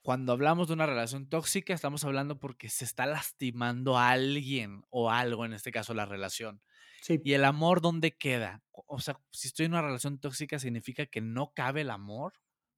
cuando 0.00 0.32
hablamos 0.32 0.68
de 0.68 0.74
una 0.74 0.86
relación 0.86 1.28
tóxica, 1.28 1.74
estamos 1.74 2.04
hablando 2.04 2.38
porque 2.38 2.68
se 2.68 2.84
está 2.84 3.06
lastimando 3.06 3.98
a 3.98 4.10
alguien 4.10 4.84
o 4.88 5.10
algo, 5.10 5.44
en 5.44 5.52
este 5.52 5.72
caso 5.72 5.94
la 5.94 6.06
relación. 6.06 6.62
Sí. 7.02 7.20
¿Y 7.24 7.32
el 7.32 7.44
amor 7.44 7.80
dónde 7.80 8.16
queda? 8.16 8.62
O 8.70 9.00
sea, 9.00 9.20
si 9.32 9.48
estoy 9.48 9.66
en 9.66 9.72
una 9.72 9.82
relación 9.82 10.20
tóxica, 10.20 10.60
¿significa 10.60 11.06
que 11.06 11.20
no 11.20 11.52
cabe 11.54 11.80
el 11.80 11.90
amor? 11.90 12.34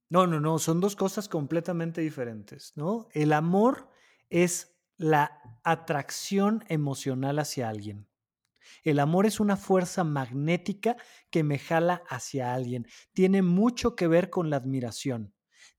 No, 0.08 0.26
no, 0.26 0.40
no, 0.40 0.58
son 0.58 0.80
dos 0.80 0.96
cosas 0.96 1.28
completamente 1.28 2.00
diferentes, 2.00 2.72
¿no? 2.76 3.08
El 3.12 3.34
amor 3.34 3.90
es 4.30 4.77
la 4.98 5.40
atracción 5.64 6.64
emocional 6.68 7.38
hacia 7.38 7.68
alguien. 7.68 8.08
El 8.84 8.98
amor 9.00 9.26
es 9.26 9.40
una 9.40 9.56
fuerza 9.56 10.04
magnética 10.04 10.96
que 11.30 11.42
me 11.42 11.58
jala 11.58 12.02
hacia 12.08 12.54
alguien. 12.54 12.86
Tiene 13.12 13.42
mucho 13.42 13.96
que 13.96 14.08
ver 14.08 14.30
con 14.30 14.50
la 14.50 14.56
admiración. 14.56 15.34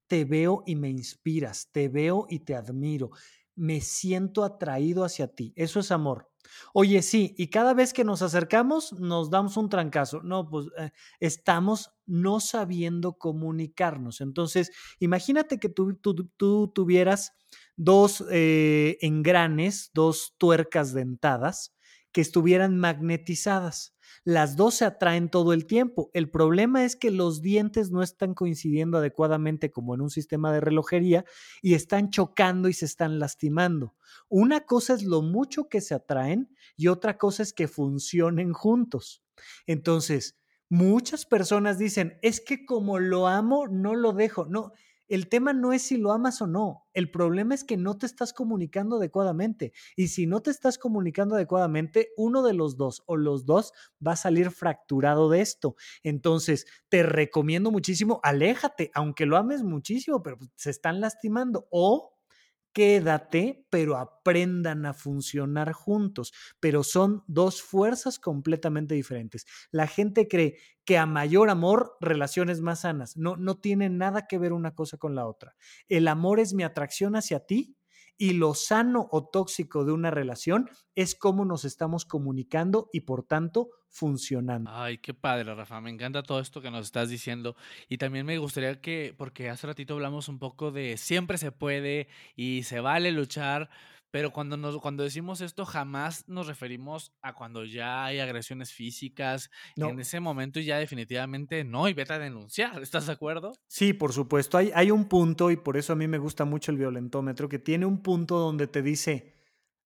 Te 0.08 0.26
veo 0.26 0.64
y 0.66 0.76
me 0.76 0.90
inspiras, 0.90 1.70
te 1.72 1.88
veo 1.88 2.26
y 2.30 2.40
te 2.40 2.56
admiro. 2.56 3.12
Me 3.56 3.82
siento 3.82 4.44
atraído 4.44 5.04
hacia 5.04 5.28
ti. 5.28 5.54
Eso 5.56 5.80
es 5.80 5.92
amor. 5.92 6.30
Oye, 6.74 7.02
sí, 7.04 7.36
y 7.38 7.50
cada 7.50 7.74
vez 7.76 7.94
que 7.94 8.04
nos 8.04 8.22
acercamos 8.24 8.94
nos 8.94 9.30
damos 9.30 9.56
un 9.58 9.70
trancazo. 9.70 10.22
No, 10.24 10.50
pues 10.50 10.68
eh, 10.78 10.92
estamos 11.20 11.92
no 12.08 12.40
sabiendo 12.40 13.14
comunicarnos. 13.14 14.22
Entonces, 14.22 14.72
imagínate 15.00 15.60
que 15.60 15.70
tú, 15.70 15.96
tú 15.96 16.68
tuvieras 16.74 17.34
dos 17.80 18.26
eh, 18.30 18.98
engranes, 19.00 19.92
dos 19.94 20.36
tuercas 20.38 20.94
dentadas 20.94 21.74
que 22.12 22.20
estuvieran 22.20 22.78
magnetizadas. 22.78 23.96
Las 24.26 24.58
dos 24.58 24.76
se 24.76 24.86
atraen 24.86 25.30
todo 25.30 25.54
el 25.54 25.66
tiempo. 25.66 26.12
El 26.14 26.30
problema 26.30 26.84
es 26.84 26.98
que 26.98 27.10
los 27.10 27.42
dientes 27.42 27.90
no 27.90 28.04
están 28.04 28.34
coincidiendo 28.34 28.98
adecuadamente 28.98 29.72
como 29.72 29.96
en 29.96 30.02
un 30.02 30.10
sistema 30.10 30.52
de 30.52 30.60
relojería 30.60 31.24
y 31.62 31.74
están 31.76 32.10
chocando 32.10 32.68
y 32.68 32.74
se 32.74 32.86
están 32.86 33.18
lastimando. 33.18 33.96
Una 34.28 34.66
cosa 34.66 34.94
es 34.94 35.04
lo 35.04 35.22
mucho 35.22 35.70
que 35.70 35.80
se 35.80 35.94
atraen 35.94 36.54
y 36.76 36.88
otra 36.88 37.18
cosa 37.18 37.44
es 37.44 37.54
que 37.54 37.70
funcionen 37.70 38.52
juntos. 38.52 39.24
Entonces, 39.68 40.38
muchas 40.68 41.26
personas 41.26 41.78
dicen, 41.78 42.20
es 42.22 42.42
que 42.42 42.66
como 42.66 43.00
lo 43.00 43.28
amo, 43.28 43.68
no 43.68 43.96
lo 43.96 44.12
dejo. 44.12 44.46
No, 44.48 44.74
el 45.10 45.28
tema 45.28 45.54
no 45.54 45.74
es 45.74 45.82
si 45.82 45.98
lo 45.98 46.12
amas 46.12 46.42
o 46.42 46.48
no, 46.48 46.88
el 46.94 47.12
problema 47.12 47.56
es 47.56 47.64
que 47.64 47.78
no 47.78 47.98
te 47.98 48.06
estás 48.06 48.32
comunicando 48.34 48.98
adecuadamente. 48.98 49.74
Y 49.96 50.10
si 50.10 50.28
no 50.28 50.42
te 50.42 50.52
estás 50.52 50.78
comunicando 50.78 51.36
adecuadamente, 51.36 52.10
uno 52.18 52.44
de 52.44 52.54
los 52.54 52.78
dos 52.78 53.04
o 53.08 53.18
los 53.18 53.46
dos 53.46 53.74
va 54.06 54.14
a 54.14 54.18
salir 54.18 54.52
fracturado 54.52 55.30
de 55.30 55.42
esto. 55.42 55.76
Entonces, 56.04 56.66
te 56.90 57.04
recomiendo 57.04 57.72
muchísimo, 57.72 58.20
aléjate, 58.24 58.92
aunque 58.94 59.26
lo 59.26 59.38
ames 59.38 59.64
muchísimo, 59.64 60.22
pero 60.24 60.38
pues, 60.38 60.52
se 60.56 60.70
están 60.70 61.02
lastimando. 61.02 61.68
O 61.72 62.19
quédate, 62.74 63.66
pero 63.70 63.98
aprendan 63.98 64.86
a 64.86 64.94
funcionar 64.94 65.74
juntos. 65.74 66.34
Pero 66.60 66.84
son 66.84 67.24
dos 67.28 67.62
fuerzas 67.62 68.20
completamente 68.20 68.96
diferentes. 68.96 69.46
La 69.72 69.88
gente 69.88 70.28
cree 70.28 70.58
que 70.86 70.98
a 70.98 71.06
mayor 71.06 71.50
amor, 71.50 71.98
relaciones 72.02 72.62
más 72.62 72.82
sanas. 72.82 73.16
No, 73.18 73.36
no 73.38 73.60
tiene 73.60 73.90
nada 73.90 74.28
que 74.28 74.40
ver 74.40 74.54
una 74.54 74.74
cosa 74.74 74.98
con 74.98 75.16
la 75.16 75.28
otra. 75.28 75.56
El 75.88 76.08
amor 76.08 76.40
es 76.40 76.54
mi 76.54 76.64
atracción 76.64 77.16
hacia 77.16 77.46
ti 77.46 77.76
y 78.20 78.34
lo 78.34 78.54
sano 78.54 79.08
o 79.12 79.26
tóxico 79.28 79.86
de 79.86 79.94
una 79.94 80.12
relación 80.12 80.70
es 80.94 81.16
cómo 81.16 81.46
nos 81.46 81.64
estamos 81.64 82.04
comunicando 82.06 82.90
y 82.92 83.02
por 83.02 83.24
tanto 83.24 83.70
funcionando. 83.90 84.70
Ay, 84.72 84.98
qué 85.00 85.14
padre, 85.14 85.56
Rafa. 85.56 85.80
Me 85.80 85.90
encanta 85.90 86.22
todo 86.22 86.42
esto 86.42 86.62
que 86.62 86.70
nos 86.70 86.86
estás 86.86 87.10
diciendo. 87.10 87.56
Y 87.88 87.98
también 87.98 88.26
me 88.26 88.38
gustaría 88.38 88.82
que, 88.82 89.16
porque 89.18 89.50
hace 89.50 89.68
ratito 89.68 89.94
hablamos 89.94 90.28
un 90.28 90.38
poco 90.38 90.72
de 90.72 90.98
siempre 90.98 91.38
se 91.38 91.54
puede 91.54 92.10
y 92.36 92.64
se 92.64 92.82
vale 92.82 93.12
luchar, 93.12 93.70
pero 94.12 94.32
cuando, 94.32 94.58
nos, 94.58 94.80
cuando 94.80 95.04
decimos 95.04 95.42
esto, 95.42 95.66
jamás 95.66 96.28
nos 96.28 96.48
referimos 96.48 97.14
a 97.22 97.34
cuando 97.34 97.66
ya 97.66 98.06
hay 98.06 98.20
agresiones 98.20 98.74
físicas. 98.74 99.50
No. 99.76 99.90
En 99.90 100.00
ese 100.00 100.20
momento 100.20 100.60
ya 100.60 100.78
definitivamente 100.78 101.64
no, 101.64 101.88
y 101.88 101.94
vete 101.94 102.14
a 102.14 102.20
denunciar. 102.20 102.82
¿Estás 102.82 103.08
de 103.08 103.14
acuerdo? 103.14 103.54
Sí, 103.68 103.94
por 103.94 104.14
supuesto. 104.14 104.58
Hay, 104.58 104.72
hay 104.74 104.92
un 104.92 105.06
punto, 105.06 105.52
y 105.52 105.58
por 105.58 105.78
eso 105.78 105.94
a 105.94 105.96
mí 105.96 106.08
me 106.08 106.18
gusta 106.18 106.46
mucho 106.46 106.72
el 106.72 106.78
violentómetro, 106.78 107.50
que 107.50 107.60
tiene 107.60 107.86
un 107.86 108.02
punto 108.02 108.40
donde 108.40 108.68
te 108.68 108.82
dice, 108.82 109.36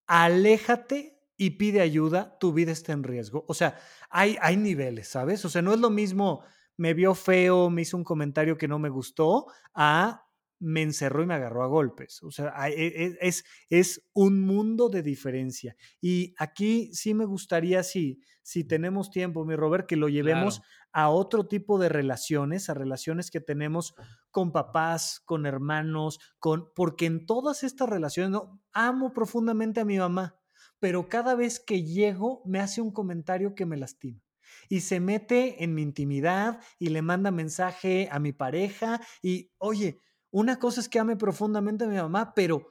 aléjate 0.07 1.21
y 1.37 1.51
pide 1.51 1.81
ayuda, 1.81 2.37
tu 2.39 2.53
vida 2.53 2.71
está 2.71 2.93
en 2.93 3.03
riesgo. 3.03 3.45
O 3.47 3.53
sea, 3.53 3.77
hay, 4.09 4.37
hay 4.41 4.55
niveles, 4.55 5.09
¿sabes? 5.09 5.43
O 5.45 5.49
sea, 5.49 5.61
no 5.61 5.73
es 5.73 5.79
lo 5.79 5.89
mismo, 5.89 6.43
me 6.77 6.93
vio 6.93 7.15
feo, 7.15 7.69
me 7.69 7.81
hizo 7.81 7.97
un 7.97 8.03
comentario 8.03 8.57
que 8.57 8.67
no 8.67 8.79
me 8.79 8.89
gustó, 8.89 9.47
a 9.73 10.22
me 10.63 10.81
encerró 10.81 11.23
y 11.23 11.25
me 11.25 11.33
agarró 11.33 11.63
a 11.63 11.67
golpes. 11.67 12.23
O 12.23 12.31
sea, 12.31 12.53
e, 12.69 12.87
e, 12.87 13.17
es, 13.21 13.43
es 13.69 14.07
un 14.13 14.41
mundo 14.41 14.89
de 14.89 15.03
diferencia. 15.03 15.75
Y 16.01 16.33
aquí 16.37 16.89
sí 16.93 17.13
me 17.13 17.25
gustaría, 17.25 17.83
si, 17.83 18.21
si 18.41 18.63
tenemos 18.63 19.11
tiempo, 19.11 19.45
mi 19.45 19.55
Robert, 19.55 19.85
que 19.85 19.97
lo 19.97 20.07
llevemos 20.07 20.61
a 20.93 21.09
otro 21.09 21.47
tipo 21.47 21.79
de 21.79 21.89
relaciones, 21.89 22.69
a 22.69 22.73
relaciones 22.73 23.29
que 23.29 23.41
tenemos 23.41 23.93
con 24.31 24.51
papás, 24.51 25.21
con 25.25 25.45
hermanos, 25.45 26.19
con, 26.39 26.71
porque 26.73 27.05
en 27.05 27.25
todas 27.25 27.63
estas 27.63 27.89
relaciones, 27.89 28.31
no, 28.31 28.61
amo 28.71 29.11
profundamente 29.11 29.81
a 29.81 29.85
mi 29.85 29.97
mamá, 29.97 30.39
pero 30.79 31.09
cada 31.09 31.35
vez 31.35 31.59
que 31.59 31.83
llego 31.83 32.41
me 32.45 32.59
hace 32.59 32.81
un 32.81 32.91
comentario 32.91 33.53
que 33.55 33.65
me 33.65 33.77
lastima 33.77 34.21
y 34.69 34.81
se 34.81 34.99
mete 34.99 35.63
en 35.63 35.73
mi 35.73 35.81
intimidad 35.81 36.59
y 36.79 36.89
le 36.89 37.01
manda 37.01 37.31
mensaje 37.31 38.07
a 38.11 38.19
mi 38.19 38.31
pareja 38.31 39.01
y, 39.21 39.51
oye, 39.57 39.99
una 40.33 40.57
cosa 40.57 40.81
es 40.81 40.89
que 40.89 40.97
ame 40.97 41.15
profundamente 41.15 41.83
a 41.83 41.87
mi 41.87 41.95
mamá, 41.95 42.33
pero 42.33 42.67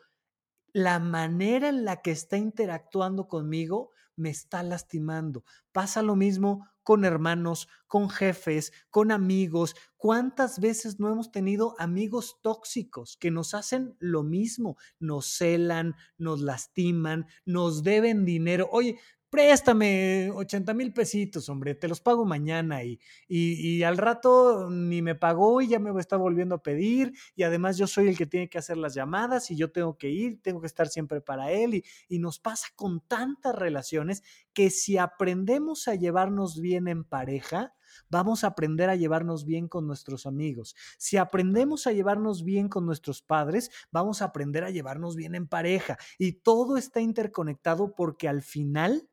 la 0.72 0.98
manera 0.98 1.68
en 1.68 1.84
la 1.84 2.02
que 2.02 2.10
está 2.10 2.36
interactuando 2.36 3.28
conmigo 3.28 3.90
me 4.16 4.30
está 4.30 4.64
lastimando. 4.64 5.44
Pasa 5.70 6.02
lo 6.02 6.16
mismo 6.16 6.66
con 6.82 7.04
hermanos, 7.04 7.68
con 7.86 8.10
jefes, 8.10 8.72
con 8.90 9.12
amigos. 9.12 9.76
¿Cuántas 9.96 10.58
veces 10.58 10.98
no 10.98 11.08
hemos 11.08 11.30
tenido 11.30 11.76
amigos 11.78 12.38
tóxicos 12.42 13.16
que 13.16 13.30
nos 13.30 13.54
hacen 13.54 13.94
lo 14.00 14.24
mismo? 14.24 14.76
Nos 14.98 15.26
celan, 15.38 15.94
nos 16.18 16.40
lastiman, 16.40 17.26
nos 17.44 17.84
deben 17.84 18.24
dinero. 18.24 18.68
Oye, 18.72 18.98
préstame 19.32 20.30
80 20.30 20.74
mil 20.74 20.92
pesitos, 20.92 21.48
hombre, 21.48 21.74
te 21.74 21.88
los 21.88 22.02
pago 22.02 22.26
mañana 22.26 22.84
y, 22.84 23.00
y, 23.26 23.82
al 23.82 23.96
rato 23.96 24.68
ni 24.68 25.00
me 25.00 25.14
pagó 25.14 25.62
y 25.62 25.68
ya 25.68 25.78
me 25.78 25.98
está 25.98 26.18
volviendo 26.18 26.56
a 26.56 26.62
pedir 26.62 27.14
y 27.34 27.44
además 27.44 27.78
yo 27.78 27.86
soy 27.86 28.08
el 28.08 28.18
que 28.18 28.26
tiene 28.26 28.50
que 28.50 28.58
hacer 28.58 28.76
las 28.76 28.92
llamadas 28.92 29.50
y 29.50 29.56
yo 29.56 29.72
tengo 29.72 29.96
que 29.96 30.10
ir, 30.10 30.42
tengo 30.42 30.60
que 30.60 30.66
estar 30.66 30.86
siempre 30.88 31.22
para 31.22 31.50
él 31.50 31.76
y, 31.76 31.84
y 32.10 32.18
nos 32.18 32.40
pasa 32.40 32.68
con 32.76 33.00
tantas 33.00 33.54
relaciones 33.54 34.22
que 34.52 34.68
si 34.68 34.98
aprendemos 34.98 35.88
a 35.88 35.94
llevarnos 35.94 36.60
bien 36.60 36.86
en 36.86 37.02
pareja, 37.02 37.72
vamos 38.10 38.44
a 38.44 38.48
aprender 38.48 38.90
a 38.90 38.96
llevarnos 38.96 39.46
bien 39.46 39.66
con 39.66 39.86
nuestros 39.86 40.26
amigos. 40.26 40.76
Si 40.98 41.16
aprendemos 41.16 41.86
a 41.86 41.92
llevarnos 41.92 42.44
bien 42.44 42.68
con 42.68 42.84
nuestros 42.84 43.22
padres, 43.22 43.70
vamos 43.90 44.20
a 44.20 44.26
aprender 44.26 44.64
a 44.64 44.70
llevarnos 44.70 45.16
bien 45.16 45.34
en 45.34 45.48
pareja. 45.48 45.96
Y 46.18 46.32
todo 46.32 46.76
está 46.76 47.00
interconectado 47.00 47.94
porque 47.94 48.28
al 48.28 48.42
final 48.42 49.08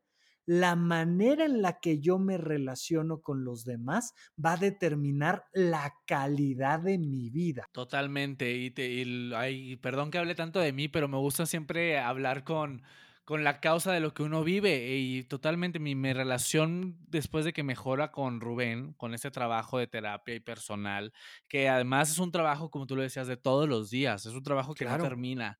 la 0.49 0.75
manera 0.75 1.45
en 1.45 1.61
la 1.61 1.79
que 1.79 1.99
yo 1.99 2.17
me 2.17 2.39
relaciono 2.39 3.21
con 3.21 3.43
los 3.45 3.65
demás 3.65 4.15
va 4.43 4.53
a 4.53 4.57
determinar 4.57 5.45
la 5.53 5.93
calidad 6.07 6.79
de 6.79 6.97
mi 6.97 7.29
vida. 7.29 7.69
Totalmente. 7.71 8.51
Y, 8.55 8.71
te, 8.71 9.77
perdón 9.79 10.09
que 10.09 10.17
hable 10.17 10.33
tanto 10.33 10.59
de 10.59 10.73
mí, 10.73 10.87
pero 10.87 11.07
me 11.07 11.17
gusta 11.17 11.45
siempre 11.45 11.99
hablar 11.99 12.43
con, 12.43 12.81
con 13.25 13.43
la 13.43 13.59
causa 13.59 13.91
de 13.91 13.99
lo 13.99 14.15
que 14.15 14.23
uno 14.23 14.43
vive. 14.43 14.97
Y 14.97 15.23
totalmente 15.25 15.77
mi, 15.77 15.93
mi, 15.93 16.13
relación 16.13 16.97
después 17.07 17.45
de 17.45 17.53
que 17.53 17.61
mejora 17.61 18.09
con 18.09 18.41
Rubén, 18.41 18.93
con 18.93 19.13
este 19.13 19.29
trabajo 19.29 19.77
de 19.77 19.85
terapia 19.85 20.33
y 20.33 20.39
personal, 20.39 21.13
que 21.47 21.69
además 21.69 22.09
es 22.09 22.17
un 22.17 22.31
trabajo, 22.31 22.71
como 22.71 22.87
tú 22.87 22.95
lo 22.95 23.03
decías, 23.03 23.27
de 23.27 23.37
todos 23.37 23.69
los 23.69 23.91
días, 23.91 24.25
es 24.25 24.33
un 24.33 24.41
trabajo 24.41 24.73
que 24.73 24.85
no 24.85 24.97
termina 24.97 25.59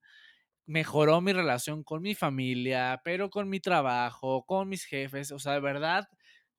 mejoró 0.70 1.20
mi 1.20 1.34
relación 1.34 1.84
con 1.84 2.04
mi 2.04 2.14
familia, 2.14 3.02
pero 3.04 3.32
con 3.32 3.50
mi 3.50 3.60
trabajo, 3.60 4.46
con 4.46 4.70
mis 4.70 4.86
jefes. 4.86 5.32
O 5.32 5.40
sea, 5.40 5.54
de 5.54 5.62
verdad, 5.62 6.08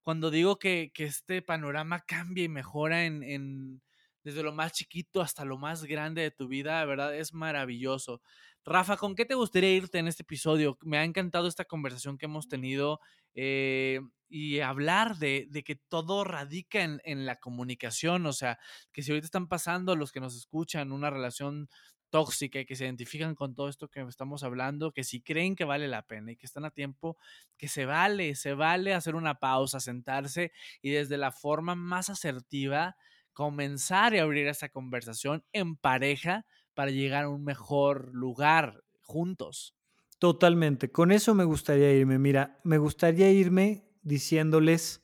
cuando 0.03 0.33
digo 0.33 0.59
que, 0.59 0.91
que 0.93 1.05
este 1.05 1.43
panorama 1.43 2.01
cambia 2.09 2.43
y 2.43 2.49
mejora 2.49 3.05
en, 3.05 3.23
en, 3.23 3.83
desde 4.25 4.43
lo 4.43 4.53
más 4.53 4.73
chiquito 4.73 5.21
hasta 5.21 5.45
lo 5.45 5.59
más 5.59 5.85
grande 5.85 6.23
de 6.23 6.33
tu 6.33 6.49
vida, 6.49 6.81
de 6.81 6.87
verdad, 6.87 7.15
es 7.15 7.33
maravilloso. 7.33 8.21
Rafa, 8.65 8.97
¿con 8.97 9.15
qué 9.15 9.25
te 9.25 9.37
gustaría 9.37 9.73
irte 9.73 9.99
en 9.99 10.09
este 10.09 10.25
episodio? 10.25 10.77
Me 10.83 10.99
ha 10.99 11.05
encantado 11.05 11.47
esta 11.47 11.65
conversación 11.65 12.19
que 12.19 12.27
hemos 12.27 12.49
tenido 12.49 12.99
eh, 13.35 14.01
y 14.29 14.59
hablar 14.59 15.19
de, 15.19 15.47
de, 15.51 15.63
que 15.63 15.77
todo 15.77 16.25
radica 16.25 16.83
en, 16.83 17.01
en, 17.05 17.27
la 17.27 17.37
comunicación, 17.37 18.27
o 18.27 18.33
sea, 18.33 18.59
que 18.93 19.03
si 19.03 19.13
ahorita 19.13 19.27
están 19.27 19.47
pasando 19.47 19.95
los 19.95 20.11
que 20.11 20.19
nos 20.19 20.37
escuchan 20.37 20.91
una 20.91 21.11
relación 21.11 21.69
tóxica 22.11 22.61
y 22.61 22.67
que 22.67 22.77
se 22.77 22.85
identifican 22.85 23.35
con 23.35 23.55
todo 23.55 23.69
esto 23.69 23.89
que 23.89 24.01
estamos 24.03 24.43
hablando, 24.43 24.93
que 24.93 25.05
si 25.05 25.23
creen 25.23 25.57
que 25.57 25.65
vale 25.65 25.89
la 25.89 26.03
pena 26.07 26.33
y 26.33 26.37
que 26.37 26.47
están 26.47 26.65
a 26.65 26.71
tiempo, 26.71 27.17
que 27.57 27.69
se 27.69 27.87
vale, 27.87 28.35
se 28.35 28.55
vale 28.55 28.95
hacer 28.95 29.15
una 29.15 29.37
pausa, 29.39 29.81
sentarse 29.81 30.53
y 30.83 30.91
desde 30.91 31.17
la 31.17 31.33
forma 31.33 31.75
más 31.75 32.11
asertiva 32.11 32.97
comenzar 33.33 34.15
y 34.15 34.19
abrir 34.19 34.47
esa 34.49 34.69
conversación 34.69 35.45
en 35.53 35.77
pareja 35.77 36.47
para 36.75 36.91
llegar 36.91 37.25
a 37.25 37.29
un 37.31 37.45
mejor 37.45 38.11
lugar 38.15 38.85
juntos. 39.01 39.75
Totalmente, 40.19 40.93
con 40.93 41.13
eso 41.13 41.35
me 41.35 41.45
gustaría 41.45 41.93
irme. 41.95 42.19
Mira, 42.19 42.61
me 42.63 42.77
gustaría 42.79 43.31
irme 43.33 43.89
diciéndoles, 44.03 45.03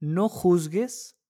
no 0.00 0.28
juzgues 0.28 1.20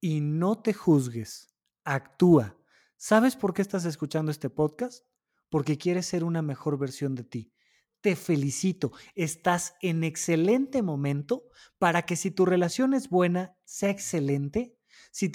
y 0.00 0.20
no 0.20 0.62
te 0.62 0.74
juzgues, 0.74 1.54
actúa 1.84 2.55
¿Sabes 2.98 3.36
por 3.36 3.52
qué 3.52 3.60
estás 3.60 3.84
escuchando 3.84 4.30
este 4.30 4.48
podcast? 4.48 5.04
Porque 5.50 5.76
quieres 5.76 6.06
ser 6.06 6.24
una 6.24 6.40
mejor 6.40 6.78
versión 6.78 7.14
de 7.14 7.24
ti. 7.24 7.52
Te 8.00 8.16
felicito, 8.16 8.92
estás 9.14 9.74
en 9.82 10.02
excelente 10.02 10.82
momento 10.82 11.44
para 11.78 12.02
que 12.02 12.16
si 12.16 12.30
tu 12.30 12.46
relación 12.46 12.94
es 12.94 13.10
buena, 13.10 13.54
sea 13.64 13.90
excelente, 13.90 14.78
si, 15.10 15.30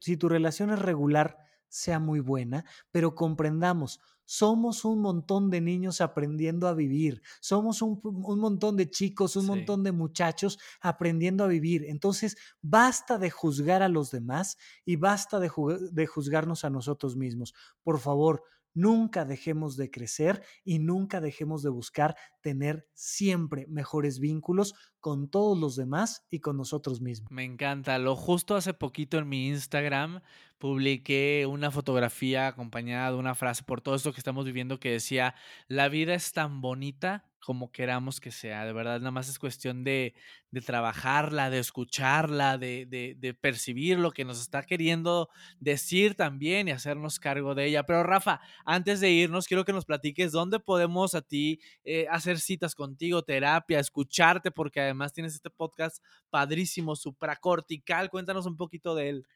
si 0.00 0.16
tu 0.16 0.28
relación 0.28 0.70
es 0.70 0.80
regular, 0.80 1.36
sea 1.68 2.00
muy 2.00 2.20
buena, 2.20 2.64
pero 2.90 3.14
comprendamos, 3.14 4.00
somos 4.26 4.84
un 4.84 5.00
montón 5.00 5.48
de 5.48 5.60
niños 5.62 6.02
aprendiendo 6.02 6.68
a 6.68 6.74
vivir, 6.74 7.22
somos 7.40 7.80
un, 7.80 8.00
montón 8.02 8.76
de 8.76 8.90
chicos, 8.90 9.36
un 9.36 9.46
montón 9.46 9.82
de 9.82 9.92
muchachos 9.92 10.58
aprendiendo 10.80 11.44
a 11.44 11.48
vivir. 11.48 11.84
Entonces, 11.86 12.36
basta 12.60 13.18
de 13.18 13.30
juzgar 13.30 13.82
a 13.82 13.88
los 13.88 14.10
demás 14.10 14.58
y 14.84 14.96
basta 14.96 15.40
de, 15.40 15.50
de 15.92 16.06
juzgarnos 16.06 16.64
a 16.64 16.70
nosotros 16.70 17.16
mismos. 17.16 17.54
Por 17.82 17.98
favor, 18.00 18.42
nunca 18.76 19.24
dejemos 19.24 19.76
de 19.76 19.90
crecer 19.90 20.42
y 20.62 20.78
nunca 20.78 21.20
dejemos 21.20 21.62
de 21.62 21.70
buscar 21.70 22.14
tener 22.42 22.86
siempre 22.92 23.66
mejores 23.68 24.20
vínculos 24.20 24.74
con 25.00 25.28
todos 25.28 25.58
los 25.58 25.76
demás 25.76 26.26
y 26.30 26.40
con 26.40 26.56
nosotros 26.56 27.00
mismos. 27.00 27.30
Me 27.30 27.44
encanta. 27.44 27.98
Lo 27.98 28.14
justo 28.14 28.54
hace 28.54 28.74
poquito 28.74 29.18
en 29.18 29.28
mi 29.28 29.48
Instagram 29.48 30.20
publiqué 30.58 31.46
una 31.48 31.70
fotografía 31.70 32.48
acompañada 32.48 33.10
de 33.10 33.16
una 33.16 33.34
frase 33.34 33.62
por 33.62 33.80
todo 33.80 33.94
esto 33.94 34.12
que 34.12 34.20
estamos 34.20 34.44
viviendo 34.44 34.78
que 34.78 34.90
decía, 34.90 35.34
la 35.68 35.88
vida 35.88 36.14
es 36.14 36.32
tan 36.32 36.60
bonita 36.60 37.24
como 37.46 37.70
queramos 37.70 38.18
que 38.18 38.32
sea. 38.32 38.64
De 38.64 38.72
verdad, 38.72 38.98
nada 38.98 39.12
más 39.12 39.28
es 39.28 39.38
cuestión 39.38 39.84
de, 39.84 40.14
de 40.50 40.60
trabajarla, 40.60 41.48
de 41.48 41.60
escucharla, 41.60 42.58
de, 42.58 42.86
de, 42.86 43.14
de, 43.16 43.34
percibir 43.34 44.00
lo 44.00 44.10
que 44.10 44.24
nos 44.24 44.40
está 44.40 44.64
queriendo 44.64 45.28
decir 45.60 46.16
también 46.16 46.66
y 46.66 46.72
hacernos 46.72 47.20
cargo 47.20 47.54
de 47.54 47.66
ella. 47.66 47.84
Pero 47.84 48.02
Rafa, 48.02 48.40
antes 48.64 48.98
de 48.98 49.12
irnos, 49.12 49.46
quiero 49.46 49.64
que 49.64 49.72
nos 49.72 49.84
platiques 49.84 50.32
dónde 50.32 50.58
podemos 50.58 51.14
a 51.14 51.22
ti 51.22 51.60
eh, 51.84 52.08
hacer 52.10 52.40
citas 52.40 52.74
contigo, 52.74 53.22
terapia, 53.22 53.78
escucharte, 53.78 54.50
porque 54.50 54.80
además 54.80 55.12
tienes 55.12 55.32
este 55.34 55.48
podcast 55.48 56.02
padrísimo, 56.30 56.96
supracortical. 56.96 58.10
Cuéntanos 58.10 58.46
un 58.46 58.56
poquito 58.56 58.96
de 58.96 59.08
él. 59.10 59.26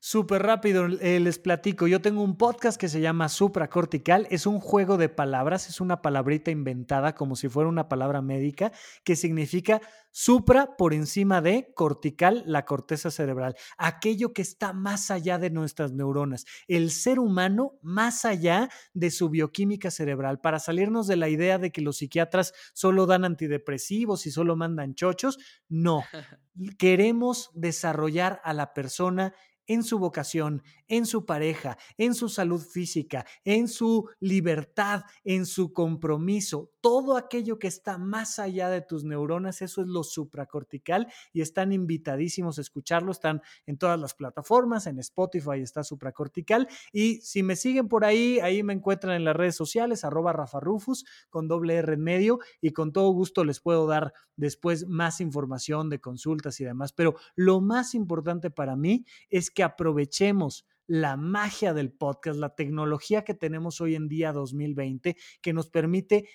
Súper 0.00 0.44
rápido, 0.44 0.86
eh, 0.86 1.18
les 1.18 1.40
platico. 1.40 1.88
Yo 1.88 2.00
tengo 2.00 2.22
un 2.22 2.36
podcast 2.36 2.80
que 2.80 2.88
se 2.88 3.00
llama 3.00 3.28
Supracortical. 3.28 4.28
Es 4.30 4.46
un 4.46 4.60
juego 4.60 4.96
de 4.96 5.08
palabras, 5.08 5.68
es 5.68 5.80
una 5.80 6.02
palabrita 6.02 6.52
inventada 6.52 7.16
como 7.16 7.34
si 7.34 7.48
fuera 7.48 7.68
una 7.68 7.88
palabra 7.88 8.22
médica 8.22 8.70
que 9.02 9.16
significa 9.16 9.80
supra 10.12 10.76
por 10.76 10.94
encima 10.94 11.40
de 11.42 11.72
cortical, 11.74 12.44
la 12.46 12.64
corteza 12.64 13.10
cerebral, 13.10 13.56
aquello 13.76 14.32
que 14.32 14.42
está 14.42 14.72
más 14.72 15.10
allá 15.10 15.36
de 15.36 15.50
nuestras 15.50 15.92
neuronas, 15.92 16.44
el 16.68 16.92
ser 16.92 17.18
humano 17.18 17.78
más 17.82 18.24
allá 18.24 18.68
de 18.94 19.10
su 19.10 19.30
bioquímica 19.30 19.90
cerebral, 19.90 20.40
para 20.40 20.60
salirnos 20.60 21.08
de 21.08 21.16
la 21.16 21.28
idea 21.28 21.58
de 21.58 21.72
que 21.72 21.82
los 21.82 21.98
psiquiatras 21.98 22.52
solo 22.72 23.06
dan 23.06 23.24
antidepresivos 23.24 24.26
y 24.26 24.30
solo 24.30 24.54
mandan 24.54 24.94
chochos. 24.94 25.38
No, 25.68 26.04
queremos 26.78 27.50
desarrollar 27.54 28.40
a 28.44 28.52
la 28.52 28.72
persona 28.74 29.34
en 29.68 29.84
su 29.84 29.98
vocación, 29.98 30.62
en 30.88 31.06
su 31.06 31.24
pareja, 31.24 31.78
en 31.96 32.14
su 32.14 32.28
salud 32.28 32.60
física, 32.60 33.24
en 33.44 33.68
su 33.68 34.08
libertad, 34.20 35.02
en 35.24 35.46
su 35.46 35.72
compromiso, 35.72 36.72
todo 36.80 37.16
aquello 37.16 37.58
que 37.58 37.68
está 37.68 37.98
más 37.98 38.38
allá 38.38 38.68
de 38.70 38.80
tus 38.80 39.04
neuronas, 39.04 39.62
eso 39.62 39.82
es 39.82 39.88
lo 39.88 40.02
supracortical 40.02 41.08
y 41.32 41.42
están 41.42 41.72
invitadísimos 41.72 42.58
a 42.58 42.62
escucharlo, 42.62 43.12
están 43.12 43.42
en 43.66 43.78
todas 43.78 43.98
las 44.00 44.14
plataformas, 44.14 44.86
en 44.86 44.98
Spotify 44.98 45.60
está 45.60 45.84
supracortical 45.84 46.68
y 46.92 47.16
si 47.20 47.42
me 47.42 47.56
siguen 47.56 47.88
por 47.88 48.04
ahí, 48.04 48.40
ahí 48.40 48.62
me 48.62 48.72
encuentran 48.72 49.14
en 49.14 49.24
las 49.24 49.36
redes 49.36 49.56
sociales, 49.56 50.04
arroba 50.04 50.32
Rafa 50.32 50.60
Rufus 50.60 51.04
con 51.30 51.48
doble 51.48 51.74
R 51.74 51.94
en 51.94 52.02
medio 52.02 52.38
y 52.60 52.70
con 52.72 52.92
todo 52.92 53.10
gusto 53.10 53.44
les 53.44 53.60
puedo 53.60 53.86
dar 53.86 54.12
después 54.36 54.86
más 54.86 55.20
información 55.20 55.90
de 55.90 56.00
consultas 56.00 56.60
y 56.60 56.64
demás, 56.64 56.92
pero 56.92 57.16
lo 57.34 57.60
más 57.60 57.94
importante 57.94 58.50
para 58.50 58.76
mí 58.76 59.04
es 59.28 59.50
que 59.50 59.62
aprovechemos 59.62 60.64
la 60.88 61.16
magia 61.16 61.74
del 61.74 61.92
podcast, 61.92 62.40
la 62.40 62.54
tecnología 62.54 63.22
que 63.22 63.34
tenemos 63.34 63.80
hoy 63.80 63.94
en 63.94 64.08
día 64.08 64.32
2020, 64.32 65.16
que 65.42 65.52
nos 65.52 65.68
permite 65.68 66.28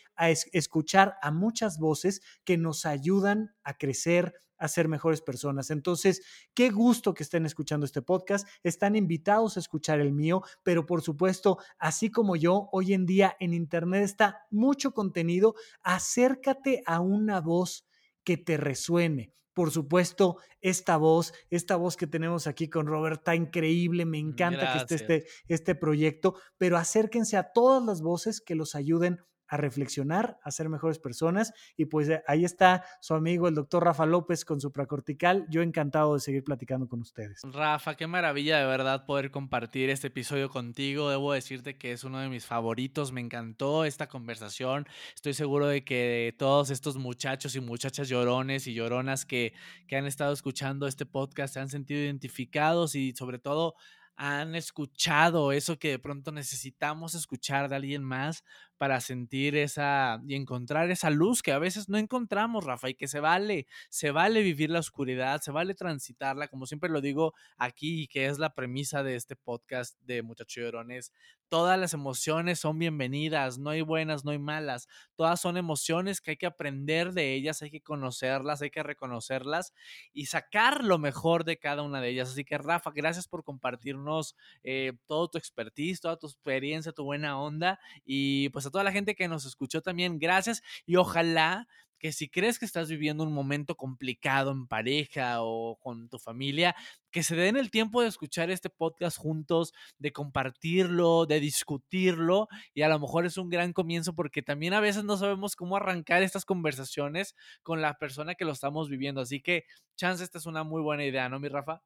escuchar 0.54 1.16
a 1.22 1.32
muchas 1.32 1.80
voces 1.80 2.22
que 2.46 2.58
nos 2.58 2.86
ayudan 2.86 3.56
a 3.64 3.78
crecer, 3.78 4.36
a 4.60 4.68
ser 4.68 4.88
mejores 4.88 5.22
personas. 5.22 5.72
Entonces, 5.72 6.22
qué 6.54 6.70
gusto 6.70 7.16
que 7.16 7.24
estén 7.24 7.48
escuchando 7.48 7.86
este 7.86 8.04
podcast. 8.04 8.48
Están 8.62 8.96
invitados 8.96 9.58
a 9.58 9.60
escuchar 9.60 10.00
el 10.00 10.14
mío, 10.14 10.44
pero 10.62 10.86
por 10.86 11.02
supuesto, 11.02 11.58
así 11.80 12.12
como 12.12 12.36
yo, 12.36 12.70
hoy 12.72 12.94
en 12.94 13.08
día 13.08 13.36
en 13.40 13.54
Internet 13.54 14.04
está 14.04 14.46
mucho 14.52 14.94
contenido. 14.94 15.56
Acércate 15.82 16.84
a 16.86 17.00
una 17.00 17.42
voz 17.42 17.88
que 18.24 18.38
te 18.38 18.58
resuene 18.58 19.34
por 19.54 19.72
supuesto, 19.72 20.38
esta 20.62 20.98
voz, 20.98 21.34
esta 21.50 21.76
voz 21.76 21.98
que 21.98 22.08
tenemos 22.08 22.48
aquí 22.48 22.70
con 22.70 22.88
Robert, 22.88 23.20
está 23.20 23.36
increíble, 23.36 24.06
me 24.06 24.18
encanta 24.18 24.62
Gracias. 24.62 24.86
que 24.86 24.96
esté 24.96 25.16
este, 25.16 25.30
este 25.48 25.76
proyecto, 25.76 26.36
pero 26.58 26.78
acérquense 26.78 27.38
a 27.38 27.52
todas 27.54 27.84
las 27.84 28.02
voces 28.02 28.42
que 28.42 28.56
los 28.56 28.76
ayuden 28.76 29.20
a 29.54 29.58
reflexionar, 29.58 30.40
a 30.42 30.50
ser 30.50 30.68
mejores 30.68 30.98
personas. 30.98 31.54
Y 31.78 31.86
pues 31.86 32.10
eh, 32.10 32.24
ahí 32.26 32.44
está 32.44 32.84
su 33.02 33.14
amigo, 33.14 33.48
el 33.48 33.54
doctor 33.54 33.84
Rafa 33.84 34.08
López, 34.08 34.46
con 34.46 34.60
supracortical. 34.60 35.46
Yo 35.48 35.62
encantado 35.62 36.16
de 36.16 36.22
seguir 36.22 36.44
platicando 36.44 36.88
con 36.88 37.02
ustedes. 37.02 37.42
Rafa, 37.44 37.96
qué 37.96 38.08
maravilla 38.08 38.58
de 38.58 38.66
verdad 38.66 39.06
poder 39.06 39.30
compartir 39.30 39.92
este 39.92 40.08
episodio 40.08 40.50
contigo. 40.50 41.08
Debo 41.12 41.34
decirte 41.34 41.78
que 41.78 41.92
es 41.92 42.04
uno 42.04 42.20
de 42.20 42.30
mis 42.30 42.48
favoritos. 42.48 43.12
Me 43.12 43.22
encantó 43.22 43.86
esta 43.86 44.08
conversación. 44.08 44.88
Estoy 45.14 45.36
seguro 45.36 45.68
de 45.68 45.86
que 45.86 46.34
todos 46.40 46.72
estos 46.72 46.98
muchachos 46.98 47.56
y 47.56 47.60
muchachas 47.60 48.10
llorones 48.10 48.66
y 48.66 48.74
lloronas 48.74 49.24
que, 49.24 49.54
que 49.86 49.98
han 49.98 50.08
estado 50.08 50.34
escuchando 50.34 50.88
este 50.88 51.06
podcast 51.06 51.54
se 51.54 51.60
han 51.60 51.70
sentido 51.70 52.02
identificados 52.02 52.96
y 52.96 53.14
sobre 53.14 53.38
todo 53.38 53.76
han 54.16 54.56
escuchado 54.56 55.52
eso 55.52 55.80
que 55.80 55.90
de 55.90 56.00
pronto 56.00 56.32
necesitamos 56.32 57.16
escuchar 57.16 57.70
de 57.70 57.76
alguien 57.76 58.04
más 58.04 58.44
para 58.84 59.00
sentir 59.00 59.56
esa 59.56 60.22
y 60.28 60.36
encontrar 60.36 60.92
esa 60.92 61.10
luz 61.10 61.42
que 61.42 61.54
a 61.54 61.58
veces 61.58 61.88
no 61.88 61.98
encontramos, 61.98 62.66
Rafa, 62.66 62.90
y 62.90 62.96
que 62.96 63.08
se 63.08 63.22
vale, 63.22 63.66
se 63.88 64.12
vale 64.12 64.42
vivir 64.42 64.70
la 64.70 64.80
oscuridad, 64.80 65.40
se 65.40 65.52
vale 65.52 65.74
transitarla, 65.74 66.50
como 66.50 66.66
siempre 66.66 66.90
lo 66.90 67.00
digo 67.00 67.34
aquí, 67.56 68.02
y 68.02 68.08
que 68.10 68.26
es 68.26 68.40
la 68.40 68.54
premisa 68.54 69.02
de 69.02 69.16
este 69.16 69.38
podcast 69.38 69.98
de 70.02 70.22
Muchachos 70.22 70.66
Llorones. 70.66 71.14
Todas 71.48 71.80
las 71.80 71.94
emociones 71.94 72.60
son 72.60 72.80
bienvenidas, 72.80 73.60
no 73.60 73.70
hay 73.70 73.84
buenas, 73.84 74.26
no 74.26 74.32
hay 74.32 74.40
malas, 74.40 74.88
todas 75.16 75.40
son 75.40 75.56
emociones 75.56 76.20
que 76.20 76.32
hay 76.32 76.38
que 76.38 76.48
aprender 76.48 77.14
de 77.14 77.36
ellas, 77.36 77.62
hay 77.62 77.70
que 77.70 77.80
conocerlas, 77.80 78.64
hay 78.64 78.72
que 78.72 78.82
reconocerlas 78.82 79.72
y 80.14 80.26
sacar 80.26 80.84
lo 80.84 80.98
mejor 80.98 81.46
de 81.46 81.58
cada 81.58 81.84
una 81.84 82.02
de 82.02 82.10
ellas. 82.10 82.32
Así 82.32 82.44
que, 82.44 82.58
Rafa, 82.58 82.92
gracias 82.94 83.28
por 83.28 83.44
compartirnos 83.44 84.36
eh, 84.64 84.94
todo 85.06 85.30
tu 85.30 85.38
expertise, 85.38 86.02
toda 86.02 86.18
tu 86.18 86.26
experiencia, 86.26 86.92
tu 86.92 87.04
buena 87.04 87.40
onda 87.40 87.80
y 88.04 88.50
pues 88.50 88.66
a 88.66 88.72
toda 88.74 88.84
la 88.84 88.92
gente 88.92 89.16
que 89.16 89.30
nos 89.30 89.46
escuchó 89.46 89.82
también, 89.82 90.20
gracias 90.20 90.62
y 90.86 90.98
ojalá 90.98 91.68
que 92.04 92.12
si 92.12 92.28
crees 92.28 92.60
que 92.60 92.66
estás 92.66 92.90
viviendo 92.90 93.24
un 93.24 93.32
momento 93.32 93.76
complicado 93.78 94.52
en 94.52 94.68
pareja 94.68 95.38
o 95.42 95.78
con 95.80 96.10
tu 96.10 96.20
familia, 96.20 96.76
que 97.12 97.24
se 97.24 97.34
den 97.34 97.56
el 97.56 97.72
tiempo 97.72 98.02
de 98.02 98.10
escuchar 98.10 98.52
este 98.52 98.70
podcast 98.70 99.18
juntos, 99.18 99.74
de 100.00 100.12
compartirlo, 100.12 101.26
de 101.26 101.40
discutirlo 101.40 102.50
y 102.74 102.82
a 102.82 102.90
lo 102.90 103.00
mejor 103.00 103.26
es 103.26 103.38
un 103.38 103.50
gran 103.50 103.72
comienzo 103.72 104.14
porque 104.16 104.42
también 104.42 104.74
a 104.74 104.82
veces 104.82 105.06
no 105.06 105.16
sabemos 105.16 105.56
cómo 105.56 105.78
arrancar 105.78 106.24
estas 106.24 106.44
conversaciones 106.44 107.36
con 107.62 107.82
la 107.82 107.98
persona 107.98 108.36
que 108.36 108.44
lo 108.44 108.52
estamos 108.52 108.90
viviendo. 108.90 109.22
Así 109.22 109.40
que, 109.40 109.64
chance, 109.96 110.26
esta 110.26 110.40
es 110.40 110.46
una 110.46 110.66
muy 110.66 110.82
buena 110.82 111.06
idea, 111.06 111.30
¿no, 111.30 111.40
mi 111.40 111.48
Rafa? 111.48 111.84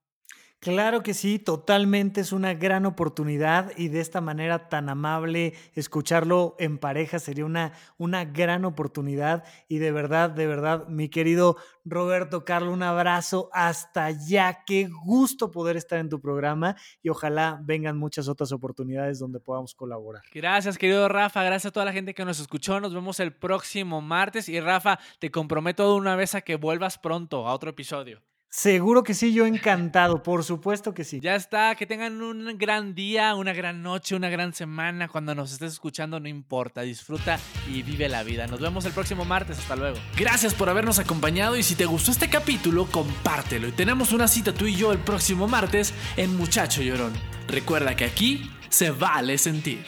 Claro 0.59 1.03
que 1.03 1.13
sí, 1.13 1.37
totalmente 1.37 2.21
es 2.21 2.31
una 2.31 2.55
gran 2.55 2.87
oportunidad 2.87 3.71
y 3.77 3.89
de 3.89 3.99
esta 3.99 4.21
manera 4.21 4.69
tan 4.69 4.89
amable 4.89 5.53
escucharlo 5.73 6.55
en 6.57 6.79
pareja 6.79 7.19
sería 7.19 7.45
una, 7.45 7.73
una 7.97 8.25
gran 8.25 8.65
oportunidad. 8.65 9.43
Y 9.67 9.77
de 9.77 9.91
verdad, 9.91 10.31
de 10.31 10.47
verdad, 10.47 10.87
mi 10.87 11.09
querido 11.09 11.57
Roberto 11.85 12.43
Carlos, 12.43 12.73
un 12.73 12.81
abrazo 12.81 13.49
hasta 13.53 14.05
allá, 14.05 14.63
qué 14.65 14.89
gusto 15.05 15.51
poder 15.51 15.77
estar 15.77 15.99
en 15.99 16.09
tu 16.09 16.19
programa 16.19 16.75
y 17.03 17.09
ojalá 17.09 17.61
vengan 17.63 17.97
muchas 17.97 18.27
otras 18.27 18.51
oportunidades 18.51 19.19
donde 19.19 19.39
podamos 19.39 19.75
colaborar. 19.75 20.23
Gracias 20.33 20.77
querido 20.77 21.07
Rafa, 21.07 21.43
gracias 21.43 21.69
a 21.69 21.73
toda 21.73 21.85
la 21.85 21.93
gente 21.93 22.15
que 22.15 22.25
nos 22.25 22.39
escuchó, 22.39 22.79
nos 22.79 22.93
vemos 22.93 23.19
el 23.19 23.33
próximo 23.33 24.01
martes. 24.01 24.49
Y 24.49 24.59
Rafa, 24.59 24.97
te 25.19 25.29
comprometo 25.29 25.87
de 25.91 25.97
una 25.97 26.15
vez 26.15 26.33
a 26.33 26.41
que 26.41 26.55
vuelvas 26.55 26.97
pronto 26.97 27.47
a 27.47 27.53
otro 27.53 27.69
episodio. 27.69 28.21
Seguro 28.57 29.03
que 29.03 29.13
sí, 29.13 29.33
yo 29.33 29.45
encantado, 29.45 30.23
por 30.23 30.43
supuesto 30.43 30.91
que 30.91 31.03
sí. 31.03 31.19
Ya 31.19 31.35
está, 31.35 31.75
que 31.75 31.85
tengan 31.85 32.19
un 32.23 32.57
gran 32.57 32.95
día, 32.95 33.35
una 33.35 33.53
gran 33.53 33.83
noche, 33.83 34.15
una 34.15 34.29
gran 34.29 34.51
semana. 34.51 35.07
Cuando 35.07 35.35
nos 35.35 35.53
estés 35.53 35.73
escuchando, 35.73 36.19
no 36.19 36.27
importa, 36.27 36.81
disfruta 36.81 37.37
y 37.71 37.83
vive 37.83 38.09
la 38.09 38.23
vida. 38.23 38.47
Nos 38.47 38.59
vemos 38.59 38.83
el 38.85 38.93
próximo 38.93 39.25
martes, 39.25 39.59
hasta 39.59 39.75
luego. 39.75 39.99
Gracias 40.17 40.55
por 40.55 40.69
habernos 40.69 40.97
acompañado 40.97 41.55
y 41.55 41.61
si 41.61 41.75
te 41.75 41.85
gustó 41.85 42.09
este 42.09 42.31
capítulo, 42.31 42.87
compártelo. 42.87 43.67
Y 43.67 43.73
tenemos 43.73 44.11
una 44.11 44.27
cita 44.27 44.51
tú 44.55 44.65
y 44.65 44.75
yo 44.75 44.91
el 44.91 44.97
próximo 44.97 45.47
martes 45.47 45.93
en 46.15 46.35
Muchacho 46.35 46.81
Llorón. 46.81 47.13
Recuerda 47.47 47.95
que 47.95 48.05
aquí 48.05 48.49
se 48.69 48.89
vale 48.89 49.37
sentir. 49.37 49.85